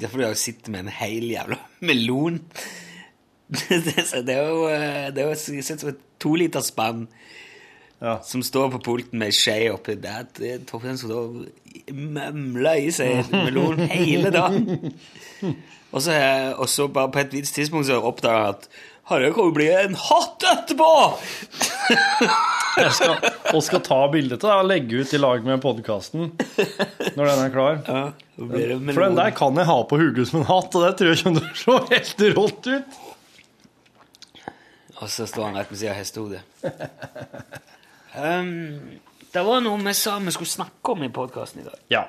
Det 0.02 0.08
er 0.08 0.14
fordi 0.16 0.26
jeg 0.26 0.42
sitter 0.42 0.74
med 0.74 0.88
en 0.88 0.96
hel 0.98 1.28
jævla 1.30 1.60
melon. 1.86 2.42
Det 3.52 3.94
er 4.00 4.22
det 4.24 4.32
er 4.34 4.46
jo 4.48 4.60
eh, 4.72 5.08
det 5.12 5.22
er 5.22 5.28
jo 5.28 5.62
sett 5.62 5.82
som 5.82 5.90
et 5.92 5.98
toliterspann 6.24 7.02
Ja. 8.02 8.16
som 8.26 8.42
står 8.42 8.72
på 8.74 8.80
pulten 8.82 9.20
med 9.22 9.36
skje 9.36 9.70
oppi 9.76 9.94
der. 10.02 10.26
Det 10.38 10.54
er 10.56 10.64
Torfinn 10.66 10.98
som 10.98 11.12
da 11.12 11.92
mømler 11.94 12.82
i 12.82 12.90
seg 12.94 13.30
melon 13.30 13.84
hele 13.92 14.32
dagen. 14.34 14.96
Og 15.92 16.00
så, 16.00 16.14
og 16.56 16.70
så 16.72 16.86
bare 16.88 17.12
på 17.12 17.20
et 17.20 17.34
visst 17.36 17.58
tidspunkt 17.58 17.90
så 17.90 17.98
oppdager 18.00 18.46
jeg 18.46 18.52
at 18.54 18.68
Harre 19.12 19.32
kommer 19.36 19.50
til 19.50 19.52
å 19.52 19.56
bli 19.58 19.66
en 19.76 19.98
hatt 20.00 20.46
etterpå! 20.48 20.88
Jeg 22.78 22.94
skal, 22.96 23.26
og 23.52 23.60
skal 23.66 23.82
ta 23.84 23.98
bilde 24.14 24.38
til 24.40 24.48
deg 24.48 24.62
og 24.62 24.70
legge 24.70 25.02
ut 25.02 25.12
i 25.12 25.20
lag 25.20 25.44
med 25.44 25.60
podkasten 25.60 26.30
når 27.18 27.26
den 27.26 27.42
er 27.44 27.52
klar. 27.52 27.82
Ja. 27.84 28.04
For 28.40 29.04
den 29.04 29.20
der 29.20 29.34
kan 29.36 29.60
jeg 29.60 29.68
ha 29.68 29.78
på 29.90 30.00
hodet 30.00 30.30
som 30.30 30.40
en 30.40 30.48
hatt, 30.48 30.78
og 30.80 30.86
det 30.86 30.94
tror 31.02 31.12
jeg 31.12 31.26
kommer 31.26 31.44
til 31.44 31.52
å 31.52 31.82
se 31.82 31.98
helt 31.98 32.24
rått 32.38 32.72
ut. 32.72 33.02
Og 35.02 35.12
så 35.12 35.28
står 35.28 35.50
han 35.50 35.60
rett 35.60 35.74
ved 35.74 35.82
siden 35.82 35.92
av 35.92 36.00
hestehodet. 36.00 36.42
um, 38.16 39.00
det 39.32 39.44
var 39.48 39.64
noe 39.64 39.80
vi 39.80 39.94
sa 39.96 40.18
vi 40.20 40.34
skulle 40.36 40.52
snakke 40.52 40.96
om 40.96 41.06
i 41.06 41.12
podkasten 41.14 41.64
i 41.64 41.68
dag. 41.68 41.80
Ja. 41.94 42.06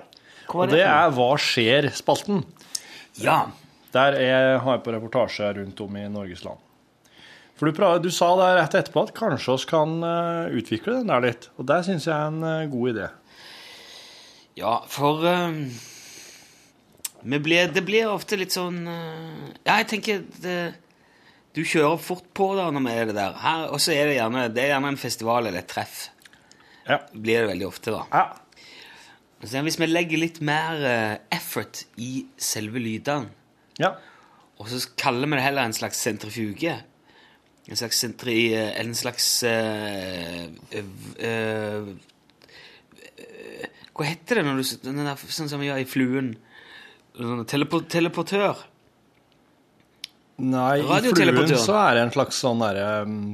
Og 0.53 0.73
det 0.73 0.83
er 0.85 1.13
Hva 1.15 1.31
skjer-spalten. 1.41 2.43
Ja. 3.23 3.45
Der 3.93 4.17
jeg 4.19 4.59
har 4.65 4.79
jeg 4.79 4.85
på 4.85 4.95
reportasje 4.95 5.53
rundt 5.59 5.81
om 5.85 5.97
i 6.01 6.09
Norges 6.11 6.45
land. 6.45 6.61
For 7.63 7.71
du, 7.71 7.83
du 8.03 8.11
sa 8.11 8.33
der 8.41 8.57
rett 8.59 8.75
etterpå 8.75 9.05
at 9.07 9.15
kanskje 9.15 9.53
oss 9.55 9.65
kan 9.69 10.01
eh, 10.03 10.55
utvikle 10.59 10.97
den 10.99 11.13
der 11.13 11.23
litt. 11.23 11.51
Og 11.61 11.69
det 11.69 11.83
syns 11.87 12.09
jeg 12.09 12.17
er 12.17 12.31
en 12.33 12.47
eh, 12.49 12.71
god 12.73 12.95
idé. 12.95 13.09
Ja, 14.59 14.73
for 14.91 15.23
um, 15.23 15.61
vi 17.23 17.39
blir, 17.39 17.71
Det 17.73 17.85
blir 17.87 18.11
ofte 18.11 18.37
litt 18.37 18.53
sånn 18.53 18.83
uh, 18.85 19.47
Ja, 19.63 19.79
jeg 19.79 19.87
tenker 19.95 20.25
det, 20.43 20.57
Du 21.53 21.61
kjører 21.69 22.01
fort 22.01 22.29
på 22.37 22.53
da 22.57 22.71
når 22.73 22.85
vi 22.87 22.93
er 22.97 23.11
det 23.11 23.17
der. 23.19 23.35
Her, 23.43 23.67
og 23.75 23.81
så 23.83 23.93
er 23.95 24.09
det 24.09 24.17
gjerne 24.17 24.47
Det 24.53 24.63
er 24.63 24.73
gjerne 24.73 24.93
en 24.95 25.01
festival 25.01 25.49
eller 25.51 25.61
et 25.61 25.69
treff. 25.69 26.07
Ja. 26.87 27.03
Blir 27.13 27.45
det 27.45 27.51
veldig 27.53 27.69
ofte, 27.69 27.93
da. 27.95 28.07
ja. 28.13 28.25
Så 29.43 29.59
hvis 29.67 29.79
vi 29.81 29.89
legger 29.89 30.21
litt 30.23 30.39
mer 30.45 30.85
eh, 30.87 31.17
effort 31.35 31.81
i 31.99 32.29
selve 32.39 32.79
lydene, 32.79 33.33
ja. 33.81 33.91
og 34.63 34.69
så 34.71 34.79
kaller 34.99 35.27
vi 35.27 35.35
det 35.35 35.43
heller 35.49 35.67
en 35.67 35.75
slags 35.75 35.99
sentrifuge 35.99 36.77
En 37.67 37.79
slags 37.79 37.99
sentri... 38.03 38.53
En 38.55 38.95
slags 38.95 39.27
eh, 39.47 40.45
eh, 40.71 40.93
eh, 41.19 41.91
Hva 43.91 44.07
heter 44.07 44.39
det 44.39 44.47
når 44.47 44.63
du 44.63 44.65
Sånn 45.27 45.51
som 45.51 45.63
vi 45.63 45.71
gjør 45.71 45.83
i 45.83 45.89
Fluen? 45.91 46.33
Sånn 47.19 47.47
teleportør. 47.47 48.63
Nei, 50.43 50.81
i 50.81 51.13
fluen 51.13 51.51
så 51.61 51.75
er 51.77 51.99
det 51.99 52.03
en 52.07 52.13
slags 52.15 52.39
sånn 52.41 52.63
derre 52.63 52.87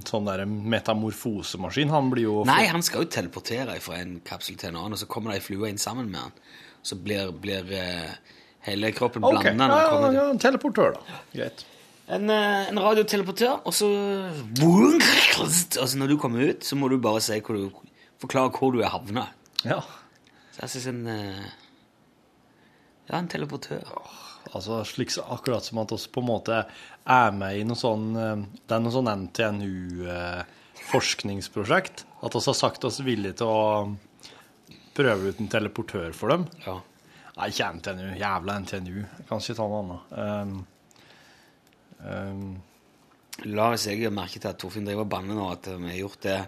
sånn 0.09 0.27
der 0.27 0.43
metamorfosemaskin. 0.47 1.93
Han 1.95 2.11
blir 2.13 2.27
jo 2.27 2.43
Nei, 2.49 2.65
han 2.69 2.83
skal 2.85 3.07
jo 3.07 3.13
teleportere 3.15 3.79
fra 3.81 4.01
en 4.03 4.19
kapsel 4.27 4.59
til 4.59 4.73
en 4.73 4.81
annen, 4.81 4.97
og 4.97 5.01
så 5.01 5.09
kommer 5.11 5.33
det 5.33 5.39
ei 5.41 5.47
flue 5.47 5.71
inn 5.71 5.81
sammen 5.81 6.11
med 6.11 6.27
han. 6.27 6.35
Så 6.83 6.99
blir, 7.01 7.31
blir 7.39 7.71
eh, 7.79 8.13
hele 8.67 8.91
kroppen 8.97 9.25
OK. 9.25 9.39
blanda. 9.39 9.69
Ja, 9.71 9.89
ja, 9.95 10.13
ja, 10.19 10.27
en 10.35 10.43
teleportør, 10.43 10.99
da. 10.99 11.21
Greit. 11.33 11.65
En, 12.09 12.31
eh, 12.33 12.69
en 12.71 12.81
radioteleportør, 12.81 13.61
og 13.69 13.75
så 13.77 13.89
Altså, 15.39 15.99
når 16.01 16.09
du 16.09 16.17
kommer 16.19 16.51
ut, 16.51 16.65
så 16.65 16.77
må 16.77 16.89
du 16.89 16.97
bare 16.99 17.21
si 17.23 17.37
hvor 17.45 17.57
du, 17.59 17.69
forklare 18.21 18.51
hvor 18.57 18.73
du 18.75 18.81
er 18.81 18.91
havna. 18.93 19.29
Ja. 19.63 19.83
Så 20.57 20.65
jeg 20.65 20.71
synes 20.75 20.87
en 20.93 21.07
eh, 21.15 21.51
Ja, 23.09 23.19
en 23.19 23.29
teleportør. 23.29 23.85
Altså 24.57 24.75
slik, 24.89 25.11
akkurat 25.19 25.65
som 25.65 25.79
at 25.83 25.93
vi 25.93 25.99
på 26.15 26.21
en 26.23 26.31
måte 26.31 26.57
er 27.09 27.31
med 27.37 27.53
i 27.59 27.65
noe 27.69 27.79
sånn 27.79 28.17
eh, 28.17 28.39
Det 28.65 28.75
er 28.77 28.81
noe 28.85 28.95
sånn 28.95 29.15
NTNU-forskningsprosjekt. 29.25 31.97
At 32.25 32.33
vi 32.35 32.41
har 32.47 32.57
sagt 32.57 32.85
oss 32.89 33.05
villige 33.05 33.35
til 33.43 33.49
å 33.51 33.63
prøve 34.99 35.23
ut 35.31 35.41
en 35.43 35.53
teleportør 35.53 36.11
for 36.17 36.27
dem. 36.35 36.43
Ja. 36.65 36.77
Nei, 37.39 37.47
ikke 37.53 37.73
NTNU. 37.77 38.07
Jævla 38.19 38.53
NTNU. 38.65 38.99
Jeg 38.99 39.25
kan 39.29 39.39
ikke 39.43 39.59
ta 39.61 39.67
noe 39.71 39.83
annet. 39.85 40.03
Um, 40.19 40.53
um, 42.03 42.49
La 43.47 43.69
oss 43.71 43.85
jeg 43.87 44.11
merke 44.11 44.41
til 44.43 44.51
at 44.51 44.59
Torfinn 44.59 44.83
driver 44.89 45.05
og 45.05 45.13
banner 45.13 45.37
nå, 45.39 45.45
at 45.55 45.69
vi 45.71 45.93
har 45.93 46.01
gjort 46.01 46.25
det 46.25 46.39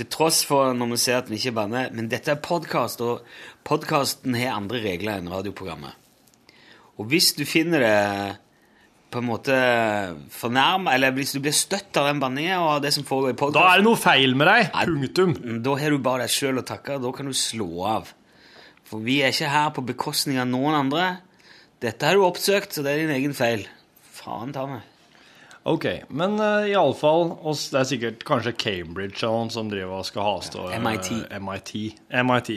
til 0.00 0.08
tross 0.10 0.40
for 0.48 0.72
når 0.74 0.88
vi 0.94 0.98
ser 0.98 1.20
at 1.20 1.28
vi 1.30 1.38
ikke 1.38 1.58
banner. 1.60 1.92
Men 1.94 2.10
dette 2.10 2.34
er 2.34 2.40
podkast, 2.42 3.04
og 3.04 3.22
podkasten 3.68 4.34
har 4.34 4.56
andre 4.56 4.78
regler 4.82 5.20
enn 5.20 5.30
radioprogrammet. 5.30 6.01
Og 7.00 7.08
hvis 7.10 7.32
du 7.36 7.44
finner 7.48 7.82
det 7.82 7.98
på 9.12 9.20
en 9.20 9.28
måte 9.28 9.56
fornærma, 10.32 10.94
eller 10.94 11.12
hvis 11.16 11.34
du 11.36 11.40
blir 11.44 11.54
støtt 11.56 11.96
av 12.00 12.08
den 12.08 12.20
banningen 12.22 12.62
og 12.64 12.84
det 12.84 12.94
som 12.96 13.04
foregår 13.04 13.34
i 13.34 13.50
da 13.52 13.66
er 13.68 13.82
det 13.82 13.86
noe 13.86 14.00
feil 14.00 14.36
med 14.38 14.48
deg! 14.48 14.70
Punktum. 14.88 15.34
Da 15.64 15.76
har 15.80 15.92
du 15.92 16.00
bare 16.04 16.24
deg 16.24 16.32
sjøl 16.32 16.62
å 16.62 16.64
takke. 16.64 16.96
Da 17.02 17.12
kan 17.16 17.28
du 17.28 17.36
slå 17.36 17.68
av. 17.88 18.14
For 18.88 19.04
vi 19.04 19.20
er 19.24 19.34
ikke 19.34 19.52
her 19.52 19.68
på 19.76 19.84
bekostning 19.92 20.40
av 20.40 20.48
noen 20.48 20.78
andre. 20.84 21.10
Dette 21.82 22.08
har 22.08 22.16
du 22.16 22.24
oppsøkt, 22.24 22.72
så 22.72 22.84
det 22.84 22.94
er 22.94 23.04
din 23.04 23.14
egen 23.18 23.36
feil. 23.36 23.66
Faen 24.16 24.52
ta 24.54 24.64
meg. 24.70 24.88
OK, 25.68 25.84
men 26.10 26.32
uh, 26.42 26.64
iallfall 26.66 27.36
Det 27.46 27.78
er 27.78 27.86
sikkert 27.86 28.24
kanskje 28.26 28.52
Cambridge 28.58 29.28
som 29.54 29.68
driver 29.70 30.00
og 30.00 30.08
skal 30.08 30.26
ha 30.26 30.32
stå 30.42 30.64
MIT. 30.82 31.10
eh, 31.28 31.38
MIT. 31.38 31.74
MIT. 32.10 32.50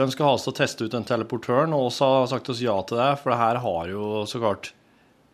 De 0.00 0.06
skal 0.14 0.26
ha 0.28 0.34
oss 0.36 0.46
til 0.46 0.54
å 0.54 0.56
teste 0.60 0.86
ut 0.86 0.94
den 0.96 1.06
teleportøren, 1.08 1.74
og 1.76 1.88
oss 1.90 2.00
har 2.04 2.26
sagt 2.30 2.48
oss 2.52 2.60
ja 2.64 2.76
til 2.88 3.00
det, 3.00 3.10
for 3.22 3.34
det 3.34 3.38
her 3.40 3.60
har 3.64 3.90
jo 3.92 4.10
så 4.30 4.40
klart 4.42 4.72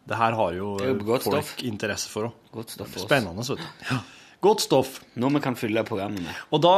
Det 0.07 0.15
her 0.21 0.37
har 0.39 0.53
jo, 0.55 0.77
folk 0.79 1.23
stoff. 1.25 1.49
interesse 1.67 2.11
for 2.13 2.29
òg. 2.29 2.35
Godt 2.55 2.77
stoff 2.77 2.93
for. 2.95 3.03
Spennende, 3.09 3.43
vet 3.43 3.59
du. 3.59 3.99
Godt 4.47 4.63
stoff. 4.63 5.01
Noe 5.19 5.33
vi 5.35 5.41
kan 5.43 5.57
fylle 5.59 5.83
programmet 5.89 6.23
med. 6.23 6.45
Og 6.55 6.63
da 6.63 6.75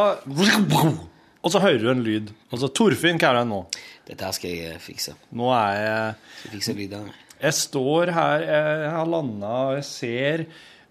Og 1.39 1.53
så 1.53 1.61
hører 1.63 1.79
du 1.85 1.91
en 1.93 2.03
lyd. 2.03 2.33
Og 2.51 2.59
så 2.63 2.71
Torfinn, 2.75 3.19
hva 3.21 3.31
er 3.31 3.37
det 3.43 3.47
nå? 3.51 3.61
Dette 4.09 4.27
her 4.27 4.35
skal 4.35 4.51
jeg 4.57 4.81
fikse. 4.83 5.15
Nå 5.39 5.53
er 5.55 5.77
jeg 5.79 6.17
Skal 6.41 6.55
fikse 6.57 6.75
lydene. 6.81 7.13
Jeg 7.39 7.55
står 7.55 8.11
her, 8.17 8.43
jeg 8.49 8.91
har 8.97 9.07
landa, 9.07 9.53
og 9.69 9.77
jeg 9.79 9.87
ser 9.87 10.45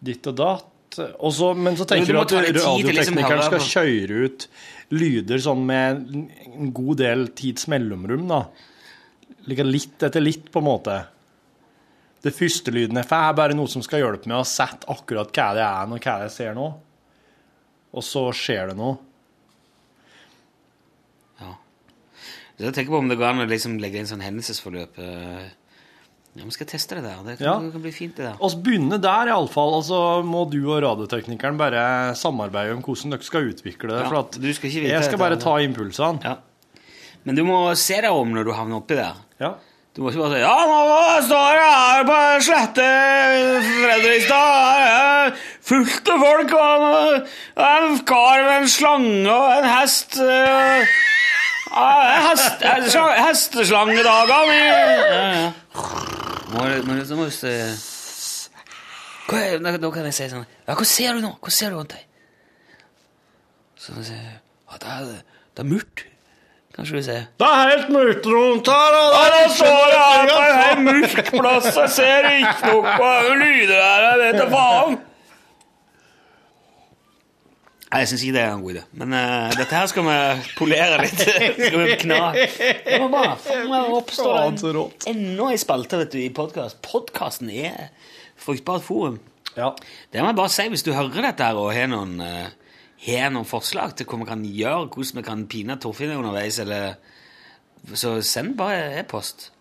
ditt 0.08 0.30
og 0.32 0.38
datt. 0.40 1.00
Og 1.20 1.34
så, 1.36 1.52
men 1.58 1.76
så 1.78 1.86
tenker 1.90 2.16
du 2.16 2.16
du 2.16 2.22
at 2.22 2.32
liksom 2.48 2.78
radioteknikeren 2.80 3.44
skal 3.50 3.66
kjøre 3.66 4.22
ut 4.30 4.46
lyder 4.96 5.42
sånn 5.44 5.66
med 5.68 6.04
en 6.48 6.72
god 6.76 7.02
del 7.02 7.28
tids 7.38 7.68
mellomrom, 7.72 8.28
da. 8.30 8.42
Litt 9.48 10.04
etter 10.04 10.24
litt, 10.24 10.50
på 10.52 10.62
en 10.62 10.68
måte. 10.68 10.98
Det 12.24 12.34
første 12.36 12.74
lyden 12.74 13.00
jeg 13.00 13.08
får, 13.08 13.28
er 13.30 13.38
bare 13.38 13.58
noe 13.58 13.72
som 13.72 13.84
skal 13.86 14.02
hjelpe 14.02 14.30
meg 14.30 14.42
å 14.42 14.48
sette 14.48 14.90
akkurat 14.92 15.32
hva 15.32 15.48
det 15.56 15.64
er, 15.64 15.92
og 15.92 16.08
hva 16.08 16.16
jeg 16.26 16.34
ser 16.34 16.58
nå. 16.58 16.68
Og 17.98 18.04
så 18.04 18.26
skjer 18.36 18.72
det 18.72 18.78
noe. 18.80 18.98
Ja. 21.40 21.54
jeg 22.60 22.74
tenker 22.74 22.92
på 22.92 23.00
om 23.04 23.12
det 23.12 23.20
går 23.20 23.30
an 23.30 23.46
å 23.46 23.50
liksom 23.50 23.78
legge 23.82 24.02
inn 24.02 24.10
sånn 24.10 24.26
hendelsesforløp. 24.26 25.00
eh. 25.00 25.48
Ja, 26.38 26.44
Vi 26.46 26.52
skal 26.54 26.68
teste 26.70 26.96
det 27.00 27.04
der. 27.04 27.18
Det 27.26 27.38
kan, 27.40 27.46
Ja. 27.48 27.54
det 27.60 27.72
kan 27.74 27.82
bli 27.82 27.92
fint, 27.92 28.16
det 28.18 28.26
der. 28.28 28.36
Og 28.40 28.52
så 28.54 28.58
begynne 28.64 29.00
der, 29.02 29.28
iallfall. 29.34 29.74
Altså, 29.80 30.24
må 30.24 30.46
du 30.52 30.60
og 30.72 30.84
radioteknikeren 30.86 31.58
bare 31.58 32.14
samarbeide 32.16 32.76
om 32.78 32.84
hvordan 32.86 33.12
dere 33.16 33.24
skal 33.26 33.50
utvikle 33.52 33.90
det. 33.90 34.04
Ja, 34.04 34.10
for 34.10 34.20
at 34.20 34.38
du 34.42 34.54
skal 34.54 34.70
ikke 34.70 34.82
vite 34.86 34.94
jeg 34.94 35.04
skal 35.10 35.18
bare 35.18 35.36
det. 35.36 35.42
ta 35.44 35.58
impulsene. 35.66 36.22
Ja. 36.24 36.36
Men 37.26 37.36
du 37.36 37.44
må 37.44 37.76
se 37.76 37.98
deg 38.02 38.12
om 38.14 38.30
når 38.38 38.46
du 38.46 38.52
havner 38.54 38.78
oppi 38.80 38.96
der. 38.96 39.18
Ja. 39.42 39.56
Du 39.98 40.04
må 40.04 40.12
ikke 40.12 40.22
bare 40.22 40.36
si 40.38 40.42
Ja, 40.46 40.58
nå 40.70 41.26
står 41.26 41.56
jeg 41.58 41.74
her 41.74 42.04
på 42.06 42.18
slette 42.46 42.86
Fredrikstad. 43.82 44.46
Her 44.78 45.28
er 45.28 45.34
fullt 45.68 46.10
av 46.14 46.20
folk, 46.22 46.54
og 46.54 47.66
en 47.66 47.98
kar 48.06 48.44
med 48.46 48.62
en 48.62 48.68
slange 48.70 49.28
og 49.34 49.58
en 49.58 49.70
hest. 49.74 50.20
eh, 50.22 50.86
ja, 51.74 52.30
hest 52.30 52.62
slang- 52.94 53.18
Hesteslangedager 53.26 54.54
ja, 54.54 55.22
ja. 55.34 55.52
Må 56.54 56.64
du- 56.64 56.84
må 56.88 56.94
du- 57.00 57.06
Så 57.06 57.16
må 57.16 57.26
du 57.26 57.32
hva 59.28 59.40
er, 59.44 59.60
da 59.60 59.90
kan 59.92 60.06
jeg 60.06 60.14
si 60.16 60.24
sånn 60.32 60.46
Ja, 60.68 60.74
hva 60.76 60.86
ser 60.86 61.14
du 61.14 61.20
nå? 61.22 61.34
Hva 61.44 61.52
ser 61.52 61.70
du 61.70 61.76
rundt 61.76 61.90
deg? 61.90 62.06
Så 63.78 63.92
sier 64.04 64.16
jeg 64.16 64.40
Ja, 64.72 64.78
det 64.78 64.88
er, 64.88 65.24
det 65.56 65.60
er 65.60 65.68
murt. 65.68 66.04
Kanskje 66.78 66.92
du 66.96 67.04
sier 67.04 67.28
Det 67.38 67.48
er 67.48 67.70
helt 67.74 67.90
murt 67.90 68.24
rundt 68.26 68.68
her. 68.72 68.96
og 69.02 69.14
Ja, 69.18 69.24
det 69.34 69.42
nå 69.42 69.44
er 69.44 69.56
står 69.58 69.92
jeg 69.92 70.06
her 70.08 70.28
på 70.32 70.40
helt 70.62 70.82
mørk 70.88 71.32
plass, 71.42 71.76
jeg 71.76 71.90
ser 71.90 72.30
ikke 72.38 72.72
noe 72.72 73.36
lyder 73.42 73.82
her, 73.82 74.08
jeg 74.08 74.20
vet 74.24 74.40
da 74.42 74.48
faen. 74.56 74.98
Nei, 77.88 78.02
jeg 78.04 78.10
syns 78.12 78.24
ikke 78.28 78.36
det 78.36 78.42
er 78.44 78.50
en 78.52 78.64
god 78.66 78.74
idé. 78.74 78.82
Men 79.00 79.14
uh, 79.16 79.54
dette 79.56 79.78
her 79.78 79.88
skal 79.88 80.04
vi 80.04 80.16
polere 80.58 80.98
litt. 81.06 81.22
skal 81.70 81.84
vi 81.86 81.96
kna. 82.02 82.20
Det 82.36 83.00
må 83.00 83.08
bare 83.14 83.38
så 84.18 84.74
rått. 84.76 85.08
enda 85.08 85.48
en 85.54 85.62
spalte 85.62 86.02
vet 86.02 86.12
du, 86.12 86.20
i 86.20 86.34
podkast. 86.36 86.82
Podkasten 86.84 87.52
er 87.54 87.94
fruktbart 88.44 88.84
forum. 88.84 89.22
Ja. 89.56 89.72
Det 90.12 90.20
må 90.20 90.34
jeg 90.34 90.40
bare 90.42 90.52
si, 90.52 90.68
hvis 90.74 90.84
du 90.84 90.92
hører 90.92 91.30
dette 91.30 91.48
her 91.48 91.60
og 91.62 91.72
har 91.78 91.88
noen, 91.94 92.20
uh, 92.20 92.76
har 93.08 93.32
noen 93.32 93.48
forslag 93.48 93.96
til 93.96 94.10
hva 94.10 94.20
vi 94.20 94.32
kan 94.34 94.44
gjøre, 94.44 94.90
hvordan 94.92 95.22
vi 95.22 95.28
kan 95.30 95.48
pine 95.56 95.80
Torfinn 95.80 96.18
underveis, 96.18 96.60
eller 96.60 97.00
så 97.96 98.18
send 98.20 98.58
bare 98.60 98.98
e-post. 99.00 99.54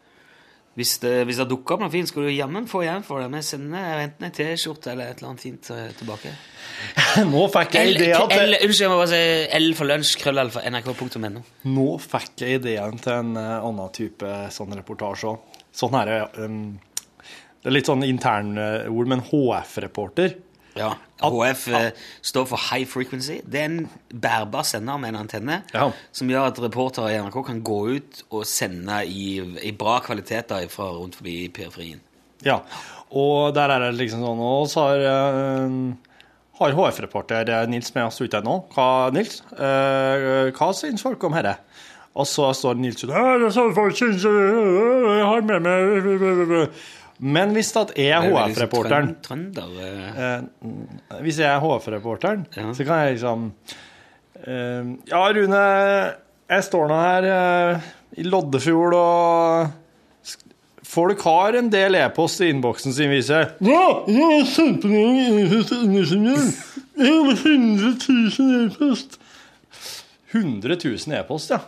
Hvis 0.77 0.99
det, 1.01 1.13
hvis 1.25 1.39
det 1.41 1.47
dukker 1.49 1.77
opp 1.77 1.87
noe 1.87 1.93
fint, 1.93 2.09
skal 2.11 2.27
du 2.27 2.35
jammen 2.35 2.67
få 2.69 2.83
igjen 2.85 3.05
for 3.07 3.23
det. 3.23 3.31
Vi 3.33 3.41
sender 3.49 4.03
enten 4.03 4.27
en 4.29 4.35
T-skjorte 4.37 4.91
eller 4.93 5.09
et 5.09 5.23
eller 5.23 5.31
annet 5.31 5.45
fint 5.47 5.71
eh, 5.73 5.87
tilbake. 5.97 6.33
Nå 7.33 7.47
fikk 7.55 7.79
jeg 7.79 7.95
ideen 7.95 8.29
til, 8.29 8.43
L, 8.45 8.59
unnskyld, 8.59 8.83
jeg 8.85 8.93
må 8.93 8.99
bare 9.01 9.13
si 9.15 9.23
L 9.57 9.71
for 9.79 9.89
lunsj, 9.89 10.11
krøllalfa, 10.21 10.65
nrk.no. 10.69 11.45
nå 11.73 11.87
fikk 12.05 12.45
jeg 12.45 12.61
ideen 12.61 13.01
til 13.01 13.15
en 13.15 13.31
eh, 13.41 13.55
annen 13.57 13.95
type 13.97 14.35
sånn 14.53 14.77
reportasje 14.77 15.33
òg. 15.33 15.63
Sånn 15.77 15.97
her, 15.97 16.13
um, 16.45 16.61
det 17.65 17.73
er 17.73 17.75
litt 17.75 17.89
sånn 17.89 18.05
internord, 18.05 19.09
men 19.11 19.25
HF-reporter. 19.25 20.37
Ja. 20.77 20.95
HF 21.23 21.67
ja. 21.73 21.83
står 22.23 22.49
for 22.51 22.61
High 22.71 22.89
Frequency. 22.89 23.39
Det 23.45 23.61
er 23.61 23.71
en 23.71 23.87
bærbar 24.13 24.67
sender 24.69 24.99
med 25.01 25.15
en 25.15 25.23
antenne 25.25 25.63
Ja. 25.75 25.91
som 26.13 26.29
gjør 26.31 26.51
at 26.51 26.61
reportere 26.63 27.15
i 27.15 27.21
NRK 27.23 27.43
kan 27.47 27.63
gå 27.65 27.79
ut 27.97 28.23
og 28.31 28.45
sende 28.47 29.01
i, 29.07 29.41
i 29.63 29.73
bra 29.73 29.99
kvaliteter 30.05 30.69
fra 30.69 30.91
rundt 30.93 31.17
forbi 31.17 31.49
periferien. 31.49 32.01
Ja, 32.45 32.61
og 33.11 33.55
der 33.57 33.73
er 33.73 33.87
det 33.87 33.97
liksom 33.97 34.21
sånn 34.21 34.41
Og 34.45 34.67
så 34.69 34.83
har, 34.91 35.05
uh, 35.65 36.17
har 36.61 36.75
HF-reporter 36.77 37.49
eh, 37.49 37.69
Nils 37.71 37.95
med 37.95 38.11
oss 38.11 38.21
ute 38.21 38.43
nå. 38.45 38.59
Hva, 38.75 39.09
Nils? 39.15 39.41
Uh, 39.57 40.53
hva 40.57 40.73
syns 40.77 41.05
folk 41.05 41.25
om 41.25 41.37
dette? 41.37 41.57
Og 42.17 42.25
så 42.29 42.49
står 42.57 42.79
Nils 42.81 43.03
ute 43.03 43.13
er 43.13 43.49
sånn 43.53 43.75
øh, 43.77 45.09
Jeg 45.19 45.27
har 45.29 45.43
med 45.45 45.67
meg 45.67 46.71
Men 47.19 47.55
hvis 47.57 47.71
at 47.81 47.95
jeg 47.97 48.11
er 48.13 48.27
HF-reporteren 48.29 49.15
eh, 49.57 50.09
eh, 50.21 51.21
Hvis 51.25 51.39
jeg 51.41 51.49
er 51.49 51.61
HF-reporteren, 51.65 52.43
Ja. 52.57 52.73
så 52.77 52.85
kan 52.85 52.99
jeg 53.07 53.15
liksom 53.17 53.47
eh, 54.45 54.91
Ja, 55.09 55.23
Rune, 55.33 55.63
jeg 56.51 56.65
står 56.67 56.89
nå 56.93 56.99
her 57.01 57.29
eh, 57.33 57.87
i 58.21 58.27
Loddefjord 58.29 58.95
og 58.99 59.69
Folk 60.87 61.21
har 61.27 61.57
en 61.59 61.67
del 61.73 61.97
e-post 61.99 62.41
i 62.45 62.51
innboksen 62.53 62.93
sin, 62.95 63.11
viser 63.11 63.55
Ja, 63.65 63.87
jeg 64.07 64.23
har 64.23 64.45
sendt 64.53 64.85
på 64.85 64.93
e-post 64.93 65.73
min. 65.83 66.53
Jeg 66.97 67.11
har 67.11 67.33
100 67.33 67.97
000 68.39 68.69
e-post. 68.69 69.19
100 70.33 70.79
000 70.85 71.17
e-post, 71.19 71.51
ja. 71.53 71.59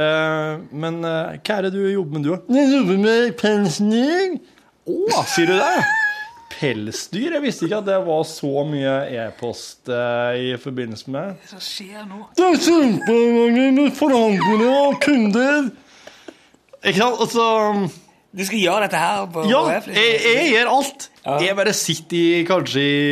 Eh, 0.00 0.62
men 0.72 1.02
hva 1.04 1.58
er 1.58 1.66
det 1.68 1.74
du 1.74 1.82
jobber 1.84 2.16
med, 2.16 2.24
du? 2.24 2.32
da? 2.32 2.56
Jeg 2.56 2.72
jobber 2.78 2.98
med 3.04 3.36
pensning. 3.38 4.40
Å, 4.82 5.22
sier 5.30 5.46
du 5.46 5.54
det? 5.58 5.82
Pelsdyr? 6.52 7.36
Jeg 7.36 7.42
visste 7.44 7.66
ikke 7.66 7.78
at 7.80 7.86
det 7.88 7.98
var 8.04 8.24
så 8.28 8.64
mye 8.68 8.94
e-post 9.24 9.88
eh, 9.92 10.40
i 10.42 10.48
forbindelse 10.60 11.12
med 11.14 11.36
Hva 11.50 11.60
skjer 11.62 12.02
nå? 12.08 12.24
Det 12.38 12.48
er 12.48 12.58
kjempemange 12.66 13.86
forhandlere 13.96 14.72
og 14.88 14.98
kunder. 15.02 15.70
Ikke 16.82 16.98
sant? 16.98 17.22
Altså 17.22 17.46
Du 18.32 18.42
skal 18.48 18.58
gjøre 18.62 18.86
dette 18.88 19.00
her 19.00 19.24
på 19.32 19.46
Ja, 19.48 19.62
jeg, 19.70 20.18
jeg 20.26 20.50
gjør 20.56 20.72
alt. 20.76 21.08
Ja. 21.22 21.38
Jeg 21.46 21.58
bare 21.62 21.74
sitter 21.78 22.18
i 22.18 22.44
kanskje 22.48 22.82
i 22.82 23.06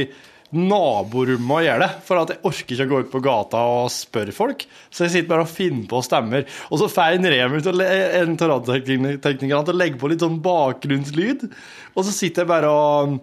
naborommet 0.56 1.52
og 1.56 1.62
gjør 1.62 1.82
det, 1.84 1.88
for 2.06 2.20
at 2.22 2.32
jeg 2.34 2.40
orker 2.50 2.74
ikke 2.74 2.86
å 2.86 2.90
gå 2.90 3.00
ut 3.04 3.10
på 3.12 3.20
gata 3.22 3.60
og 3.70 3.90
spørre 3.94 4.32
folk. 4.34 4.64
Så 4.90 5.04
jeg 5.06 5.12
sitter 5.14 5.28
bare 5.30 5.44
og 5.46 5.52
finner 5.52 5.84
på 5.90 6.00
stemmer. 6.02 6.46
Og 6.70 6.80
så 6.82 6.88
får 6.90 7.12
jeg 7.14 7.20
en 7.20 7.30
Remi 7.34 7.60
til 7.62 7.84
en 7.86 8.34
av 8.34 8.50
radioteknikerne 8.54 9.62
til 9.68 9.76
å 9.76 9.78
legge 9.78 10.00
på 10.00 10.10
litt 10.10 10.24
sånn 10.24 10.40
bakgrunnslyd. 10.42 11.46
Og 11.94 12.02
så 12.08 12.14
sitter 12.16 12.42
jeg 12.42 12.50
bare 12.50 12.72
og 12.74 13.14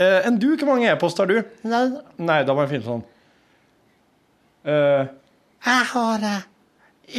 eh, 0.00 0.26
Enn 0.26 0.40
du, 0.42 0.48
hvor 0.56 0.72
mange 0.72 0.90
e-poster 0.90 1.24
har 1.26 1.30
du? 1.30 1.54
Nei, 1.70 1.84
Nei, 2.26 2.40
da 2.48 2.56
må 2.58 2.66
jeg 2.66 2.74
finne 2.74 2.88
sånn. 2.88 3.06
Eh, 4.64 5.06
jeg 5.64 5.86
har 5.92 6.18
det. 6.24 6.36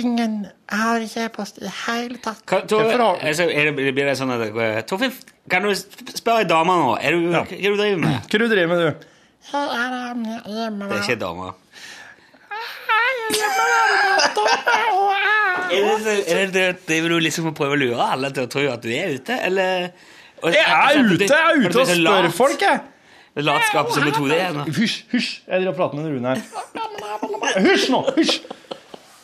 ingen 0.02 0.38
Jeg 0.46 0.80
har 0.82 1.04
ikke 1.06 1.26
e-post 1.30 1.60
i 1.62 1.66
det 1.66 1.74
hele 1.86 2.18
tatt. 2.22 2.44
Kan, 2.50 2.68
to, 2.68 2.80
altså, 2.82 3.46
er 3.50 3.72
det, 3.72 3.76
blir 3.96 4.08
det 4.10 4.16
sånn 4.20 4.34
at 4.36 4.48
eh, 4.50 4.80
Torfinn, 4.90 5.14
kan 5.50 5.64
du 5.64 5.72
spørre 5.78 6.42
ei 6.44 6.48
dame 6.50 6.76
nå? 6.82 6.96
Er 7.00 7.14
du, 7.16 7.28
Ja. 7.32 7.44
Hva 7.46 7.56
det 7.56 7.70
du 7.70 7.78
driver 7.78 8.00
med? 8.02 8.16
Hva 8.26 8.42
du 8.42 8.48
driver 8.50 8.72
med, 8.74 8.82
du? 8.82 9.12
Det 9.52 10.92
er 10.92 11.02
ikke 11.04 11.20
dama. 11.22 11.52
Er 15.66 15.98
det, 16.06 16.16
er 16.30 16.36
det, 16.38 16.54
det, 16.54 16.66
driver 16.88 17.10
du 17.10 17.20
liksom 17.26 17.48
og 17.50 17.56
prøver 17.58 17.76
å 17.78 17.80
lure 17.82 18.10
alle 18.16 18.30
til 18.36 18.46
å 18.46 18.50
tro 18.52 18.64
at 18.72 18.84
du 18.84 18.90
er 18.94 19.16
ute, 19.18 19.38
eller 19.48 19.88
og- 20.44 20.54
Jeg 20.54 20.66
er 20.66 21.00
ute, 21.02 21.26
jeg 21.26 21.32
er 21.32 21.64
ute 21.64 21.80
og 21.82 21.88
spør 21.90 22.30
folk, 22.36 22.62
jeg. 22.62 22.80
Det 23.36 23.42
er 23.42 23.48
latskap 23.50 23.90
som 23.92 24.04
metode 24.06 24.36
igjen. 24.36 24.60
Hysj, 24.78 24.98
hysj. 25.12 25.32
Jeg 25.48 25.62
driver 25.62 25.72
og 25.74 25.78
prater 25.80 25.96
med 25.98 26.06
Rune 26.14 26.28
her. 26.30 26.40
Hysj 27.66 27.90
nå, 27.92 28.02
hysj. 28.16 28.38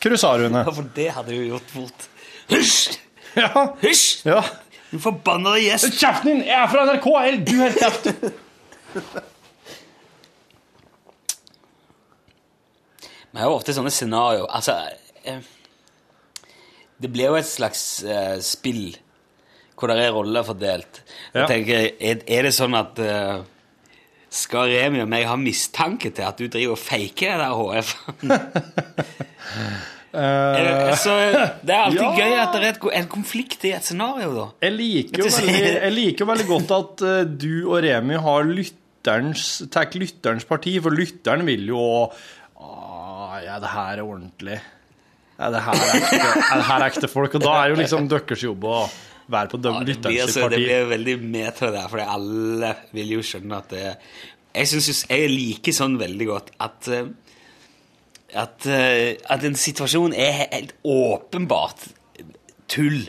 Hva 0.02 0.10
du 0.10 0.16
sa 0.18 0.32
Rune? 0.36 0.64
Ja, 0.66 0.72
For 0.74 0.90
det 0.96 1.08
hadde 1.16 1.30
du 1.32 1.46
gjort 1.46 1.70
fort. 1.72 2.08
Hysj! 2.50 2.98
Ja, 3.38 3.48
Hysj! 3.80 4.26
ja. 4.28 4.42
Du 4.90 4.98
forbanna 5.00 5.54
gjest! 5.62 5.94
Kjeften 5.96 6.28
din! 6.34 6.42
Jeg 6.44 6.58
er 6.58 6.68
fra 6.68 6.84
NRK! 6.90 7.06
Du 7.48 7.54
helt 7.62 7.78
kjeft! 7.80 9.28
Vi 13.32 13.40
har 13.40 13.48
jo 13.48 13.56
ofte 13.56 13.74
sånne 13.76 13.92
scenarioer. 13.92 14.50
Altså 14.52 14.76
eh, 15.24 15.40
Det 17.00 17.10
blir 17.12 17.32
jo 17.32 17.38
et 17.40 17.48
slags 17.48 18.02
eh, 18.04 18.36
spill 18.44 18.92
hvor 19.82 19.90
det 19.90 19.98
er 19.98 20.12
roller 20.14 20.44
fordelt. 20.46 21.00
Ja. 21.32 21.42
Jeg 21.42 21.48
tenker, 21.50 21.88
er, 21.98 22.20
er 22.30 22.46
det 22.46 22.52
sånn 22.54 22.76
at 22.78 23.00
eh, 23.02 23.40
Skal 24.30 24.70
Remi 24.70 25.00
og 25.02 25.08
meg 25.10 25.26
ha 25.26 25.34
mistanke 25.40 26.12
til 26.14 26.28
at 26.28 26.38
du 26.38 26.46
driver 26.46 26.76
og 26.76 26.78
faker 26.78 27.32
det 27.32 27.40
der 27.42 27.56
HF-en? 27.58 28.36
Uh, 30.12 30.92
så 31.00 31.12
det 31.64 31.72
er 31.72 31.86
alltid 31.86 32.02
ja. 32.04 32.12
gøy 32.20 32.34
at 32.36 32.52
det 32.52 32.68
er 32.68 32.96
en 32.98 33.08
konflikt 33.10 33.64
i 33.64 33.72
et 33.72 33.86
scenario, 33.86 34.28
da. 34.36 34.46
Jeg 34.60 34.76
liker 34.76 35.24
jo 35.24 35.30
veldig, 35.32 35.90
liker 35.96 36.28
veldig 36.28 36.46
godt 36.50 36.74
at 36.76 37.04
eh, 37.08 37.22
du 37.24 37.54
og 37.62 37.78
Remi 37.80 38.20
har 38.20 38.44
lytterens, 38.44 39.46
tar 39.72 39.88
lytterens 39.96 40.44
parti, 40.48 40.76
for 40.84 40.92
lytteren 40.94 41.48
vil 41.48 41.64
jo 41.72 41.80
«Åh, 41.80 42.28
Ja, 43.44 43.58
det 43.62 43.70
her 43.72 44.00
er 44.00 44.04
ordentlig. 44.06 44.58
Ja, 45.38 45.48
det 45.50 45.62
her 45.64 45.78
er 45.78 45.96
ekte, 45.98 46.20
er 46.22 46.60
det 46.60 46.66
her 46.68 46.84
ekte 46.86 47.10
folk. 47.10 47.34
Og 47.38 47.44
da 47.44 47.54
er 47.62 47.72
jo 47.72 47.80
liksom 47.80 48.10
deres 48.10 48.44
jobb 48.44 48.68
å 48.68 48.76
være 49.32 49.52
på 49.52 49.58
Ja, 49.58 49.64
det, 49.64 49.72
blir, 49.72 49.88
lytterens 49.94 50.22
altså, 50.28 50.50
det 50.52 50.60
blir 50.60 50.86
veldig 50.90 51.16
det 51.32 51.56
der, 51.60 51.88
for 51.88 52.04
alle 52.04 52.74
vil 52.92 53.16
jo 53.16 53.24
skjønne 53.24 53.58
at 53.62 53.70
det 53.72 53.84
Jeg 54.52 54.68
syns 54.68 55.04
jeg 55.08 55.30
liker 55.32 55.74
sånn 55.76 55.94
veldig 56.00 56.26
godt 56.28 56.50
at 56.60 56.90
eh, 56.92 57.10
at, 58.32 58.64
eh, 58.64 59.18
at 59.28 59.42
en 59.44 59.56
situasjon 59.58 60.14
er 60.16 60.46
helt 60.52 60.72
åpenbart 60.88 61.84
tull. 62.72 63.02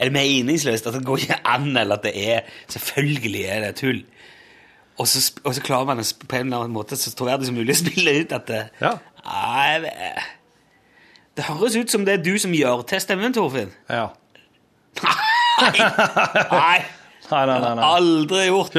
Eller 0.00 0.14
meningsløst. 0.14 0.86
At 0.88 0.96
det 0.96 1.04
går 1.04 1.26
ikke 1.26 1.40
an, 1.44 1.74
eller 1.76 1.98
at 1.98 2.06
det 2.06 2.14
er 2.16 2.46
Selvfølgelig 2.72 3.42
er 3.44 3.66
det 3.66 3.74
tull. 3.76 4.00
Og 5.00 5.08
så, 5.08 5.22
og 5.48 5.54
så 5.56 5.62
klarer 5.64 5.88
man 5.88 6.02
på 6.04 6.36
en 6.36 6.50
eller 6.50 6.66
annen 6.66 6.74
måte 6.76 6.98
så 7.00 7.12
troverdig 7.16 7.48
som 7.48 7.56
mulig 7.56 7.72
å 7.72 7.80
spille 7.80 8.18
ut 8.20 8.34
at 8.36 8.46
det, 8.50 8.62
Ja. 8.82 8.94
Nei, 9.24 9.80
det- 9.80 11.46
høres 11.46 11.76
ut 11.76 11.88
som 11.92 12.04
det 12.04 12.18
er 12.18 12.22
du 12.24 12.34
som 12.38 12.52
gjør 12.52 12.82
til 12.88 13.00
stemmen, 13.00 13.32
Torfinn. 13.32 13.70
Ja. 13.88 14.10
Nei! 16.50 16.80
Nei, 17.30 17.44
nei, 17.46 17.58
nei. 17.62 17.74
nei. 17.78 17.84
Aldri 17.86 18.46
gjort. 18.48 18.74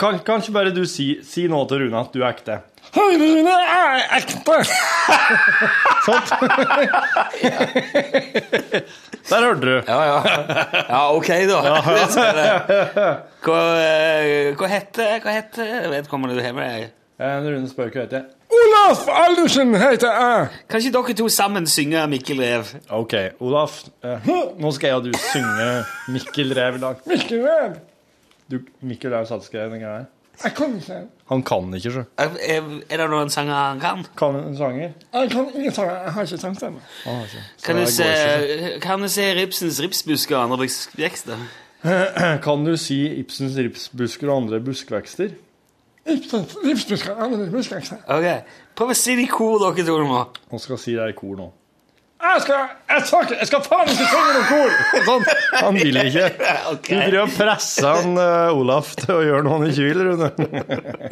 Kan, 0.00 0.18
kan 0.26 0.42
ikke 0.42 0.54
bare 0.56 0.72
du 0.74 0.82
si, 0.90 1.20
si 1.24 1.44
noe 1.50 1.68
til 1.70 1.84
Rune 1.84 2.00
at 2.02 2.12
du 2.14 2.18
er 2.22 2.32
ekte? 2.32 2.56
Jeg 2.92 3.46
er 3.48 4.02
ekte! 4.18 4.56
Sånn. 6.04 6.22
Der 9.30 9.44
hørte 9.46 9.62
du. 9.62 9.76
Ja, 9.86 10.00
ja. 10.08 10.18
Ja, 10.88 11.02
ok, 11.14 11.28
da. 11.48 11.58
Hva, 13.42 13.58
eh, 13.82 14.52
hva 14.58 14.68
heter 14.70 15.16
hva 15.24 15.32
heter 15.34 15.88
vedkommende 15.90 16.36
du 16.38 16.42
har 16.44 16.52
med 16.54 16.68
deg? 16.68 16.90
Eh, 17.22 17.36
Rune 17.46 17.68
spør 17.70 17.88
hva 17.94 18.04
heter 18.04 18.16
jeg. 18.20 18.26
Olaf 18.52 19.06
Aldersen 19.08 19.72
heter 19.80 20.10
jeg! 20.12 20.48
Kan 20.70 20.82
ikke 20.84 20.92
dere 20.98 21.14
to 21.22 21.26
sammen 21.32 21.64
synge 21.70 22.02
Mikkel 22.12 22.42
Rev? 22.44 22.64
OK, 22.92 23.14
Olaf. 23.42 23.78
eh, 24.04 24.28
nå 24.60 24.68
skal 24.76 24.92
jeg 24.92 24.98
og 25.00 25.06
du 25.08 25.12
synge 25.30 25.68
Mikkel 26.12 26.52
Rev 26.58 26.76
i 26.78 26.82
dag. 26.82 27.00
Mikkel 27.08 27.46
Rev! 27.46 27.78
Du, 28.52 28.58
Mikkel 28.84 29.14
Rev 29.16 29.24
satt 29.30 29.46
skrevet 29.48 29.72
den 29.78 29.82
greia 29.86 30.02
her. 30.02 30.10
Jeg 30.42 30.54
kan 30.58 30.76
ikke. 30.76 30.98
Han 31.30 31.42
kan 31.46 31.74
ikke, 31.76 31.92
sjø. 31.94 32.04
Er, 32.18 32.36
er 32.90 33.02
det 33.02 33.08
noen 33.12 33.30
sanger 33.30 33.54
han 33.54 33.82
kan? 33.82 34.04
Kan 34.18 34.38
en 34.40 34.56
sanger? 34.58 34.94
Jeg 35.14 35.30
kan 35.30 35.50
ingen 35.54 35.74
sanger. 35.74 35.98
Jeg 36.02 36.12
har 36.16 36.22
ikke. 36.26 37.42
Kan 37.64 37.78
du 37.78 37.86
se, 37.86 38.08
kan 38.82 39.02
du 39.02 39.08
se 39.08 39.28
Ripsens 39.38 39.80
ripsbusker 39.82 40.36
og 40.36 40.42
andre 40.48 40.64
buskvekster? 40.64 41.46
Kan 42.46 42.64
du 42.64 42.76
si 42.78 43.00
Ibsens 43.18 43.56
ripsbusker 43.58 44.30
og 44.30 44.44
andre 44.44 44.60
buskvekster? 44.62 45.32
Ibsens 46.06 46.54
ripsbusker 46.62 47.16
og 47.16 47.24
andre 47.24 47.48
buskvekster. 47.50 48.04
Ok, 48.06 48.28
Prøv 48.78 48.92
å 48.94 48.96
si 48.96 49.16
det 49.18 49.26
i 49.26 49.30
kor, 49.30 49.58
dere 49.60 49.84
to 49.86 49.96
nå. 49.98 50.20
Nå 50.52 50.60
skal 50.62 50.78
si 50.80 50.94
det 50.96 51.08
i 51.10 51.16
kor 51.16 51.34
nå. 51.38 51.48
Jeg 52.22 52.42
skal, 52.42 52.68
jeg 52.88 53.02
skal, 53.06 53.32
jeg 53.34 53.46
skal 53.50 53.62
faen 53.66 53.88
ikke 53.90 54.04
synge 54.06 54.34
noe 54.36 54.44
kor! 54.46 54.74
Sånn. 55.08 55.24
Han 55.58 55.78
vil 55.80 55.98
ikke. 56.04 56.28
Du 56.86 56.92
prøver 56.92 57.18
å 57.24 57.26
presse 57.34 57.94
han 57.96 58.14
uh, 58.14 58.54
Olaf 58.54 58.92
til 59.00 59.14
å 59.16 59.24
gjøre 59.26 59.42
noe 59.46 59.58
han 59.58 59.66
ikke 59.72 59.88
vil, 59.88 60.04
Rune. 60.06 60.30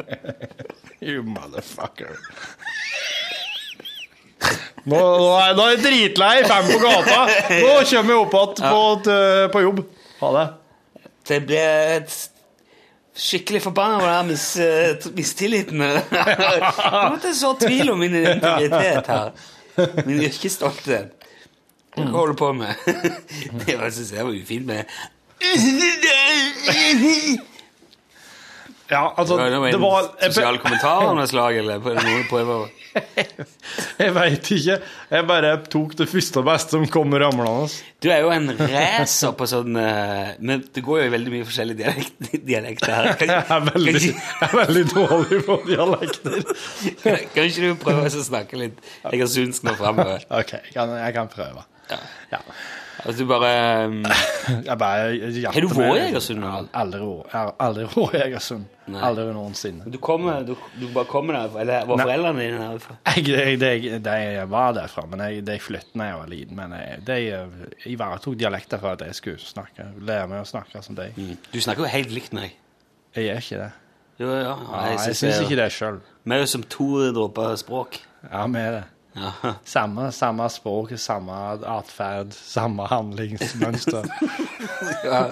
you 1.11 1.25
motherfucker. 1.27 2.15
Nå, 4.81 4.97
nå, 4.97 5.29
er, 5.35 5.53
nå 5.57 5.67
er 5.67 5.75
jeg 5.75 5.83
dritlei. 5.83 6.33
Fem 6.47 6.71
på 6.71 6.79
gata. 6.81 7.21
Nå 7.59 7.75
kommer 7.91 8.15
jeg 8.15 8.21
opp 8.23 8.35
igjen 8.39 8.57
på, 8.63 8.83
ja. 9.11 9.47
på 9.53 9.65
jobb. 9.67 9.85
Ha 10.23 10.35
det. 10.39 10.49
Det 11.27 11.39
ble 11.45 11.65
et 11.99 12.19
skikkelig 13.21 13.61
forbanna 13.67 13.99
over 13.99 14.09
den 14.15 14.31
mis, 14.31 14.45
eh, 14.63 15.09
mistilliten. 15.17 15.83
Jeg 15.83 17.09
måtte 17.11 17.35
så 17.37 17.51
tvil 17.59 17.91
om 17.93 17.99
min 17.99 18.15
integritet 18.23 19.11
her. 19.11 19.35
Min 20.07 20.21
yrkesstolthet. 20.21 21.13
Hva 21.95 22.05
holder 22.07 22.33
du 22.33 22.39
på 22.39 22.51
med? 22.55 22.85
Det 23.65 23.75
var, 23.79 23.89
synes 23.89 24.11
jeg 24.15 24.25
var 24.25 24.31
ufint 24.31 24.65
med 24.65 24.83
Ja, 28.91 29.13
altså, 29.15 29.37
Det 29.39 29.47
var 29.47 29.69
det 29.71 29.75
en 29.77 29.81
var 29.85 30.07
sosial 30.27 30.57
kommentar 30.59 31.05
av 31.07 31.15
noe 31.15 31.27
slag, 31.29 31.57
eller 31.61 31.79
på 31.83 31.93
noen 31.95 32.25
prøver 32.27 32.67
Jeg 34.01 34.11
veit 34.15 34.49
ikke. 34.51 34.75
Jeg 35.11 35.27
bare 35.29 35.51
tok 35.71 35.93
det 36.01 36.07
første 36.11 36.41
og 36.41 36.47
beste 36.49 36.75
som 36.75 36.83
kom 36.91 37.15
ramlende. 37.15 37.69
Du 38.03 38.09
er 38.11 38.25
jo 38.25 38.33
en 38.35 38.51
racer 38.59 39.31
på 39.37 39.47
sånn 39.47 39.77
eh, 39.79 40.33
Men 40.43 40.65
det 40.75 40.83
går 40.83 41.03
jo 41.03 41.07
i 41.07 41.13
veldig 41.13 41.33
mye 41.37 41.47
forskjellige 41.47 41.85
dialekt, 41.85 42.31
dialekter 42.51 42.91
her. 42.97 43.11
Kan, 43.21 43.31
Jeg 43.37 43.47
er 43.47 43.65
veldig, 43.69 43.95
kan, 43.95 44.21
jeg 44.41 44.49
er 44.49 44.55
veldig 44.59 44.85
dårlig 44.91 45.41
på 45.47 45.59
dialekter. 45.69 46.39
ikke, 46.91 47.17
kan 47.35 47.47
ikke 47.47 47.67
du 47.69 47.83
prøve 47.85 48.07
å 48.11 48.25
snakke 48.27 48.59
litt 48.59 48.93
egersundsk 49.13 49.67
nå 49.69 49.77
framover? 49.79 50.27
OK, 50.27 50.57
jeg 50.59 50.75
kan, 50.75 50.97
jeg 50.99 51.15
kan 51.15 51.31
prøve. 51.31 51.63
Ja. 52.31 52.39
Altså, 53.01 53.23
du 53.23 53.29
bare 53.31 53.85
um, 53.87 53.95
Jeg 54.69 54.77
bare 54.77 55.05
Har 55.47 55.63
du 55.63 55.67
vært 55.71 55.97
i. 55.97 56.01
Egersund. 56.11 56.43
Aldri 56.75 56.99
vært- 57.87 58.13
i 58.13 58.21
Egersund. 58.27 58.67
Aldri 58.91 59.25
noensinne. 59.33 59.87
Du 59.89 59.97
kommer, 60.03 60.43
du, 60.45 60.53
du 60.77 60.85
bare 60.93 61.07
kommer 61.09 61.37
der, 61.39 61.55
eller 61.63 61.85
var 61.89 61.97
Nei. 62.01 62.05
foreldrene 62.05 62.43
dine 62.45 62.59
derfra? 62.75 62.97
Jeg, 63.15 63.25
jeg, 63.31 63.59
de, 63.61 63.99
de 64.05 64.45
var 64.51 64.75
derfra, 64.77 65.05
men 65.09 65.23
jeg, 65.25 65.45
de 65.47 65.57
flyttet 65.63 65.95
da 65.97 66.09
jeg 66.11 66.19
var 66.19 66.31
liten. 66.35 66.59
Men 66.59 66.75
jeg, 66.77 67.01
de 67.07 67.91
ivaretok 67.95 68.37
dialekter 68.41 68.81
for 68.83 68.93
at 68.97 69.05
jeg 69.07 69.17
skulle 69.17 69.41
snakke, 69.41 69.87
lære 70.03 70.27
meg 70.29 70.43
å 70.43 70.49
snakke 70.51 70.83
som 70.85 70.97
de. 70.99 71.09
Du 71.53 71.59
snakker 71.63 71.87
jo 71.87 71.91
helt 71.95 72.11
likt 72.13 72.35
meg. 72.37 72.57
Jeg 73.15 73.29
gjør 73.31 73.41
ikke 73.45 73.61
det. 73.63 73.71
Jo, 74.21 74.27
ja, 74.37 74.53
Ja, 74.53 74.81
jeg 74.91 75.15
syns 75.17 75.39
ikke 75.47 75.57
det 75.63 75.71
sjøl. 75.73 76.01
Vi 76.27 76.35
er 76.35 76.43
jo 76.43 76.49
som 76.51 76.63
to 76.69 76.87
dråper 77.15 77.55
språk. 77.57 77.97
Ja, 78.27 78.43
vi 78.51 78.59
er 78.61 78.75
det. 78.75 78.83
Ja. 79.15 79.31
Samme, 79.67 80.05
samme 80.15 80.45
språk, 80.49 80.93
samme 81.01 81.33
atferd, 81.67 82.31
samme 82.37 82.85
handlingsmønster. 82.87 84.05
Ja. 85.03 85.31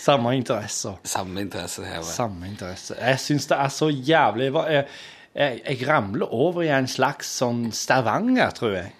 samme 0.00 0.32
interesser. 0.36 0.96
Samme 1.04 1.40
interesse 1.44 1.84
her. 1.84 2.00
vel. 2.00 2.04
Samme 2.08 2.46
interesse. 2.48 2.96
Jeg 2.98 3.20
syns 3.20 3.46
det 3.50 3.56
er 3.60 3.68
så 3.72 3.88
jævlig 3.92 4.48
jeg, 4.52 4.86
jeg, 5.34 5.60
jeg 5.68 5.88
ramler 5.88 6.32
over 6.34 6.62
i 6.64 6.70
en 6.74 6.88
slags 6.88 7.28
sånn 7.40 7.66
Stavanger, 7.76 8.50
tror 8.56 8.74
jeg. 8.78 8.92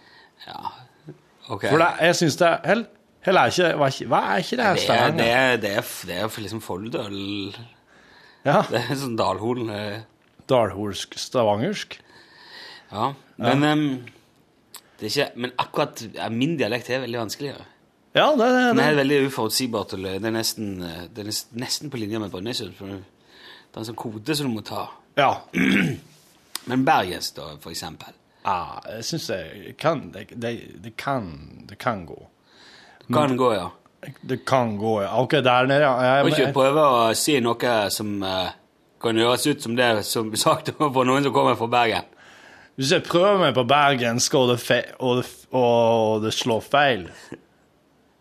Ja. 0.46 0.72
Ok. 1.50 1.66
For 1.70 1.80
det, 1.82 1.88
jeg 2.06 2.18
syns 2.20 2.36
det 2.40 2.46
er 2.52 2.68
hell, 2.70 2.84
hell 3.26 3.40
er 3.40 3.50
ikke, 3.54 3.72
ikke- 3.88 4.08
hva 4.12 4.20
er 4.34 4.44
ikke 4.44 4.56
det 4.60 4.66
her 4.68 4.74
det, 4.76 4.84
er, 4.84 4.84
Stavanger? 4.84 5.18
det, 5.18 5.30
er, 5.30 5.56
det, 5.64 5.72
er, 5.80 5.90
det 6.12 6.20
er 6.20 6.46
liksom 6.46 6.62
Folldøl 6.64 7.18
Ja. 8.46 8.60
Det 8.70 8.84
er 8.84 8.94
sånn 9.02 9.18
Dalholen. 9.18 9.70
eh. 9.74 9.98
Dalholsk, 10.48 11.18
stavangersk. 11.20 11.98
Ja. 12.92 13.12
Men, 13.40 13.62
ja. 13.62 13.74
er 13.74 14.19
ikke, 15.08 15.30
men 15.40 15.52
akkurat 15.56 16.02
min 16.34 16.56
dialekt 16.60 16.90
er 16.90 17.04
veldig 17.04 17.22
vanskeligere. 17.22 17.64
Ja, 18.12 18.26
det, 18.34 18.44
det, 18.44 18.62
Den 18.66 18.76
det. 18.76 18.84
er 18.84 18.98
veldig 18.98 19.18
uforutsigbart. 19.28 19.94
Det 20.02 20.16
er 20.18 20.34
nesten, 20.34 20.70
eh, 20.82 21.02
det 21.14 21.24
er 21.24 21.30
nesten 21.62 21.90
på 21.92 22.00
linje 22.00 22.18
med 22.18 22.32
Brønnøysund. 22.32 22.74
Det 22.80 22.88
er 22.90 23.82
en 23.82 23.86
sånn 23.86 23.98
kode 23.98 24.34
som 24.34 24.48
du 24.50 24.56
må 24.56 24.64
ta. 24.66 24.88
Ja. 25.18 25.30
Men 26.70 26.84
Bergens, 26.84 27.30
da, 27.36 27.52
for 27.62 27.72
eksempel. 27.72 28.16
ja 28.44 28.80
jeg 28.88 29.04
syns 29.04 29.26
det 29.28 29.72
kan 29.76 29.98
det, 30.14 30.22
det, 30.32 30.50
det 30.80 30.94
kan 30.96 31.26
Det 31.68 31.76
kan 31.78 32.06
gå. 32.06 32.18
Kan 33.12 33.36
gå, 33.36 33.54
ja. 33.54 33.70
Det 34.20 34.44
kan 34.46 34.76
gå, 34.78 35.02
ja. 35.02 35.10
OK, 35.20 35.30
der 35.30 35.66
nede, 35.66 35.82
ja. 35.82 35.94
Jeg, 36.04 36.24
Og 36.24 36.30
ikke 36.30 36.52
prøve 36.56 36.84
å 36.84 37.02
si 37.14 37.36
noe 37.40 37.74
som 37.90 38.22
uh, 38.22 38.50
kan 39.02 39.18
høres 39.18 39.46
ut 39.46 39.62
som 39.62 39.76
det 39.76 39.90
som 40.08 40.30
sagt 40.36 40.72
for 40.78 41.04
noen 41.04 41.26
som 41.26 41.34
kommer 41.34 41.58
fra 41.58 41.68
Bergen. 41.70 42.08
Hvis 42.78 42.92
jeg 42.92 43.02
prøver 43.04 43.38
meg 43.42 43.54
på 43.54 43.64
bergensk, 43.68 44.34
og 44.38 44.48
det, 44.52 44.58
fe, 44.62 44.82
og 44.98 45.20
det, 45.20 45.26
og 45.56 46.22
det 46.24 46.32
slår 46.32 46.60
feil 46.64 47.06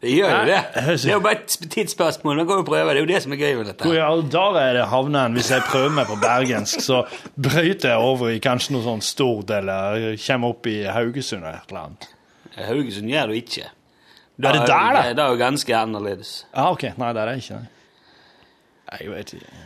Det 0.02 0.12
gjør 0.16 0.32
jo 0.32 0.44
det. 0.48 0.60
Det 0.76 1.10
er 1.10 1.14
jo 1.14 1.24
bare 1.24 1.42
et 1.42 1.56
tidsspørsmål. 1.72 2.38
Nå 2.40 2.46
kan 2.48 2.62
vi 2.62 2.68
prøve. 2.70 2.94
Det 2.94 3.02
er 3.02 3.04
jo 3.04 3.10
det 3.10 3.18
som 3.24 3.34
er 3.36 3.42
gøy 3.42 3.58
med 3.58 3.66
dette. 3.68 3.84
Hvor 3.84 3.98
i 3.98 4.04
all 4.04 4.22
dager 4.32 4.60
er 4.62 4.78
det 4.78 4.86
havnen 4.88 5.36
hvis 5.36 5.50
jeg 5.52 5.66
prøver 5.68 5.92
meg 5.98 6.08
på 6.08 6.16
bergensk, 6.22 6.84
så 6.86 7.02
brøyter 7.36 7.92
jeg 7.94 7.98
over 8.00 8.32
i 8.32 8.40
kanskje 8.44 8.78
noe 8.78 8.86
sånn 8.86 9.04
stort, 9.04 9.52
eller 9.58 10.16
kommer 10.24 10.56
opp 10.56 10.70
i 10.72 10.78
Haugesund 10.88 11.44
eller 11.44 11.60
et 11.60 11.74
eller 11.74 11.90
annet. 11.90 12.08
Haugesund 12.70 13.12
gjør 13.12 13.34
det 13.34 13.42
ikke. 13.44 13.66
ikke. 13.66 13.74
Er 14.40 14.56
det 14.56 14.68
der, 14.68 14.94
da? 14.96 15.02
Det 15.12 15.24
er 15.26 15.34
jo 15.34 15.40
ganske 15.40 15.76
annerledes. 15.76 16.32
Ja, 16.56 16.70
OK. 16.72 16.88
Nei, 16.96 17.12
der 17.16 17.22
er 17.28 17.36
det 17.36 17.44
ikke. 17.44 17.60
Nei, 18.90 19.00
Jeg 19.02 19.12
vet 19.12 19.34
ikke. 19.36 19.58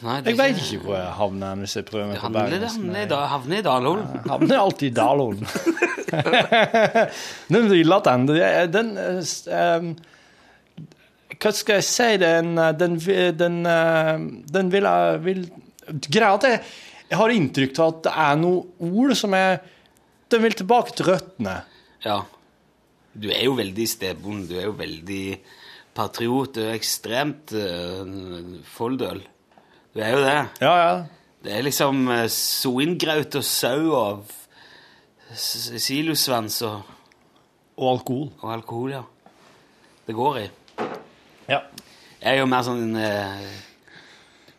Nei, 0.00 0.16
Jeg 0.24 0.36
vet 0.38 0.60
ikke 0.62 0.78
hvor 0.86 0.96
jeg 0.96 1.12
havner 1.18 1.58
hvis 1.60 1.74
jeg 1.76 1.84
prøver 1.88 2.06
meg 2.08 2.20
på 2.22 2.30
bergensk. 2.32 2.80
i 2.80 3.06
Da- 3.10 3.26
havne 3.28 3.58
i 3.58 3.64
Dalholen. 3.66 4.06
Jeg 4.14 4.30
havner 4.32 4.60
alltid 4.62 4.86
i 4.88 4.94
Dalholen. 4.96 5.46
den 7.52 7.92
at 7.92 8.08
den, 8.08 8.26
den 8.72 8.88
eh, 8.98 9.90
Hva 11.40 11.52
skal 11.54 11.78
jeg 11.78 11.86
si? 11.86 12.08
Den, 12.22 12.56
eh, 12.58 12.72
den, 12.80 12.96
den, 13.38 13.60
eh, 13.66 14.14
den 14.56 14.72
vil, 14.72 14.88
vil 15.26 15.44
Greia 16.08 16.34
at 16.34 16.48
jeg, 16.48 16.62
jeg 17.10 17.18
har 17.20 17.34
inntrykk 17.34 17.78
av 17.78 17.92
at 17.92 18.02
det 18.06 18.14
er 18.24 18.40
noen 18.40 18.90
ord 19.04 19.16
som 19.18 19.34
er 19.36 19.60
Den 20.30 20.44
vil 20.46 20.54
tilbake 20.54 20.94
til 20.94 21.10
røttene. 21.10 21.56
Ja. 22.06 22.22
Du 23.12 23.28
er 23.34 23.42
jo 23.44 23.56
veldig 23.58 23.86
stebond 23.90 24.48
Du 24.48 24.56
er 24.56 24.68
jo 24.68 24.76
veldig 24.78 25.24
patriot. 25.98 26.54
Du 26.54 26.62
er 26.62 26.76
ekstremt 26.78 27.50
uh, 27.52 28.60
folldøl. 28.70 29.18
Du 29.94 30.00
er 30.04 30.12
jo 30.14 30.20
det. 30.22 30.36
Ja, 30.62 30.74
ja. 30.78 30.92
Det 31.42 31.54
er 31.56 31.64
liksom 31.66 32.02
uh, 32.10 32.26
soingraut 32.30 33.34
og 33.40 33.44
sau 33.48 33.88
og 33.96 34.28
s- 35.34 35.72
silosvans 35.82 36.60
og, 36.68 36.82
Og 37.80 37.88
alkohol. 37.96 38.28
og 38.42 38.52
alkohol, 38.54 38.90
ja. 38.98 39.02
Det 40.06 40.14
går 40.18 40.38
i. 40.42 40.46
Ja. 41.50 41.62
Jeg 42.20 42.34
er 42.34 42.38
jo 42.42 42.46
mer 42.50 42.62
sånn 42.66 42.90
eh, 43.00 43.44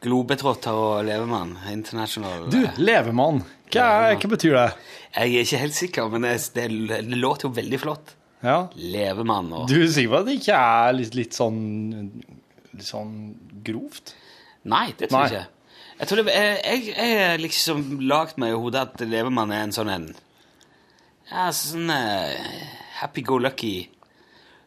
globetrotter 0.01 0.73
og 0.73 1.03
levemann. 1.05 1.53
International. 1.71 2.47
Du, 2.51 2.63
eh. 2.65 2.79
levemann. 2.81 3.43
Hva, 3.71 3.85
er- 4.09 4.17
hva 4.19 4.31
betyr 4.33 4.55
det? 4.57 4.65
Jeg 5.15 5.35
er 5.35 5.45
ikke 5.45 5.59
helt 5.61 5.75
sikker, 5.77 6.09
men 6.11 6.25
det, 6.25 6.33
det, 6.55 6.65
det 7.11 7.19
låter 7.19 7.47
jo 7.49 7.53
veldig 7.55 7.79
flott. 7.83 8.15
Ja. 8.41 8.63
Levemann 8.73 9.51
og 9.53 9.67
Du 9.69 9.75
sier 9.85 10.09
vel 10.09 10.23
at 10.23 10.25
det 10.31 10.39
ikke 10.39 10.55
er 10.57 10.95
litt, 10.97 11.13
litt 11.13 11.35
sånn 11.37 11.59
Litt 12.73 12.87
sånn 12.87 13.11
grovt? 13.67 14.15
Nei, 14.63 14.91
det 14.97 15.09
tror 15.09 15.25
jeg 15.25 15.31
Nei. 15.31 15.39
ikke. 15.41 15.47
Jeg 16.01 16.07
tror 16.09 16.23
det, 16.25 16.33
jeg, 16.35 16.83
jeg, 16.97 17.39
liksom 17.41 17.81
lagt 18.09 18.37
meg 18.41 18.53
i 18.53 18.57
hodet 18.57 18.81
at 18.87 19.01
levemann 19.05 19.51
er 19.53 19.63
en 19.67 19.73
sånn 19.75 19.89
en 19.93 20.07
Ja, 21.31 21.47
sånn 21.55 21.89
eh, 21.93 22.39
happy-go-lucky. 23.01 23.75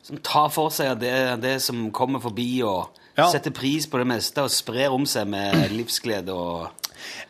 Som 0.04 0.20
tar 0.24 0.50
for 0.52 0.70
seg 0.74 0.98
det, 1.00 1.14
det 1.42 1.56
som 1.64 1.88
kommer 1.96 2.20
forbi, 2.22 2.62
og 2.62 2.90
Ja. 3.16 3.28
setter 3.30 3.50
pris 3.54 3.86
på 3.86 3.98
det 4.00 4.06
meste 4.10 4.42
og 4.42 4.50
sprer 4.50 4.90
om 4.94 5.04
seg 5.06 5.28
med 5.30 5.70
livsglede 5.70 6.34
og 6.34 6.70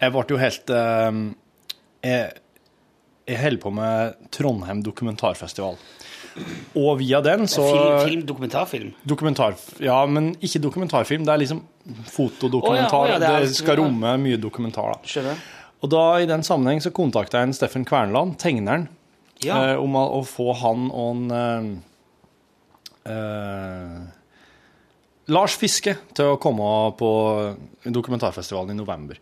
Jeg 0.00 0.12
ble 0.14 0.24
jo 0.30 0.38
helt 0.40 0.70
eh, 0.70 1.18
Jeg, 2.04 2.32
jeg 3.28 3.38
holder 3.42 3.60
på 3.60 3.70
med 3.72 4.30
Trondheim 4.32 4.82
dokumentarfestival. 4.84 5.76
Og 6.74 6.98
via 6.98 7.20
den 7.22 7.46
så 7.46 7.62
Film, 7.68 8.00
film, 8.08 8.26
dokumentarfilm. 8.26 8.94
Dokumentar... 9.06 9.54
Ja, 9.80 10.04
men 10.06 10.34
ikke 10.42 10.60
dokumentarfilm. 10.64 11.24
Det 11.24 11.32
er 11.32 11.40
liksom 11.44 11.62
fotodokumentar. 11.84 13.00
Oh, 13.04 13.08
ja, 13.08 13.18
det 13.18 13.28
er- 13.28 13.40
det 13.46 13.54
skal 13.56 13.76
romme 13.76 14.16
mye 14.18 14.36
dokumentar. 14.40 14.94
da. 15.16 15.34
Og 15.82 15.90
da 15.90 16.16
i 16.18 16.26
den 16.26 16.40
sammenheng 16.42 16.80
så 16.80 16.90
kontakta 16.90 17.38
jeg 17.38 17.42
en 17.48 17.52
Steffen 17.52 17.84
Kvernland, 17.84 18.38
tegneren, 18.38 18.88
Ja. 19.42 19.72
eh, 19.72 19.76
om 19.76 19.92
å, 19.94 20.20
å 20.20 20.24
få 20.24 20.54
han 20.56 20.90
og 20.90 21.16
en 21.16 21.30
eh, 21.30 23.12
eh, 23.12 24.06
Lars 25.28 25.56
Fiske 25.56 25.96
til 26.14 26.24
å 26.34 26.38
komme 26.40 26.92
på 26.96 27.10
dokumentarfestivalen 27.84 28.70
i 28.74 28.74
november. 28.80 29.18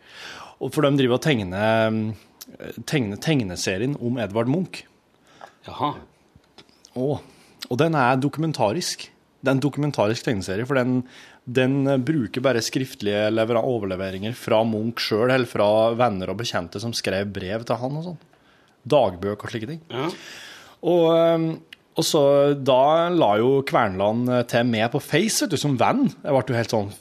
Og 0.61 0.73
for 0.75 0.83
de 0.83 0.97
driver 0.99 1.15
og 1.19 1.23
tegner, 1.23 2.15
tegne, 2.87 3.17
tegneserien 3.23 3.97
om 4.03 4.19
Edvard 4.19 4.51
Munch. 4.51 4.83
Jaha. 5.67 5.95
Og, 6.99 7.21
og 7.71 7.79
den 7.79 7.95
er 7.99 8.17
dokumentarisk. 8.17 9.09
Det 9.43 9.51
er 9.51 9.57
en 9.57 9.63
dokumentarisk 9.65 10.23
tegneserie, 10.29 10.67
for 10.69 10.79
den, 10.79 11.01
den 11.51 11.83
bruker 12.07 12.45
bare 12.45 12.63
skriftlige 12.63 13.27
overleveringer 13.59 14.37
fra 14.39 14.63
Munch 14.63 15.03
sjøl, 15.09 15.33
eller 15.35 15.51
fra 15.51 15.67
venner 15.99 16.31
og 16.31 16.39
bekjente 16.39 16.79
som 16.83 16.95
skrev 16.95 17.33
brev 17.35 17.67
til 17.67 17.81
han 17.81 17.99
og 17.99 18.07
sånn. 18.07 18.21
Dagbøk 18.93 19.43
og 19.43 19.51
slike 19.51 19.71
ting. 19.73 19.83
Ja. 19.91 20.09
Og, 20.83 21.05
eh, 21.17 21.49
og 21.93 22.07
så 22.07 22.23
da 22.57 23.11
la 23.13 23.35
jo 23.41 23.61
Kverneland 23.69 24.31
eh, 24.31 24.43
til 24.51 24.67
med 24.69 24.91
på 24.95 25.03
Face, 25.03 25.45
vet 25.45 25.55
du, 25.55 25.61
som 25.61 25.77
venn. 25.81 26.07
Jeg 26.23 26.35
ble 26.35 26.43
jo 26.49 26.59
helt 26.59 26.75
sånn 26.75 26.93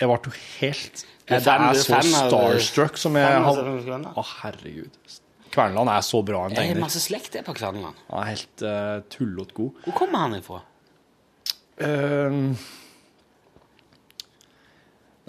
Jeg 0.00 0.08
ble 0.10 0.18
jo 0.24 0.34
helt 0.58 1.04
Jeg 1.30 1.44
er 1.44 1.66
er 1.68 1.78
så 1.78 2.00
starstruck 2.02 2.98
som 2.98 3.18
jeg 3.20 3.28
Kverneland? 3.44 4.08
Å, 4.16 4.24
herregud. 4.40 4.96
Kverneland 5.50 5.90
er 5.90 6.02
så 6.06 6.20
bra 6.22 6.44
en 6.46 6.54
Jeg 6.54 6.62
har 6.62 6.68
tegner. 6.74 6.84
masse 6.84 7.02
slekt 7.02 7.34
jeg, 7.34 7.44
på 7.46 7.54
Kverneland. 7.58 7.98
Han 8.10 8.22
er 8.22 8.28
helt 8.32 8.62
uh, 8.62 9.00
tullete 9.10 9.54
god. 9.56 9.80
Hvor 9.86 9.96
kommer 9.98 10.26
han 10.26 10.36
ifra? 10.38 10.60
Eh, 11.80 12.36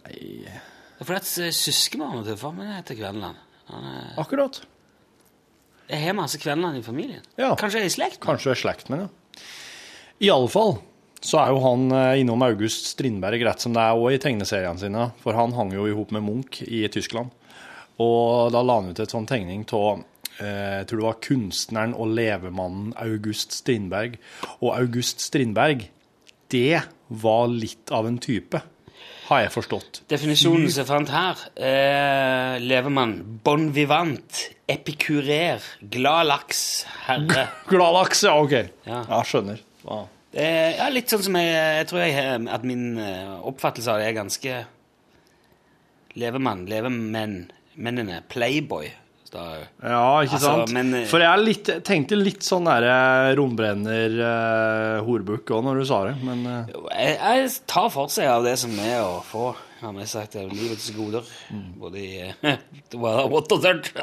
nei 0.02 0.18
Det 0.44 1.02
er 1.02 1.08
fordi 1.08 1.20
at 1.22 1.32
eh, 1.46 1.54
søskenbarnet 1.56 2.28
til 2.30 2.38
far 2.42 2.54
min 2.58 2.70
heter 2.76 2.98
Kverneland. 3.00 3.40
Er- 3.72 4.20
Akkurat. 4.22 4.62
Jeg 5.92 6.04
har 6.06 6.14
masse 6.16 6.40
Kverneland 6.40 6.78
i 6.80 6.84
familien. 6.86 7.24
Ja. 7.40 7.54
Kanskje 7.60 7.80
jeg 7.82 7.88
er 7.88 7.92
i 7.92 7.96
slekt? 7.96 8.20
med 8.20 8.28
Kanskje 8.28 8.56
slekt 8.60 8.90
med, 8.92 9.06
ja. 9.08 9.42
Iallfall 10.22 10.78
så 11.22 11.38
er 11.38 11.52
jo 11.54 11.60
han 11.62 11.84
eh, 11.94 12.20
innom 12.22 12.42
August 12.46 12.88
Strindberg 12.96 13.44
rett 13.46 13.62
som 13.62 13.74
det 13.76 13.82
er 13.84 13.98
òg 13.98 14.16
i 14.16 14.22
tegneseriene 14.22 14.82
sine, 14.82 15.08
for 15.22 15.38
han 15.38 15.54
hang 15.54 15.70
jo 15.76 15.84
i 15.86 15.94
hop 15.94 16.10
med 16.16 16.24
Munch 16.26 16.64
i 16.66 16.84
Tyskland. 16.90 17.30
Og 18.02 18.50
da 18.56 18.62
la 18.66 18.80
han 18.80 18.90
ut 18.90 19.00
et 19.04 19.14
sånn 19.14 19.28
tegning 19.30 19.62
av 19.78 20.02
eh, 20.42 20.80
jeg 20.82 20.88
tror 20.90 21.02
det 21.04 21.06
var 21.08 21.20
kunstneren 21.22 21.94
og 21.94 22.10
levemannen 22.18 22.94
August 22.98 23.54
Strindberg. 23.54 24.18
Og 24.62 24.72
August 24.80 25.22
Strindberg, 25.22 25.86
det 26.52 26.84
var 27.22 27.50
litt 27.52 27.92
av 27.94 28.08
en 28.08 28.20
type, 28.22 28.62
har 29.32 29.44
jeg 29.46 29.52
forstått. 29.54 30.02
Definisjonen 30.12 30.68
som 30.68 30.82
jeg 30.82 30.90
fant 30.90 31.12
her, 31.14 31.44
eh, 31.56 32.56
levemann, 32.64 33.16
bon 33.46 33.70
vivant, 33.76 34.42
epikurer, 34.72 35.64
glad 35.94 36.28
laks, 36.28 36.64
herre. 37.08 37.48
Glad 37.72 37.96
laks, 37.96 38.26
ja, 38.28 38.36
OK. 38.40 38.58
Ja. 38.88 39.04
Ja, 39.08 39.22
skjønner. 39.28 39.64
Ja. 39.86 40.02
Det 40.32 40.44
er 40.48 40.70
ja, 40.78 40.88
litt 40.92 41.12
sånn 41.12 41.24
som 41.26 41.36
jeg, 41.40 41.52
jeg 41.52 41.88
tror 41.90 42.04
jeg 42.06 42.44
at 42.56 42.68
min 42.68 42.86
eh, 43.04 43.34
oppfattelse 43.48 43.92
av 43.92 44.00
det 44.00 44.12
er 44.12 44.20
ganske 44.20 44.60
levemann, 46.20 46.66
levemenn, 46.72 47.38
mennene, 47.76 48.22
playboy. 48.32 48.92
Da, 49.32 49.44
Ja, 49.80 50.22
ikke 50.26 50.36
Altså, 50.36 50.50
sant? 50.66 50.72
men, 50.76 50.90
eh, 50.94 51.06
For 51.08 51.24
jeg 51.24 51.40
litt, 51.46 51.70
tenkte 51.88 52.18
litt 52.20 52.44
sånn 52.44 52.66
derre 52.68 53.32
rombrenner, 53.40 54.18
uh, 54.20 54.98
horebukk 55.08 55.54
òg, 55.56 55.64
når 55.64 55.80
du 55.80 55.86
sa 55.88 56.00
det, 56.10 56.18
men 56.28 56.42
uh. 56.44 56.66
jeg, 56.92 57.14
jeg 57.16 57.54
tar 57.72 57.88
for 57.94 58.12
seg 58.12 58.28
av 58.28 58.44
det 58.44 58.58
som 58.60 58.74
er 58.84 59.00
å 59.06 59.22
få, 59.24 59.54
har 59.80 59.94
vi 59.96 60.08
sagt, 60.12 60.36
er 60.36 60.52
livets 60.52 60.90
goder. 60.98 61.24
Både 61.80 62.04
i 62.04 62.34
What 63.00 63.56
og 63.56 63.64
tørt. 63.64 63.94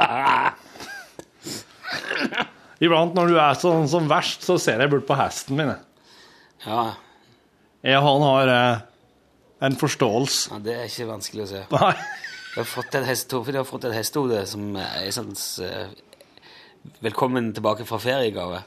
iblant 2.85 3.14
når 3.16 3.33
du 3.33 3.37
er 3.41 3.59
sånn 3.59 3.89
som 3.91 4.09
verst, 4.11 4.45
så 4.47 4.57
ser 4.61 4.81
jeg 4.83 4.93
bort 4.93 5.07
på 5.09 5.16
hesten 5.18 5.59
min. 5.59 5.74
Ja, 6.64 6.95
Jeg, 7.85 8.01
han 8.03 8.24
har 8.26 8.49
uh, 8.51 8.81
en 9.68 9.76
forståelse. 9.79 10.51
ja, 10.55 10.59
det 10.64 10.74
er 10.74 10.89
ikke 10.89 11.07
vanskelig 11.12 11.45
å 11.45 11.51
se. 11.53 11.62
Nei. 11.76 11.93
Jeg 12.59 12.65
har 12.65 12.71
fått 12.73 12.95
et 12.99 13.05
hest, 13.07 13.31
hestehode 13.95 14.39
som 14.51 14.73
er 14.83 15.13
sånn 15.15 15.29
eh, 15.63 15.93
Velkommen 17.05 17.53
tilbake 17.55 17.85
fra 17.87 18.01
feriegave. 18.03 18.65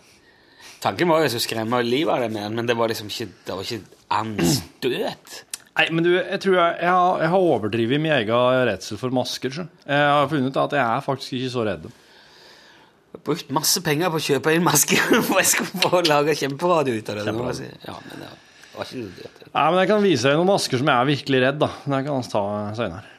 Tanken 0.80 1.10
var 1.12 1.20
jo 1.20 1.26
jeg 1.26 1.34
skulle 1.34 1.48
skremme 1.50 1.82
livet 1.84 2.14
av 2.14 2.24
det 2.24 2.30
med 2.32 2.46
den, 2.46 2.56
men 2.56 2.70
det 2.70 2.78
var 2.80 2.88
liksom 2.88 3.10
ikke, 3.12 3.28
det 3.44 3.58
var 3.58 3.68
ikke 3.68 4.06
anstøt. 4.16 5.36
Nei, 5.76 5.86
men 5.92 6.08
du, 6.08 6.10
jeg 6.14 6.40
tror 6.46 6.56
jeg, 6.56 6.78
jeg, 6.86 6.88
har, 6.88 7.20
jeg 7.26 7.34
har 7.34 7.50
overdrevet 7.50 8.04
min 8.06 8.16
egen 8.16 8.64
redsel 8.72 9.02
for 9.02 9.18
masker. 9.18 9.58
Så. 9.60 9.68
Jeg 9.84 10.08
har 10.14 10.32
funnet 10.32 10.56
ut 10.56 10.64
at 10.64 10.78
jeg 10.80 10.84
er 10.86 11.06
faktisk 11.10 11.36
ikke 11.42 11.52
så 11.58 11.68
redd. 11.68 11.92
Jeg 11.92 13.20
har 13.20 13.28
brukt 13.28 13.56
masse 13.60 13.84
penger 13.84 14.14
på 14.14 14.22
å 14.22 14.28
kjøpe 14.32 14.56
inn 14.56 14.68
masker 14.72 15.04
for 15.28 15.44
jeg 15.44 15.52
skulle 15.52 15.84
få 15.84 16.06
lage 16.08 16.40
kjemperadio 16.46 16.96
ut 16.96 17.12
av 17.12 17.20
det. 17.26 17.40
si. 17.60 17.72
Ja, 17.90 18.00
men 18.08 18.24
det 18.24 18.32
var 18.78 18.88
ikke 18.88 19.08
det. 19.20 19.32
Nei, 19.52 19.68
men 19.68 19.82
Jeg 19.84 19.92
kan 19.92 20.06
vise 20.08 20.32
deg 20.32 20.40
noen 20.40 20.54
masker 20.56 20.80
som 20.80 20.96
jeg 20.96 20.96
er 20.96 21.16
virkelig 21.18 21.48
redd, 21.50 21.66
da. 21.68 21.74
Det 21.84 22.06
kan 22.08 22.22
vi 22.24 22.38
ta 22.40 22.46
senere. 22.80 23.18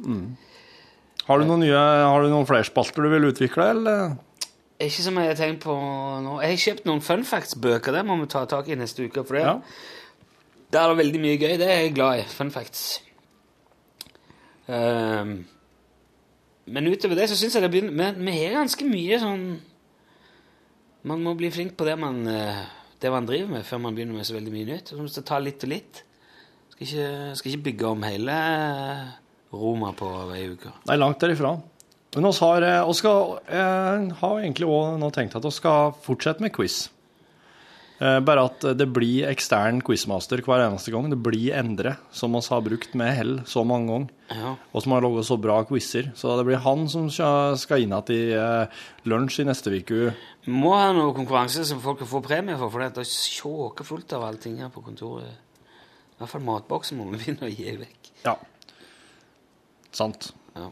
Ja. 0.00 0.18
Har 1.28 1.38
du 1.38 1.46
noen 1.46 1.62
nye, 1.62 1.78
har 1.78 2.24
du 2.24 2.32
noen 2.32 2.48
flere 2.48 2.66
spalter 2.66 3.04
du 3.04 3.12
vil 3.12 3.28
utvikle, 3.28 3.68
eller? 3.76 4.16
Ikke 4.82 5.04
som 5.04 5.18
jeg 5.20 5.30
har 5.30 5.38
tenkt 5.38 5.62
på 5.62 5.74
nå. 6.24 6.38
Jeg 6.42 6.56
har 6.56 6.62
kjøpt 6.64 6.88
noen 6.88 7.02
fun 7.04 7.22
facts-bøker. 7.26 7.94
Det 7.94 8.02
må 8.08 8.16
vi 8.18 8.28
ta 8.32 8.42
tak 8.50 8.70
i 8.72 8.78
neste 8.78 9.06
uke. 9.06 9.22
For 9.22 9.38
det. 9.38 9.44
Ja. 9.46 9.54
Der 10.74 10.82
er 10.82 10.92
det 10.92 11.02
veldig 11.04 11.20
mye 11.22 11.38
gøy. 11.38 11.54
Det 11.60 11.68
er 11.68 11.82
jeg 11.84 11.94
glad 11.94 12.24
i. 12.24 12.26
Fun 12.32 12.50
facts. 12.50 12.86
Um, 14.66 15.36
men 16.70 16.90
utover 16.90 17.18
det 17.18 17.28
så 17.30 17.36
syns 17.36 17.56
jeg 17.58 17.64
det 17.64 17.72
begynner 17.72 18.14
Vi, 18.14 18.22
vi 18.22 18.34
har 18.38 18.60
ganske 18.60 18.86
mye 18.86 19.16
sånn 19.18 19.40
Man 21.02 21.24
må 21.26 21.32
bli 21.34 21.50
flink 21.50 21.74
på 21.74 21.88
det 21.88 21.96
man, 21.98 22.20
eh, 22.30 22.60
det 23.02 23.10
man 23.10 23.26
driver 23.26 23.56
med, 23.56 23.64
før 23.66 23.80
man 23.82 23.96
begynner 23.96 24.14
med 24.14 24.28
så 24.28 24.36
veldig 24.36 24.52
mye 24.54 24.68
nytt. 24.68 24.92
Så 24.92 24.98
man 24.98 25.10
skal 25.10 25.26
ta 25.26 25.40
litt 25.42 25.66
og 25.66 25.72
litt. 25.72 26.04
Skal 26.70 26.86
ikke, 26.86 27.08
skal 27.38 27.50
ikke 27.50 27.66
bygge 27.70 27.90
om 27.90 28.06
hele 28.06 28.36
Roma 29.52 29.92
på 29.96 30.08
ei 30.32 30.46
uke. 30.54 30.72
Nei, 30.88 30.96
langt 31.00 31.20
derifra. 31.22 31.56
Men 32.14 32.28
oss 32.28 32.40
har, 32.44 32.62
eh, 32.62 32.88
oss 32.88 32.98
skal, 32.98 33.38
eh, 33.48 34.08
har 34.20 34.40
egentlig 34.40 34.68
òg 34.68 35.12
tenkt 35.12 35.36
at 35.36 35.44
vi 35.44 35.50
skal 35.50 35.92
fortsette 35.92 36.40
med 36.40 36.52
quiz. 36.52 36.88
Eh, 38.02 38.18
bare 38.20 38.48
at 38.48 38.64
det 38.74 38.88
blir 38.90 39.28
ekstern 39.30 39.78
quizmaster 39.84 40.40
hver 40.42 40.64
eneste 40.64 40.90
gang. 40.90 41.08
Det 41.12 41.20
blir 41.22 41.54
Endre, 41.54 41.96
som 42.10 42.32
vi 42.32 42.40
har 42.48 42.62
brukt 42.64 42.94
med 42.98 43.14
hell 43.14 43.34
så 43.46 43.62
mange 43.64 43.92
ganger. 43.92 44.08
Ja. 44.32 44.54
Og 44.74 44.82
som 44.82 44.92
har 44.92 45.04
laget 45.04 45.28
så 45.28 45.40
bra 45.40 45.62
quizer. 45.64 46.10
Så 46.18 46.34
det 46.36 46.46
blir 46.48 46.58
han 46.64 46.88
som 46.88 47.08
skal 47.10 47.84
inn 47.84 47.94
igjen 47.94 48.10
i 48.10 48.32
eh, 48.34 48.66
lunsj 49.06 49.40
i 49.40 49.46
neste 49.46 49.70
uke. 49.70 50.14
Må 50.50 50.74
ha 50.74 50.90
noe 50.96 51.14
konkurranse 51.14 51.64
som 51.64 51.80
folk 51.80 52.00
kan 52.02 52.10
få 52.10 52.24
premie 52.24 52.58
for, 52.58 52.72
for 52.72 52.82
det 52.82 53.04
er 53.04 53.06
sjåkefullt 53.06 54.16
av 54.18 54.26
allting 54.32 54.58
her 54.58 54.72
på 54.74 54.82
kontoret. 54.82 55.38
I 56.16 56.18
hvert 56.18 56.32
fall 56.34 56.46
matboksen 56.48 56.98
må 56.98 57.06
vi 57.12 57.20
begynne 57.20 57.46
å 57.46 57.54
gi 57.54 57.76
vekk. 57.84 58.10
Ja. 58.26 58.34
Sant. 59.92 60.32
Ja. 60.56 60.68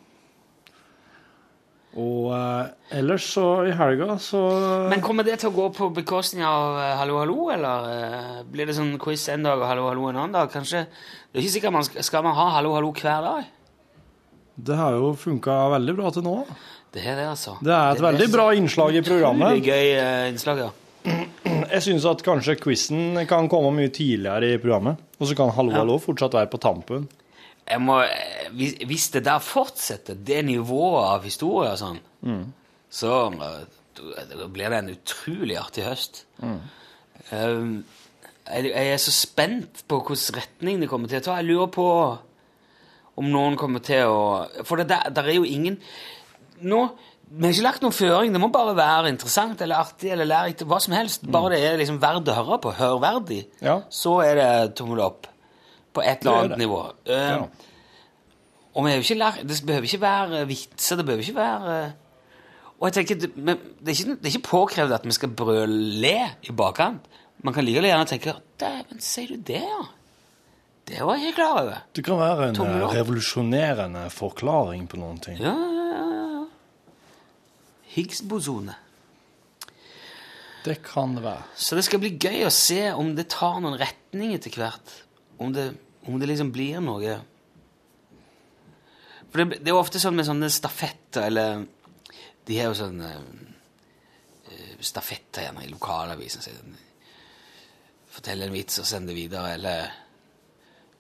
Og 2.00 2.28
eh, 2.36 2.98
ellers 3.00 3.26
så 3.34 3.46
i 3.66 3.72
helga 3.74 4.14
så 4.22 4.40
Men 4.92 5.02
kommer 5.02 5.26
det 5.26 5.40
til 5.42 5.50
å 5.50 5.56
gå 5.56 5.64
på 5.74 5.88
bekostning 5.96 6.44
av 6.46 6.78
eh, 6.78 6.92
Hallo, 7.00 7.16
hallo, 7.18 7.48
eller 7.50 7.88
eh, 7.90 8.36
blir 8.46 8.70
det 8.70 8.76
sånn 8.76 8.92
quiz 9.02 9.24
en 9.34 9.48
dag 9.48 9.58
og 9.58 9.66
Hallo, 9.66 9.88
hallo 9.90 10.06
en 10.06 10.20
annen 10.20 10.36
dag? 10.36 10.52
Kanskje 10.52 10.84
Det 10.86 11.40
er 11.40 11.42
ikke 11.42 11.56
sikkert 11.56 11.74
man 11.74 11.88
skal, 11.88 12.06
skal 12.06 12.26
man 12.28 12.38
ha 12.38 12.46
Hallo, 12.60 12.76
hallo 12.78 12.92
hver 12.94 13.26
dag? 13.26 13.48
Det 14.60 14.76
har 14.76 14.94
jo 15.00 15.14
funka 15.18 15.56
veldig 15.72 15.96
bra 15.96 16.10
til 16.12 16.24
nå. 16.26 16.36
Det 16.92 17.02
er 17.06 17.14
det, 17.16 17.26
altså. 17.30 17.54
Det 17.64 17.72
er 17.72 17.94
et 17.94 18.02
veldig 18.02 18.26
bra 18.32 18.48
innslag 18.58 18.96
i 18.98 19.02
programmet. 19.06 19.54
Utrolig 19.56 19.70
gøy 19.70 19.92
eh, 19.94 20.24
innslag, 20.28 20.60
ja. 20.66 20.70
Jeg 21.70 21.84
syns 21.86 22.06
at 22.10 22.22
kanskje 22.26 22.58
quizen 22.60 23.22
kan 23.30 23.48
komme 23.50 23.70
mye 23.76 23.92
tidligere 23.94 24.52
i 24.52 24.58
programmet. 24.60 25.00
Og 25.18 25.30
så 25.30 25.36
kan 25.38 25.52
Hallo, 25.56 25.72
hallo 25.74 25.96
fortsatt 26.02 26.36
være 26.36 26.50
på 26.52 26.60
tampen. 26.60 27.06
Jeg 27.70 27.80
må, 27.84 28.00
hvis, 28.58 28.74
hvis 28.90 29.08
det 29.14 29.24
der 29.28 29.38
fortsetter, 29.38 30.14
det 30.14 30.40
nivået 30.48 31.04
av 31.06 31.22
historie 31.28 31.70
og 31.70 31.78
sånn, 31.78 32.00
så 32.90 33.12
eh, 33.30 33.60
da 34.34 34.48
blir 34.50 34.72
det 34.72 34.80
en 34.80 34.90
utrolig 34.94 35.58
artig 35.60 35.84
høst. 35.86 36.24
Um, 37.30 37.84
jeg, 38.50 38.72
jeg 38.72 38.90
er 38.96 38.98
så 38.98 39.12
spent 39.14 39.84
på 39.86 40.00
hvilken 40.02 40.40
retning 40.40 40.80
det 40.82 40.88
kommer 40.90 41.10
til 41.12 41.20
å 41.20 41.26
ta. 41.28 41.36
Jeg 41.38 41.50
lurer 41.52 41.70
på 41.74 41.86
om 43.20 43.28
noen 43.30 43.58
kommer 43.60 43.82
til 43.84 44.08
å 44.08 44.22
For 44.66 44.80
det 44.80 44.88
der, 44.90 45.10
der 45.14 45.28
er 45.28 45.36
jo 45.36 45.44
ingen 45.44 45.76
nå, 46.60 46.80
Vi 47.30 47.44
har 47.44 47.52
ikke 47.54 47.66
lagt 47.68 47.84
noen 47.84 47.94
føring. 47.94 48.32
Det 48.34 48.40
må 48.42 48.48
bare 48.50 48.74
være 48.74 49.12
interessant 49.12 49.60
eller 49.62 49.78
artig 49.84 50.10
eller 50.10 50.26
lærerikt. 50.26 50.64
Hva 50.66 50.80
som 50.82 50.96
helst. 50.96 51.22
Bare 51.30 51.52
det 51.54 51.60
er 51.62 51.78
liksom 51.78 52.00
verdt 52.02 52.26
å 52.32 52.34
høre 52.40 52.58
på. 52.64 52.72
Hørverdig. 52.74 53.44
Ja. 53.62 53.76
Så 53.86 54.16
er 54.24 54.40
det 54.40 54.48
tommel 54.80 55.04
opp. 55.04 55.29
På 55.94 56.04
et 56.04 56.22
eller 56.22 56.32
er 56.36 56.44
annet 56.44 56.58
nivå. 56.62 56.80
Uh, 57.08 57.14
Ja. 57.14 57.38
og 58.74 58.84
vi 58.84 58.90
er 58.90 59.00
jo 59.00 59.06
ikke 59.06 59.18
lær, 59.18 59.38
det 59.42 59.58
behøver 59.66 59.88
ikke 59.88 60.00
være 60.00 60.46
vitser, 60.46 60.96
det 60.96 61.06
behøver 61.06 61.24
ikke 61.26 61.36
være 61.36 61.92
Og 62.80 62.86
jeg 62.88 62.92
tenker, 62.94 63.14
det, 63.20 63.30
det, 63.36 63.88
er 63.88 63.96
ikke, 63.96 64.14
det 64.16 64.28
er 64.28 64.34
ikke 64.34 64.48
påkrevd 64.48 64.92
at 64.96 65.04
vi 65.04 65.12
skal 65.12 65.28
brøle 65.36 66.12
i 66.42 66.52
bakkant. 66.56 67.08
Man 67.44 67.52
kan 67.54 67.64
like 67.64 67.82
gjerne 67.84 68.06
tenke 68.08 68.32
Dæven, 68.60 69.00
sier 69.00 69.34
du 69.34 69.42
det, 69.50 69.60
ja? 69.60 69.82
Det 70.88 71.02
var 71.06 71.18
jeg 71.18 71.28
ikke 71.30 71.36
klar 71.42 71.58
over. 71.60 71.82
Det 71.94 72.04
kan 72.04 72.18
være 72.18 72.48
en 72.48 72.56
Tommel 72.56 72.82
eh, 72.82 72.94
revolusjonerende 72.96 74.06
forklaring 74.10 74.88
på 74.90 74.98
noen 74.98 75.20
ting. 75.22 75.38
Ja, 75.38 75.52
ja, 75.52 75.84
ja. 75.92 76.06
ja. 76.24 76.40
Higgs-bosone. 77.94 78.74
Det 80.64 80.80
kan 80.84 81.14
det 81.16 81.22
være. 81.24 81.44
Så 81.56 81.76
det 81.78 81.84
skal 81.86 82.02
bli 82.02 82.14
gøy 82.20 82.42
å 82.48 82.52
se 82.52 82.90
om 82.92 83.14
det 83.16 83.28
tar 83.32 83.60
noen 83.62 83.78
retning 83.80 84.34
etter 84.36 84.56
hvert. 84.60 84.96
Om 85.40 85.52
det, 85.56 85.66
om 86.06 86.18
det 86.20 86.28
liksom 86.28 86.50
blir 86.52 86.80
noe 86.84 87.14
For 89.30 89.40
det, 89.44 89.60
det 89.62 89.70
er 89.70 89.76
jo 89.76 89.80
ofte 89.80 90.00
sånn 90.02 90.16
med 90.18 90.26
sånne 90.28 90.50
stafetter, 90.52 91.28
eller 91.30 91.62
De 92.46 92.56
har 92.58 92.70
jo 92.72 92.78
sånne 92.80 93.10
eh, 94.50 94.76
stafetter 94.82 95.46
gjerne 95.46 95.64
i 95.64 95.70
lokalavisen. 95.70 96.42
Så 96.42 96.50
Fortell 98.10 98.42
en 98.42 98.52
vits 98.52 98.80
og 98.82 98.88
send 98.90 99.06
det 99.06 99.14
videre, 99.14 99.52
eller 99.54 99.92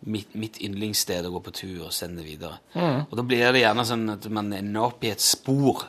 mitt, 0.06 0.30
mitt 0.38 0.60
yndlingssted 0.62 1.26
å 1.26 1.32
gå 1.34 1.40
på 1.48 1.52
tur 1.58 1.80
og 1.88 1.92
sende 1.92 2.22
det 2.22 2.28
videre. 2.30 2.60
Og 3.10 3.16
da 3.18 3.24
blir 3.26 3.50
det 3.52 3.64
gjerne 3.64 3.84
sånn 3.88 4.04
at 4.14 4.28
man 4.32 4.52
ender 4.54 4.86
opp 4.86 5.02
i 5.04 5.10
et 5.10 5.20
spor. 5.20 5.82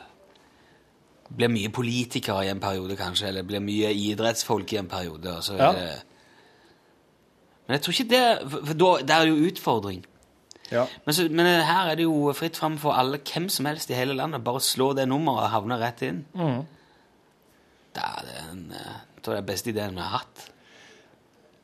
blir 1.32 1.48
mye 1.48 1.70
politikere 1.72 2.42
i 2.44 2.50
en 2.52 2.60
periode, 2.60 2.96
kanskje, 2.98 3.28
eller 3.30 3.46
blir 3.46 3.62
mye 3.64 3.88
idrettsfolk 3.94 4.72
i 4.74 4.80
en 4.82 4.88
periode. 4.90 5.30
Og 5.38 5.44
så 5.46 5.54
Ja. 5.56 5.70
er 5.70 5.78
det... 5.78 6.02
Men 7.66 7.76
jeg 7.78 7.82
tror 7.84 7.94
ikke 7.94 8.10
det 8.10 8.22
For 8.66 8.74
da, 8.82 8.90
det 9.06 9.16
er 9.16 9.28
jo 9.30 9.48
utfordring. 9.50 10.00
Ja. 10.72 10.86
Men, 11.04 11.14
så, 11.14 11.26
men 11.30 11.46
her 11.68 11.90
er 11.92 11.98
det 12.00 12.06
jo 12.08 12.32
fritt 12.36 12.56
fram 12.56 12.78
for 12.80 12.96
alle, 12.96 13.20
hvem 13.28 13.48
som 13.52 13.68
helst 13.68 13.90
i 13.92 13.96
hele 13.98 14.16
landet. 14.16 14.42
Bare 14.44 14.60
slå 14.64 14.92
det 14.96 15.04
nummeret 15.10 15.46
og 15.50 15.52
havne 15.56 15.76
rett 15.82 16.00
inn. 16.08 16.22
Mm. 16.32 16.62
Det 17.92 18.04
er 18.08 18.22
det 18.28 18.36
en, 18.48 18.62
eh, 18.72 18.94
jeg 19.18 19.22
tror 19.22 19.34
det 19.34 19.38
er 19.38 19.42
den 19.44 19.50
beste 19.52 19.72
ideen 19.74 19.98
vi 19.98 20.00
har 20.06 20.14
hatt. 20.22 20.48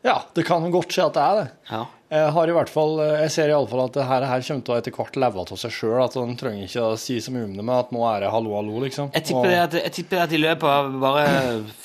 ja, 0.05 0.18
det 0.36 0.44
kan 0.46 0.68
godt 0.70 0.92
skje 0.94 1.07
at 1.09 1.16
det 1.16 1.22
er 1.24 1.38
det. 1.40 1.46
Ja. 1.72 1.80
Jeg 2.09 2.28
har 2.32 2.49
i 2.49 2.53
hvert 2.57 2.70
fall, 2.72 2.92
jeg 3.20 3.30
ser 3.34 3.51
i 3.51 3.53
alle 3.53 3.68
fall 3.68 3.82
at 3.84 3.96
det 3.99 4.05
her, 4.09 4.24
her 4.24 4.44
kommer 4.46 4.62
til 4.64 4.72
å 4.72 4.76
etter 4.80 4.94
hvert 4.96 5.16
leve 5.20 5.42
av 5.42 5.59
seg 5.61 5.72
sjøl. 5.74 5.96
At 6.05 6.14
en 6.16 6.36
trenger 6.40 6.64
ikke 6.68 6.84
å 6.86 6.99
si 7.01 7.16
så 7.20 7.32
mye 7.34 7.44
om 7.49 7.57
det, 7.59 7.64
men 7.64 7.74
at 7.74 7.90
nå 7.92 8.05
er 8.09 8.22
det 8.24 8.30
hallo, 8.32 8.55
hallo, 8.57 8.78
liksom. 8.84 9.11
Jeg 9.16 9.26
tipper, 9.28 9.40
Og- 9.40 9.51
det 9.53 9.59
at, 9.64 9.76
jeg 9.82 9.92
tipper 9.99 10.22
at 10.22 10.32
i 10.32 10.40
løpet 10.40 10.68
av 10.72 10.92
bare 11.03 11.26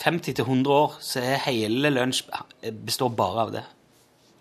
50-100 0.03 0.71
år 0.77 0.95
så 1.03 1.23
er 1.23 1.41
hele 1.47 1.91
lunsj 1.91 2.21
består 2.85 3.11
bare 3.15 3.47
av 3.47 3.51
det. 3.57 3.63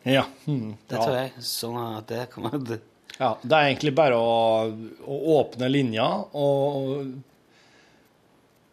Ja. 0.09 0.25
Mm, 0.47 0.73
Det 0.89 0.97
ja. 0.97 1.03
tror 1.05 1.15
jeg. 1.17 1.33
Sånn 1.47 1.77
at 1.83 2.09
det 2.11 2.25
kommer 2.33 2.51
til 2.59 2.81
Ja, 3.19 3.37
det 3.43 3.53
er 3.59 3.69
egentlig 3.69 3.93
bare 3.95 4.17
å, 4.19 4.67
å 5.07 5.19
åpne 5.39 5.69
linja 5.71 6.07
og, 6.35 7.13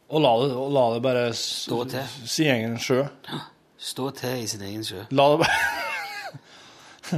og, 0.09 0.19
la 0.23 0.31
det, 0.41 0.47
og 0.57 0.71
la 0.73 0.85
det 0.95 1.01
bare 1.05 1.25
Stå 1.37 1.83
til. 1.91 2.07
Sin 2.25 2.49
egen 2.55 2.77
sjø. 2.81 3.03
stå 3.77 4.09
til 4.17 4.41
i 4.41 4.47
sin 4.49 4.63
egen 4.65 4.83
sjø. 4.87 5.03
La 5.11 5.27
det 5.33 5.41
bare 5.43 5.59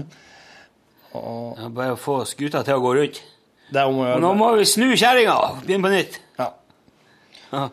Ja, 1.13 1.67
bare 1.69 1.97
få 1.99 2.21
skuta 2.27 2.61
til 2.63 2.77
å 2.79 2.83
gå 2.83 2.93
rundt. 2.95 3.17
Det 3.71 3.79
er 3.81 3.87
om 3.91 3.97
å 3.99 4.07
Og 4.15 4.21
nå 4.23 4.31
må 4.39 4.49
vi 4.57 4.65
snu 4.67 4.89
kjerringa! 4.95 5.35
Begynne 5.63 5.87
på 5.87 5.91
nytt. 5.93 6.19
Ja. 6.39 6.47
Ja. 7.51 7.65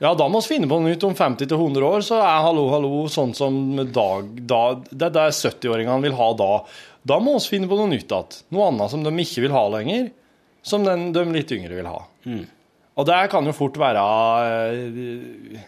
Ja, 0.00 0.14
da 0.16 0.26
må 0.32 0.40
vi 0.40 0.54
finne 0.54 0.68
på 0.68 0.78
noe 0.80 0.94
nytt 0.94 1.04
om 1.04 1.12
50-100 1.16 1.84
år, 1.84 2.04
så 2.04 2.22
er 2.24 2.44
hallo, 2.46 2.62
hallo 2.72 3.02
sånn 3.12 3.34
som 3.36 3.58
dag, 3.92 4.30
da, 4.48 4.60
det 4.88 5.10
er 5.10 5.16
det 5.18 5.26
70-åringene 5.36 6.06
vil 6.06 6.16
ha 6.16 6.28
da. 6.38 6.54
Da 7.04 7.18
må 7.20 7.34
vi 7.36 7.50
finne 7.52 7.68
på 7.68 7.76
noe 7.76 7.90
nytt 7.90 8.08
igjen. 8.08 8.38
Noe 8.56 8.70
annet 8.70 8.94
som 8.94 9.04
de 9.04 9.12
ikke 9.24 9.44
vil 9.44 9.52
ha 9.52 9.66
lenger, 9.76 10.08
som 10.64 10.88
den, 10.88 11.10
de 11.12 11.26
litt 11.34 11.52
yngre 11.52 11.76
vil 11.76 11.90
ha. 11.90 12.00
Mm. 12.24 12.46
Og 12.96 13.06
det 13.08 13.20
kan 13.32 13.44
jo 13.48 13.56
fort 13.56 13.76
være 13.80 14.06
eh, 14.72 15.60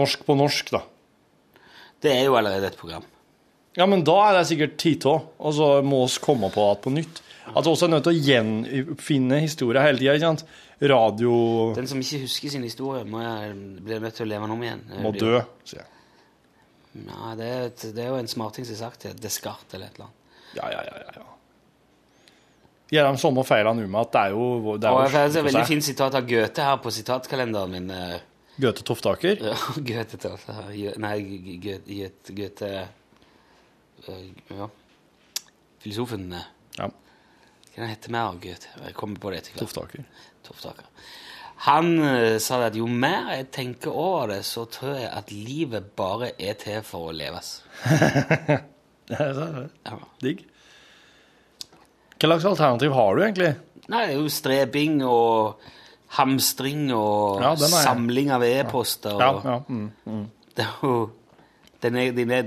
norsk 0.00 0.24
på 0.24 0.36
norsk, 0.40 0.72
da. 0.72 0.82
Det 2.00 2.12
er 2.14 2.26
jo 2.28 2.36
allerede 2.38 2.72
et 2.72 2.80
program. 2.80 3.04
Ja, 3.76 3.86
men 3.86 4.02
da 4.08 4.16
er 4.24 4.38
det 4.38 4.48
sikkert 4.48 4.76
tid 4.80 5.02
til, 5.04 5.20
og 5.36 5.54
så 5.54 5.70
må 5.84 6.00
vi 6.06 6.24
komme 6.24 6.48
på 6.54 6.64
det 6.64 6.84
på 6.84 6.92
nytt. 6.96 7.22
Vi 7.54 7.70
også 7.72 7.86
er 7.86 7.92
nødt 7.94 8.04
til 8.06 8.12
å 8.14 8.24
gjenfinne 8.28 9.40
historier 9.42 9.82
hele 9.82 9.98
tida? 9.98 10.32
Radio 10.80 11.74
Den 11.74 11.88
som 11.90 11.98
ikke 12.00 12.20
husker 12.22 12.50
sin 12.52 12.62
historie, 12.62 13.04
må 13.04 13.20
jeg 13.24 13.54
bli 13.82 13.98
nødt 13.98 14.14
til 14.14 14.26
å 14.26 14.28
leve 14.30 14.46
den 14.46 14.54
om 14.54 14.62
igjen. 14.62 14.82
må 15.02 15.10
dø, 15.16 15.40
sier 15.66 15.80
jeg. 15.82 15.88
Nei, 17.08 17.34
det, 17.38 17.46
er, 17.46 17.64
et- 17.66 17.94
det 17.94 18.04
er 18.04 18.08
jo 18.12 18.14
en 18.20 18.28
smarting 18.30 18.64
som 18.66 18.74
har 18.74 18.90
sagt 18.90 19.02
det. 19.02 19.16
Descartes 19.22 19.74
eller 19.74 19.86
et 19.86 19.94
eller 19.98 20.06
annet. 20.06 20.14
Ja, 20.56 20.70
ja, 20.72 20.82
ja, 20.86 21.02
ja, 21.02 21.10
ja. 21.16 21.24
Gjør 22.90 23.10
de 23.12 23.18
samme 23.20 23.42
feilene 23.44 23.84
med 23.86 24.00
at 24.00 24.12
det 24.14 24.20
er 24.22 24.30
jo 24.32 24.76
det 24.78 24.88
er 24.88 24.94
jo 24.96 25.02
det 25.12 25.20
er 25.20 25.26
et 25.28 25.44
veldig 25.50 25.66
fint 25.68 25.84
sitat 25.84 26.14
av 26.16 26.24
Goethe 26.30 26.64
her 26.64 26.78
på 26.80 26.90
sitatkalenderen 26.96 27.70
min. 27.74 27.90
eh, 27.90 28.20
Goethe 28.58 28.82
Toftaker. 28.82 29.42
Ja, 29.44 29.54
Goethe 29.90 30.16
Toftaker 30.16 30.96
Nei, 30.98 31.16
Goethe, 31.60 31.82
Goethe, 31.84 32.34
Goethe 32.38 32.70
eh, 34.08 34.30
Ja. 34.56 34.70
Filosofen 35.84 36.32
eh, 36.32 36.46
Ja, 36.78 36.88
Hva 37.78 37.86
heter 37.86 38.10
mer 38.10 38.32
oh, 38.32 38.38
gud? 38.42 38.68
Jeg 38.82 38.94
kommer 38.98 39.20
på 39.22 39.30
det 39.30 39.42
etter 39.42 39.54
hvert. 39.54 39.62
Toftaker. 39.62 40.06
Toftaker. 40.46 40.88
Han 41.68 41.92
uh, 42.02 42.38
sa 42.42 42.60
at 42.66 42.76
jo 42.78 42.86
mer 42.90 43.32
jeg 43.36 43.48
tenker 43.54 43.94
over 43.94 44.32
det, 44.32 44.42
så 44.46 44.64
tror 44.70 44.96
jeg 44.98 45.10
at 45.10 45.30
livet 45.34 45.92
bare 45.98 46.32
er 46.38 46.58
til 46.58 46.82
for 46.86 47.10
å 47.10 47.14
leves. 47.14 47.58
Det 49.08 49.16
er 49.24 49.30
det. 49.32 49.62
Ja. 49.88 49.94
Digg. 50.20 50.40
Hva 52.18 52.28
slags 52.34 52.44
alternativ 52.50 52.92
har 52.92 53.14
du 53.16 53.22
egentlig? 53.24 53.52
Nei, 53.88 54.02
det 54.04 54.16
er 54.18 54.18
jo 54.18 54.32
strebing 54.32 54.98
og 55.06 55.62
hamstring 56.18 56.90
og 56.92 57.40
Ja, 57.40 57.54
samling 57.56 58.34
av 58.34 58.44
e-poster. 58.44 59.16
Ja, 59.16 59.30
ja. 59.44 59.54
Mm, 59.64 59.86
mm. 60.04 60.26
Det 60.52 60.66
er 60.66 60.82
jo 60.84 60.92
den, 61.80 61.94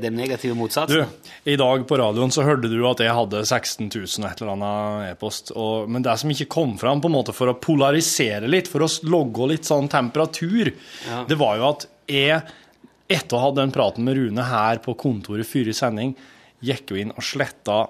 den 0.01 0.15
negative 0.17 0.55
motsatsen? 0.59 1.05
Du, 1.07 1.29
i 1.51 1.55
dag 1.59 1.85
på 1.87 1.97
radioen 2.01 2.33
så 2.35 2.43
hørte 2.43 2.67
du 2.71 2.81
at 2.89 2.99
jeg 2.99 3.13
hadde 3.15 3.43
16 3.47 3.87
000 3.93 4.27
et 4.27 4.41
eller 4.41 4.53
annet 4.57 5.13
e-post, 5.13 5.53
men 5.87 6.03
det 6.03 6.17
som 6.19 6.33
ikke 6.33 6.49
kom 6.51 6.73
fram 6.81 6.99
på 7.03 7.07
en 7.07 7.15
måte 7.15 7.35
for 7.35 7.47
å 7.51 7.55
polarisere 7.61 8.49
litt, 8.51 8.67
for 8.71 8.83
å 8.83 8.89
logge 9.07 9.47
litt 9.53 9.69
sånn 9.69 9.87
temperatur, 9.91 10.73
Ja. 11.07 11.23
det 11.29 11.37
var 11.39 11.57
jo 11.61 11.69
at 11.69 11.87
jeg, 12.11 12.41
etter 13.07 13.37
å 13.37 13.39
ha 13.39 13.47
hatt 13.49 13.59
den 13.61 13.71
praten 13.71 14.03
med 14.07 14.17
Rune 14.19 14.43
her 14.51 14.81
på 14.83 14.97
kontoret 14.99 15.47
før 15.47 15.71
i 15.71 15.75
sending, 15.75 16.11
gikk 16.61 16.91
jo 16.91 16.99
inn 17.01 17.15
og 17.15 17.23
sletta 17.23 17.85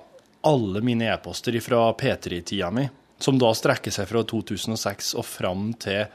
alle 0.48 0.82
mine 0.86 1.10
e-poster 1.14 1.58
fra 1.62 1.88
P3-tida 1.98 2.70
mi, 2.74 2.86
som 3.22 3.38
da 3.42 3.50
strekker 3.54 3.94
seg 3.94 4.08
fra 4.10 4.22
2006 4.26 5.12
og 5.20 5.26
fram 5.26 5.68
til 5.82 6.06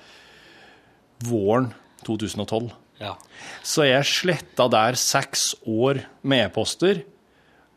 våren 1.27 1.72
2012. 2.07 2.70
Ja. 3.01 3.15
Så 3.67 3.85
jeg 3.87 4.07
sletta 4.09 4.69
der 4.73 4.97
seks 5.01 5.51
år 5.69 6.01
med 6.23 6.47
e-poster, 6.47 7.03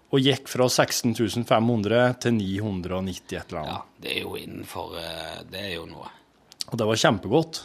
og 0.09 0.23
gikk 0.25 0.47
fra 0.49 0.65
16.500 0.65 2.15
til 2.23 2.33
990 2.33 3.35
et 3.37 3.51
eller 3.51 3.59
annet. 3.59 3.73
ja, 3.75 3.81
det 4.01 4.13
er 4.15 4.23
jo 4.23 4.31
innenfor 4.39 4.95
eh, 4.97 5.41
Det 5.51 5.59
er 5.59 5.73
jo 5.75 5.83
noe. 5.85 6.07
Og 6.71 6.79
det 6.81 6.87
var 6.89 7.01
kjempegodt. 7.03 7.59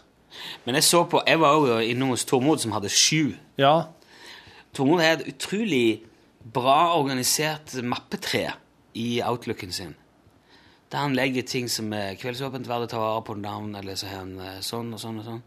Men 0.66 0.76
jeg 0.76 0.84
så 0.84 1.04
på 1.08 1.22
Jeg 1.24 1.38
var 1.40 1.54
jo 1.56 1.78
innom 1.80 2.10
hos 2.12 2.26
Tormod, 2.28 2.60
som 2.60 2.74
hadde 2.76 2.90
sju. 2.92 3.32
Ja, 3.56 3.86
Tormod 4.74 5.00
har 5.00 5.20
et 5.20 5.28
utrolig 5.30 6.02
bra 6.42 6.96
organisert 6.98 7.72
mappetre 7.86 8.48
i 8.98 9.22
outlooken 9.24 9.72
sin. 9.72 9.94
Der 10.90 10.98
han 11.00 11.14
legger 11.16 11.46
ting 11.46 11.68
som 11.70 11.92
er 11.96 12.18
kveldsåpent, 12.18 12.68
verdt 12.68 12.88
å 12.88 12.92
ta 12.92 12.98
vare 13.00 13.22
på 13.24 13.36
navn, 13.38 13.72
eller 13.78 13.96
så 13.98 14.10
har 14.10 14.24
han 14.24 14.34
eh, 14.42 14.58
sånn 14.60 14.92
og 14.94 15.00
sånn 15.00 15.22
og 15.22 15.28
sånn. 15.30 15.44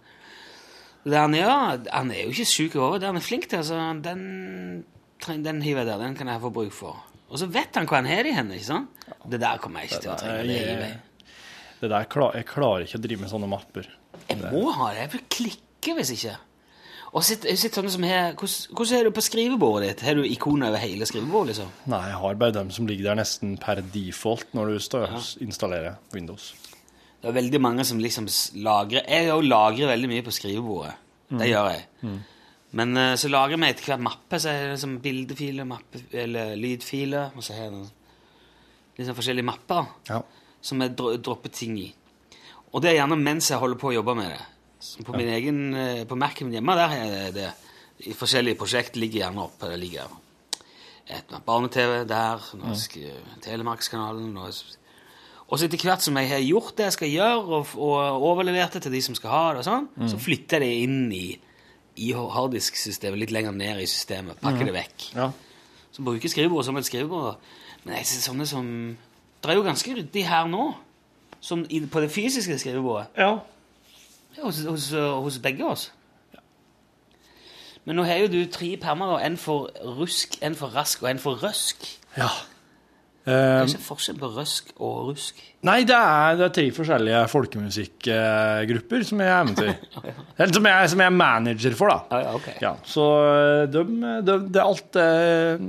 Han 1.08 1.36
gjør, 1.38 1.84
han 1.94 2.12
er 2.12 2.24
jo 2.24 2.34
ikke 2.34 2.46
syk 2.50 2.76
i 2.76 2.82
hodet, 2.82 3.02
det 3.02 3.12
han 3.12 3.20
er 3.20 3.24
flink 3.26 3.48
til. 3.48 3.62
altså 3.62 3.78
Den, 4.04 4.84
den 5.46 5.62
hiver 5.62 5.84
jeg 5.84 5.92
der, 5.92 6.02
den 6.04 6.16
kan 6.16 6.28
jeg 6.28 6.42
få 6.42 6.50
bruk 6.54 6.74
for. 6.76 7.04
Og 7.28 7.40
så 7.40 7.48
vet 7.52 7.76
han 7.76 7.88
hva 7.88 8.02
han 8.02 8.10
har 8.10 8.28
i 8.28 8.34
henne. 8.36 8.56
ikke 8.56 8.68
sant? 8.68 9.06
Det 9.28 9.40
der 9.42 9.62
kommer 9.64 9.84
jeg 9.84 9.92
ikke 9.92 10.04
til 10.04 10.12
å 10.12 10.18
trenge. 10.20 10.44
Det 10.48 10.58
jeg. 10.58 10.98
det 11.82 11.90
der 11.92 12.10
klar, 12.12 12.36
Jeg 12.36 12.48
klarer 12.50 12.88
ikke 12.88 13.00
å 13.00 13.06
drive 13.08 13.24
med 13.24 13.32
sånne 13.32 13.50
mapper. 13.52 13.90
Jeg 14.28 14.44
må 14.52 14.68
ha 14.76 14.92
det. 14.94 15.06
Jeg 15.06 15.14
vil 15.16 15.26
klikke 15.38 15.98
hvis 16.00 16.14
ikke. 16.18 16.36
Og 17.16 17.24
sitt, 17.24 17.46
sitt 17.48 17.62
sitter 17.62 17.82
sånne 17.82 17.92
som 17.94 18.04
her, 18.04 18.34
hvordan, 18.36 18.76
hvordan 18.76 18.98
er 18.98 19.08
du 19.08 19.16
på 19.16 19.24
skrivebordet 19.24 19.90
ditt? 19.90 20.02
Har 20.06 20.18
du 20.20 20.26
ikoner 20.28 20.70
over 20.74 20.82
hele 20.84 21.08
skrivebordet? 21.08 21.54
liksom? 21.54 21.70
Nei, 21.88 22.02
jeg 22.12 22.20
har 22.24 22.40
bare 22.42 22.56
dem 22.60 22.72
som 22.76 22.88
ligger 22.90 23.10
der 23.10 23.20
nesten 23.22 23.56
per 23.62 23.80
default 23.94 24.52
når 24.58 24.74
du 24.74 24.80
står, 24.84 25.16
installerer 25.44 25.96
Windows. 26.14 26.52
Det 27.28 27.34
er 27.34 27.42
veldig 27.42 27.60
mange 27.60 27.84
som 27.84 28.00
liksom 28.00 28.28
lagrer 28.64 29.04
Jeg 29.04 29.28
jo 29.28 29.42
lagrer 29.44 29.90
veldig 29.90 30.08
mye 30.08 30.24
på 30.24 30.32
skrivebordet. 30.32 30.94
Det 31.28 31.50
gjør 31.50 31.66
jeg. 31.74 31.82
Men 32.80 32.98
eh, 33.02 33.16
så 33.20 33.28
lagrer 33.28 33.60
vi 33.60 33.68
etter 33.68 33.90
hvert 33.90 34.04
mappe. 34.06 34.40
Så 34.40 34.48
er 34.48 34.62
det 34.62 34.78
liksom 34.78 34.94
bildefiler, 35.04 35.68
mappe, 35.68 36.06
eller 36.16 36.56
lydfiler, 36.56 37.36
og 37.36 37.44
så 37.44 37.58
har 37.58 37.68
jeg 37.68 37.82
liksom 39.02 39.18
forskjellige 39.18 39.50
mapper 39.50 39.92
Ja. 40.08 40.22
som 40.62 40.82
jeg 40.82 40.96
dropper 40.96 41.52
ting 41.52 41.76
i. 41.82 41.90
Og 42.72 42.82
det 42.82 42.94
er 42.94 43.02
gjerne 43.02 43.20
mens 43.20 43.52
jeg 43.52 43.60
holder 43.60 43.82
på 43.82 43.92
å 43.92 43.98
jobbe 43.98 44.16
med 44.16 44.32
det. 44.32 44.42
Så 44.80 45.04
på 45.04 45.18
min 45.18 45.28
egen, 45.28 45.62
eh, 45.76 46.06
på 46.08 46.16
Mac-en 46.16 46.48
min 46.48 46.62
hjemme, 46.62 46.76
der 46.80 46.88
har 46.88 47.12
jeg 47.12 47.34
det. 47.34 47.52
I 48.08 48.14
forskjellige 48.14 48.58
prosjekt 48.58 48.96
ligger 48.96 49.26
gjerne 49.26 49.44
oppe. 49.44 49.68
Det 49.68 49.80
ligger 49.80 50.08
et 51.10 51.38
barne-TV 51.46 52.06
der, 52.08 52.44
norsk 52.56 52.98
mm. 52.98 53.42
Telemarkskanalen 53.42 54.38
og 54.38 54.54
Og 55.48 55.60
så 55.60 55.66
etter 55.70 55.80
hvert 55.80 56.04
som 56.04 56.18
jeg 56.20 56.28
har 56.28 56.42
gjort 56.44 56.74
det 56.78 56.84
jeg 56.90 56.94
skal 56.98 57.10
gjøre, 57.14 57.36
og, 57.58 57.70
og 57.80 58.24
overlevert 58.32 58.74
det 58.76 58.82
til 58.84 58.92
de 58.92 59.02
som 59.06 59.16
skal 59.16 59.32
ha 59.32 59.44
det, 59.56 59.62
og 59.62 59.68
sånn, 59.68 59.86
så 60.12 60.18
flytter 60.20 60.60
jeg 60.60 60.66
det 60.66 60.84
inn 60.84 61.12
i, 61.16 61.26
i 62.04 62.10
harddisk-systemet, 62.12 63.22
litt 63.22 63.32
lenger 63.32 63.56
ned 63.56 63.80
i 63.80 63.88
systemet. 63.88 64.42
Pakker 64.44 64.68
det 64.68 64.74
vekk. 64.76 65.06
Ja. 65.16 65.30
Så 65.96 66.04
bruker 66.04 66.30
skrivebordet 66.30 66.68
som 66.68 66.78
et 66.78 66.86
skrivebord. 66.90 67.38
Men 67.86 67.96
jeg 68.02 68.10
ser 68.10 68.26
sånne 68.28 68.46
som 68.50 68.68
Det 69.42 69.50
er 69.54 69.56
jo 69.56 69.64
ganske 69.64 69.94
ryddig 69.96 70.26
her 70.28 70.50
nå. 70.52 70.66
Som 71.40 71.64
i, 71.70 71.80
på 71.86 72.02
det 72.04 72.12
fysiske 72.12 72.58
skrivebordet. 72.60 73.08
ja. 73.18 73.38
Ja, 74.38 74.44
Hos, 74.44 74.60
hos, 74.68 74.92
hos 74.94 75.40
begge 75.42 75.66
oss. 75.66 75.88
Men 77.88 77.96
nå 77.98 78.04
har 78.06 78.20
jo 78.22 78.28
du 78.28 78.42
tre 78.52 78.76
permer, 78.78 79.16
og 79.16 79.24
En 79.26 79.38
for 79.40 79.72
rusk, 79.98 80.36
en 80.44 80.54
for 80.60 80.76
rask 80.76 81.02
og 81.02 81.10
en 81.10 81.20
for 81.24 81.40
røsk. 81.42 81.88
ja. 82.18 82.28
Det 83.28 83.36
er 83.36 83.62
Eh, 83.62 83.68
ikke 83.68 83.84
forskjell 83.84 84.18
på 84.22 84.28
røsk 84.38 84.70
og 84.80 85.10
rusk. 85.10 85.42
nei, 85.68 85.82
det 85.84 85.96
er, 85.98 86.38
det 86.40 86.46
er 86.46 86.54
tre 86.56 86.64
forskjellige 86.72 87.24
folkemusikkgrupper 87.28 89.04
som 89.04 89.20
jeg 89.24 89.34
er 89.34 89.44
med 89.50 89.58
til. 89.60 89.74
Eller 90.40 90.54
som 90.56 90.70
jeg, 90.70 90.90
som 90.94 91.04
jeg 91.04 91.12
er 91.12 91.18
manager 91.18 91.76
for, 91.76 91.92
da. 91.92 91.98
Ja, 92.12 92.22
ja, 92.24 92.36
ok. 92.40 92.48
Ja, 92.64 92.72
så 92.88 93.08
de, 93.74 93.84
de, 94.24 94.38
det 94.48 94.62
er 94.62 94.66
alt 94.66 95.00
eh, 95.02 95.68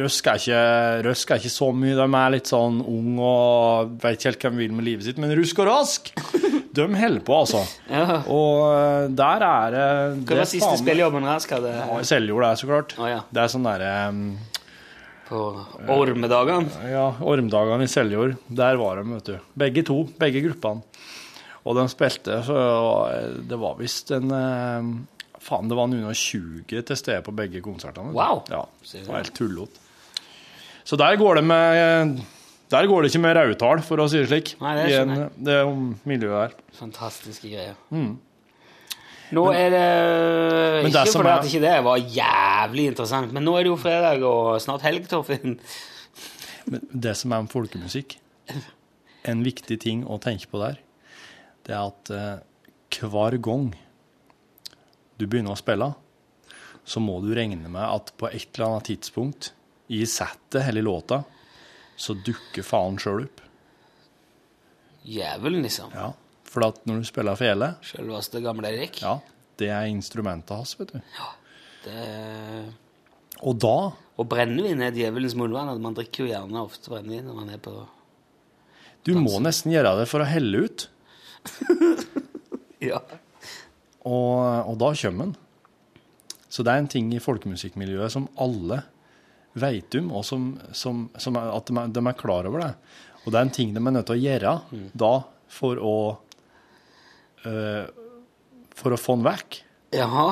Røsk 0.00 0.26
er, 0.28 0.40
ikke, 0.42 0.62
Røsk 1.06 1.30
er 1.30 1.38
ikke 1.40 1.52
så 1.54 1.68
mye. 1.72 1.94
De 1.96 2.08
er 2.20 2.32
litt 2.34 2.50
sånn 2.50 2.80
ung 2.82 3.20
og 3.22 3.94
vet 4.02 4.18
ikke 4.18 4.32
helt 4.32 4.42
hva 4.48 4.50
de 4.56 4.60
vil 4.64 4.74
med 4.76 4.88
livet 4.88 5.06
sitt. 5.06 5.20
Men 5.22 5.32
Rusk 5.38 5.62
og 5.62 5.70
Rask, 5.70 6.10
De 6.74 6.88
holder 6.90 7.20
på, 7.22 7.36
altså. 7.38 7.60
Ja. 7.86 8.18
Og 8.34 8.64
eh, 8.74 9.04
der 9.14 9.44
er 9.46 9.76
det 9.76 9.86
Hva 10.26 10.40
var 10.40 10.50
siste 10.50 10.72
spillejobben 10.80 11.30
Rask 11.30 11.54
hadde 11.54 11.70
Ja, 11.70 12.00
Seljord, 12.02 12.42
det 12.48 12.58
så 12.64 12.70
klart. 12.72 12.96
Å, 12.98 13.06
ja. 13.12 13.20
Det 13.30 13.44
er 13.44 13.52
sånn 13.54 13.68
derre 13.70 13.92
på 15.28 15.40
ormedagene? 15.94 16.90
Ja, 16.92 17.06
Ormdagene 17.24 17.86
i 17.86 17.90
Seljord. 17.90 18.36
Der 18.48 18.78
var 18.80 19.00
de, 19.00 19.06
vet 19.14 19.30
du. 19.32 19.36
Begge 19.64 19.84
to. 19.86 20.02
Begge 20.20 20.42
gruppene. 20.44 20.84
Og 21.64 21.78
de 21.78 21.86
spilte, 21.88 22.42
så 22.44 22.58
det 23.48 23.56
var 23.56 23.78
visst 23.80 24.10
en 24.12 24.28
eh, 24.36 24.90
Faen, 25.44 25.68
det 25.68 25.76
var 25.76 25.88
noen 25.92 26.06
og 26.08 26.16
20 26.16 26.64
til 26.88 26.96
stede 26.96 27.20
på 27.24 27.32
begge 27.36 27.60
konsertene. 27.64 28.12
Wow. 28.16 28.42
Ja, 28.48 28.62
det 28.88 29.02
var 29.08 29.20
helt 29.20 29.34
tullete. 29.36 29.80
Så 30.84 30.96
der 31.00 31.16
går 31.20 31.40
det 31.40 31.44
med 31.48 32.14
Der 32.72 32.86
går 32.88 33.02
det 33.02 33.10
ikke 33.10 33.22
med 33.24 33.36
rautall, 33.36 33.80
for 33.84 34.00
å 34.00 34.06
si 34.08 34.20
det 34.22 34.28
slik. 34.28 34.54
Nei, 34.60 34.72
det 34.76 34.86
I 34.88 34.94
en, 35.02 35.12
det 35.36 35.58
miljøet 36.08 36.54
der. 36.54 36.56
Fantastiske 36.80 37.48
greier. 37.52 37.76
Nå 39.34 39.44
er 39.54 39.70
det 39.74 39.84
Ikke 40.86 40.92
det 41.04 41.12
fordi 41.12 41.28
er- 41.30 41.38
at 41.38 41.48
ikke 41.48 41.62
det 41.64 41.74
var 41.86 41.98
jævlig 42.18 42.86
interessant, 42.92 43.32
men 43.34 43.44
nå 43.44 43.56
er 43.58 43.64
det 43.66 43.72
jo 43.72 43.76
fredag 43.80 44.22
og 44.28 44.60
snart 44.62 44.82
helg, 44.86 45.06
Torfinn. 45.10 45.58
Men 46.66 46.80
det 46.92 47.16
som 47.20 47.32
er 47.36 47.42
med 47.44 47.50
folkemusikk, 47.52 48.16
en 49.24 49.42
viktig 49.44 49.78
ting 49.80 50.04
å 50.06 50.18
tenke 50.20 50.46
på 50.52 50.60
der, 50.62 50.78
det 51.64 51.74
er 51.74 51.86
at 51.88 52.10
eh, 52.10 53.08
hver 53.08 53.36
gang 53.42 53.70
du 55.18 55.26
begynner 55.26 55.54
å 55.54 55.60
spille, 55.60 55.90
så 56.84 57.00
må 57.00 57.18
du 57.24 57.30
regne 57.34 57.68
med 57.72 57.82
at 57.82 58.12
på 58.20 58.28
et 58.28 58.48
eller 58.58 58.66
annet 58.74 58.88
tidspunkt 58.90 59.52
i 59.88 60.02
settet 60.08 60.62
eller 60.68 60.80
i 60.82 60.84
låta, 60.84 61.22
så 61.96 62.14
dukker 62.26 62.64
faen 62.66 62.96
sjøl 63.00 63.24
opp. 63.24 63.40
Jævelen, 65.04 65.62
liksom. 65.64 65.92
Ja. 65.94 66.12
For 66.54 66.62
når 66.86 67.00
du 67.02 67.06
spiller 67.08 67.34
fele, 67.38 67.72
Selveste 67.82 68.38
gamle 68.44 68.70
Erik. 68.70 69.00
ja, 69.02 69.16
det 69.58 69.68
er 69.74 69.88
instrumentet 69.90 70.54
hans, 70.54 70.76
vet 70.78 70.94
du. 70.94 71.00
Ja, 71.18 71.28
Det... 71.84 72.74
Og 73.44 73.58
da 73.60 73.72
Og 74.16 74.28
brennevin 74.30 74.80
er 74.86 74.92
djevelens 74.94 75.34
munnvann. 75.36 75.72
Man 75.82 75.96
drikker 75.98 76.22
jo 76.24 76.30
gjerne 76.30 76.60
ofte 76.62 76.92
brennevin 76.92 77.26
når 77.26 77.34
man 77.40 77.50
er 77.56 77.58
på 77.64 77.72
Du 79.04 79.10
må 79.18 79.40
nesten 79.42 79.74
gjøre 79.74 79.96
det 79.98 80.06
for 80.08 80.22
å 80.22 80.28
helle 80.30 80.62
ut, 80.68 80.86
Ja. 82.84 83.00
og, 84.04 84.70
og 84.70 84.76
da 84.80 84.90
kommer 85.00 85.26
den. 85.30 85.34
Så 86.48 86.62
det 86.64 86.72
er 86.72 86.82
en 86.84 86.88
ting 86.92 87.10
i 87.16 87.20
folkemusikkmiljøet 87.22 88.12
som 88.14 88.28
alle 88.40 88.82
vet 89.58 89.94
om, 90.00 90.10
og 90.14 90.24
som, 90.26 90.46
som, 90.74 91.08
som 91.18 91.36
at 91.40 91.66
de 91.68 91.76
er, 91.82 91.92
de 91.94 92.02
er 92.06 92.16
klar 92.18 92.46
over 92.48 92.62
det. 92.62 92.72
Og 93.24 93.32
det 93.32 93.38
er 93.40 93.46
en 93.48 93.54
ting 93.58 93.72
de 93.74 93.80
er 93.82 93.94
nødt 93.96 94.06
til 94.08 94.16
å 94.18 94.22
gjøre 94.24 94.54
da 94.94 95.12
for 95.54 95.80
å 95.82 95.94
eh, 97.48 97.86
for 98.74 98.94
å 98.94 99.00
få 99.00 99.16
den 99.18 99.26
vekk. 99.28 99.60
Jaha. 99.94 100.28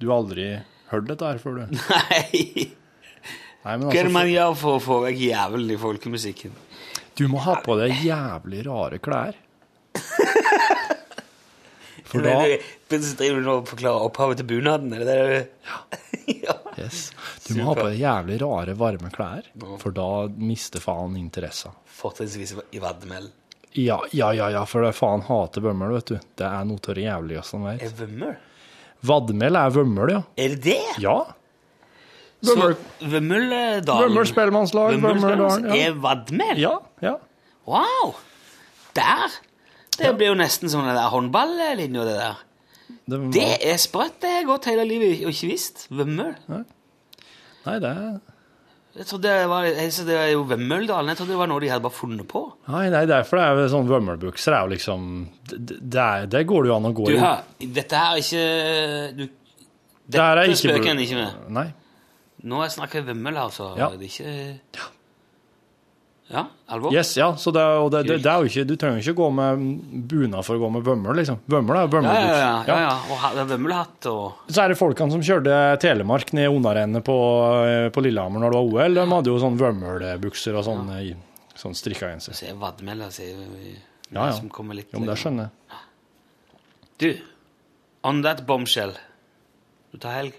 Du 0.00 0.08
har 0.08 0.22
aldri 0.22 0.48
hørt 0.90 1.08
dette 1.10 1.28
her 1.28 1.40
før, 1.42 1.60
du? 1.60 1.76
Nei. 1.90 2.70
Nei, 3.60 3.74
altså, 3.76 3.84
Hva 3.84 3.92
er 3.92 3.92
det 3.92 4.00
altså, 4.00 4.16
man 4.16 4.30
gjør 4.32 4.54
for 4.56 4.78
å 4.78 4.82
få 4.82 5.00
vekk 5.04 5.22
jævelen 5.28 5.74
i 5.74 5.80
folkemusikken? 5.80 6.58
du 7.20 7.26
må 7.28 7.40
ha 7.44 7.58
på 7.60 7.74
deg 7.76 7.98
jævlig 8.00 8.62
rare 8.64 8.98
klær. 9.02 9.36
For 12.10 12.24
da 12.24 12.32
driver 12.90 13.36
du 13.38 13.44
nå 13.44 13.52
og 13.60 13.68
forklarer 13.70 14.06
opphavet 14.08 14.40
til 14.40 14.48
bunaden, 14.50 14.94
er 14.96 15.04
det 15.04 15.08
det 15.10 15.18
du 15.20 15.36
Ja. 16.40 16.56
yes, 16.80 17.10
Du 17.46 17.52
må 17.58 17.68
ha 17.68 17.74
på 17.76 17.84
deg 17.90 18.00
jævlig 18.00 18.38
rare, 18.42 18.74
varme 18.78 19.10
klær, 19.14 19.46
for 19.82 19.94
da 19.94 20.08
mister 20.32 20.82
faen 20.82 21.14
interessen. 21.20 21.76
Fortrinnsvis 22.00 22.56
i 22.74 22.82
vadmel. 22.82 23.28
Ja, 23.78 24.00
ja, 24.12 24.32
ja, 24.34 24.48
ja, 24.50 24.64
for 24.66 24.82
det 24.82 24.94
faen 24.98 25.22
hater 25.22 25.62
vømmøl, 25.62 25.92
vet 25.94 26.06
du. 26.10 26.16
Det 26.36 26.46
er 26.46 26.64
noe 26.66 26.80
av 26.88 26.94
det 26.98 27.04
jævligste 27.04 27.56
han 27.58 27.66
vet. 27.68 27.82
Er 27.86 27.92
vømmøl? 28.00 28.32
Vadmel 29.06 29.56
er 29.56 29.70
vømmøl, 29.76 30.10
ja. 30.16 30.22
Er 30.36 30.56
det 30.56 30.62
det? 30.64 30.80
Ja. 31.04 31.18
Så 32.42 32.54
Vømmøl. 32.56 32.74
Vømmøldalen 33.12 34.08
Vømmøl 34.08 34.26
spellemannslag, 34.28 34.98
Vømmøldalen. 35.02 35.68
Ja. 35.70 35.78
er 35.86 35.96
vadmel? 36.02 36.58
ja, 36.60 36.74
ja. 37.04 37.14
Wow! 37.68 38.14
Der! 38.96 39.38
Det 40.00 40.14
blir 40.16 40.30
jo 40.32 40.36
nesten 40.40 40.70
som 40.72 40.82
den 40.86 40.96
der 40.96 41.10
håndballinja, 41.12 42.04
det 42.08 42.16
der. 42.16 42.38
Det, 43.06 43.18
var- 43.20 43.32
Det 43.36 43.48
er 43.70 43.76
sprøtt. 43.78 44.16
Det 44.20 44.30
har 44.30 44.38
jeg 44.40 44.46
gått 44.48 44.64
hele 44.70 44.84
livet 44.88 45.20
og 45.24 45.30
ikke 45.34 45.50
visst. 45.52 45.86
Vømmøl. 45.92 46.34
Nei, 46.48 47.76
det 47.78 47.90
er 47.90 48.18
Jeg 48.90 49.06
trodde 49.06 49.30
det 49.30 49.48
var, 49.48 49.66
jeg, 49.68 49.92
så 49.94 50.04
det 50.04 50.16
var 50.18 50.26
jo 50.32 50.40
Vømmøldalen. 50.50 51.12
Jeg 51.12 51.18
trodde 51.20 51.30
det 51.30 51.38
var 51.38 51.50
noe 51.52 51.62
de 51.62 51.68
hadde 51.70 51.84
bare 51.84 51.94
funnet 51.94 52.26
på. 52.30 52.40
Nei, 52.72 52.86
nei, 52.90 53.04
derfor 53.06 53.38
er 53.38 53.58
det 53.60 53.68
sånn 53.70 53.86
vømmølbukser 53.90 54.56
er 54.56 54.64
jo 54.66 54.72
liksom 54.72 55.04
det, 55.52 55.76
det, 56.32 56.40
går 56.50 56.66
det 56.66 56.72
jo 56.72 56.78
an 56.80 56.88
å 56.90 56.94
gå 56.98 57.06
Du, 57.06 57.12
i. 57.14 57.20
hør, 57.22 57.44
dette 57.78 58.00
her 58.00 58.16
er 58.16 58.24
ikke 58.24 58.46
du, 59.20 59.22
Det 60.10 60.24
er 60.24 60.42
ikke 60.42 60.58
spøker 60.64 60.90
en 60.90 61.04
ikke 61.04 61.20
med. 61.20 61.44
Nei. 61.60 61.68
Nå 62.50 62.64
snakker 62.72 63.02
jeg 63.02 63.08
vømmøl, 63.12 63.38
altså. 63.46 63.70
Ja. 63.78 63.90
Det 63.94 64.08
er 64.08 64.10
ikke 64.10 64.34
Ja, 64.80 64.88
alvor? 66.30 66.92
Yes, 66.94 67.16
ja, 67.18 67.36
så 67.36 67.50
det, 67.50 67.62
det, 67.90 68.02
det, 68.06 68.16
det 68.22 68.30
er 68.30 68.44
jo 68.44 68.50
ikke 68.50 68.64
Du 68.68 68.76
trenger 68.78 69.02
ikke 69.02 69.14
gå 69.18 69.28
med 69.34 69.64
bunad 70.10 70.46
for 70.46 70.54
å 70.54 70.60
gå 70.62 70.68
med 70.76 70.84
vømmel, 70.86 71.16
liksom. 71.18 71.40
Vømmel 71.50 71.78
er 71.80 71.88
jo 71.88 72.02
Ja, 72.04 72.12
ja, 72.14 72.36
ja. 72.38 72.50
ja, 72.68 72.76
ja. 72.84 72.92
Og 73.10 73.18
ha- 73.24 73.32
vømmelhatt 73.50 74.06
og 74.10 74.44
Så 74.52 74.62
er 74.62 74.70
det 74.72 74.78
folkene 74.78 75.10
som 75.14 75.24
kjørte 75.26 75.56
Telemark 75.82 76.30
ned 76.38 76.50
Ondarennet 76.52 77.04
på, 77.06 77.16
på 77.94 78.04
Lillehammer 78.06 78.44
når 78.44 78.54
det 78.54 78.60
var 78.60 78.70
OL, 78.84 79.00
de 79.00 79.06
hadde 79.14 79.32
jo 79.32 79.40
sånn 79.42 79.58
vømmelbukser 79.58 80.60
og 80.60 80.66
sånn, 80.68 80.92
ja. 81.00 81.16
sånn 81.58 81.74
strikka 81.78 82.12
genser. 82.12 82.38
Så 82.38 82.46
er 82.52 82.60
vadmel 82.60 83.02
altså, 83.08 83.26
Ja, 83.26 84.28
ja. 84.28 84.30
som 84.38 84.48
kommer 84.52 84.78
litt 84.78 84.94
Jo, 84.94 85.02
men 85.02 85.10
det 85.10 85.18
skjønner 85.18 85.50
jeg. 85.50 85.82
Du, 87.00 87.10
on 88.06 88.22
that 88.22 88.44
bombshell. 88.46 88.94
Du 89.90 89.98
tar 89.98 90.18
helg. 90.20 90.38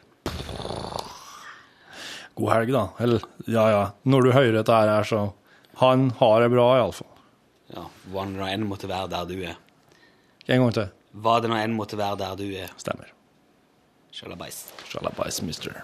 God 2.37 2.51
helg, 2.53 2.71
da. 2.73 2.87
Eller, 3.03 3.23
ja, 3.49 3.63
ja. 3.73 3.83
Når 4.07 4.23
du 4.27 4.31
hører 4.31 4.57
dette 4.61 4.75
her, 4.77 5.07
så 5.07 5.25
Han 5.81 6.11
har 6.17 6.41
det 6.41 6.49
bra, 6.53 6.67
iallfall. 6.77 7.07
Ja, 7.73 7.87
hva 8.13 8.25
det 8.27 8.35
nå 8.35 8.45
enn 8.45 8.67
måtte 8.69 8.89
være 8.91 9.09
der 9.09 9.25
du 9.25 9.39
er. 9.49 9.55
En 10.45 10.61
gang 10.61 10.75
til. 10.75 10.91
Hva 11.23 11.39
det 11.41 11.49
nå 11.49 11.57
enn 11.57 11.73
måtte 11.73 11.97
være 11.97 12.19
der 12.21 12.37
du 12.37 12.45
er. 12.53 12.69
Stemmer. 12.77 13.09
Shalabais. 14.13 14.61
Shalabais, 14.91 15.41
mister. 15.41 15.81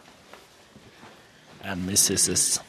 And 1.64 1.88
misses. 1.90 2.60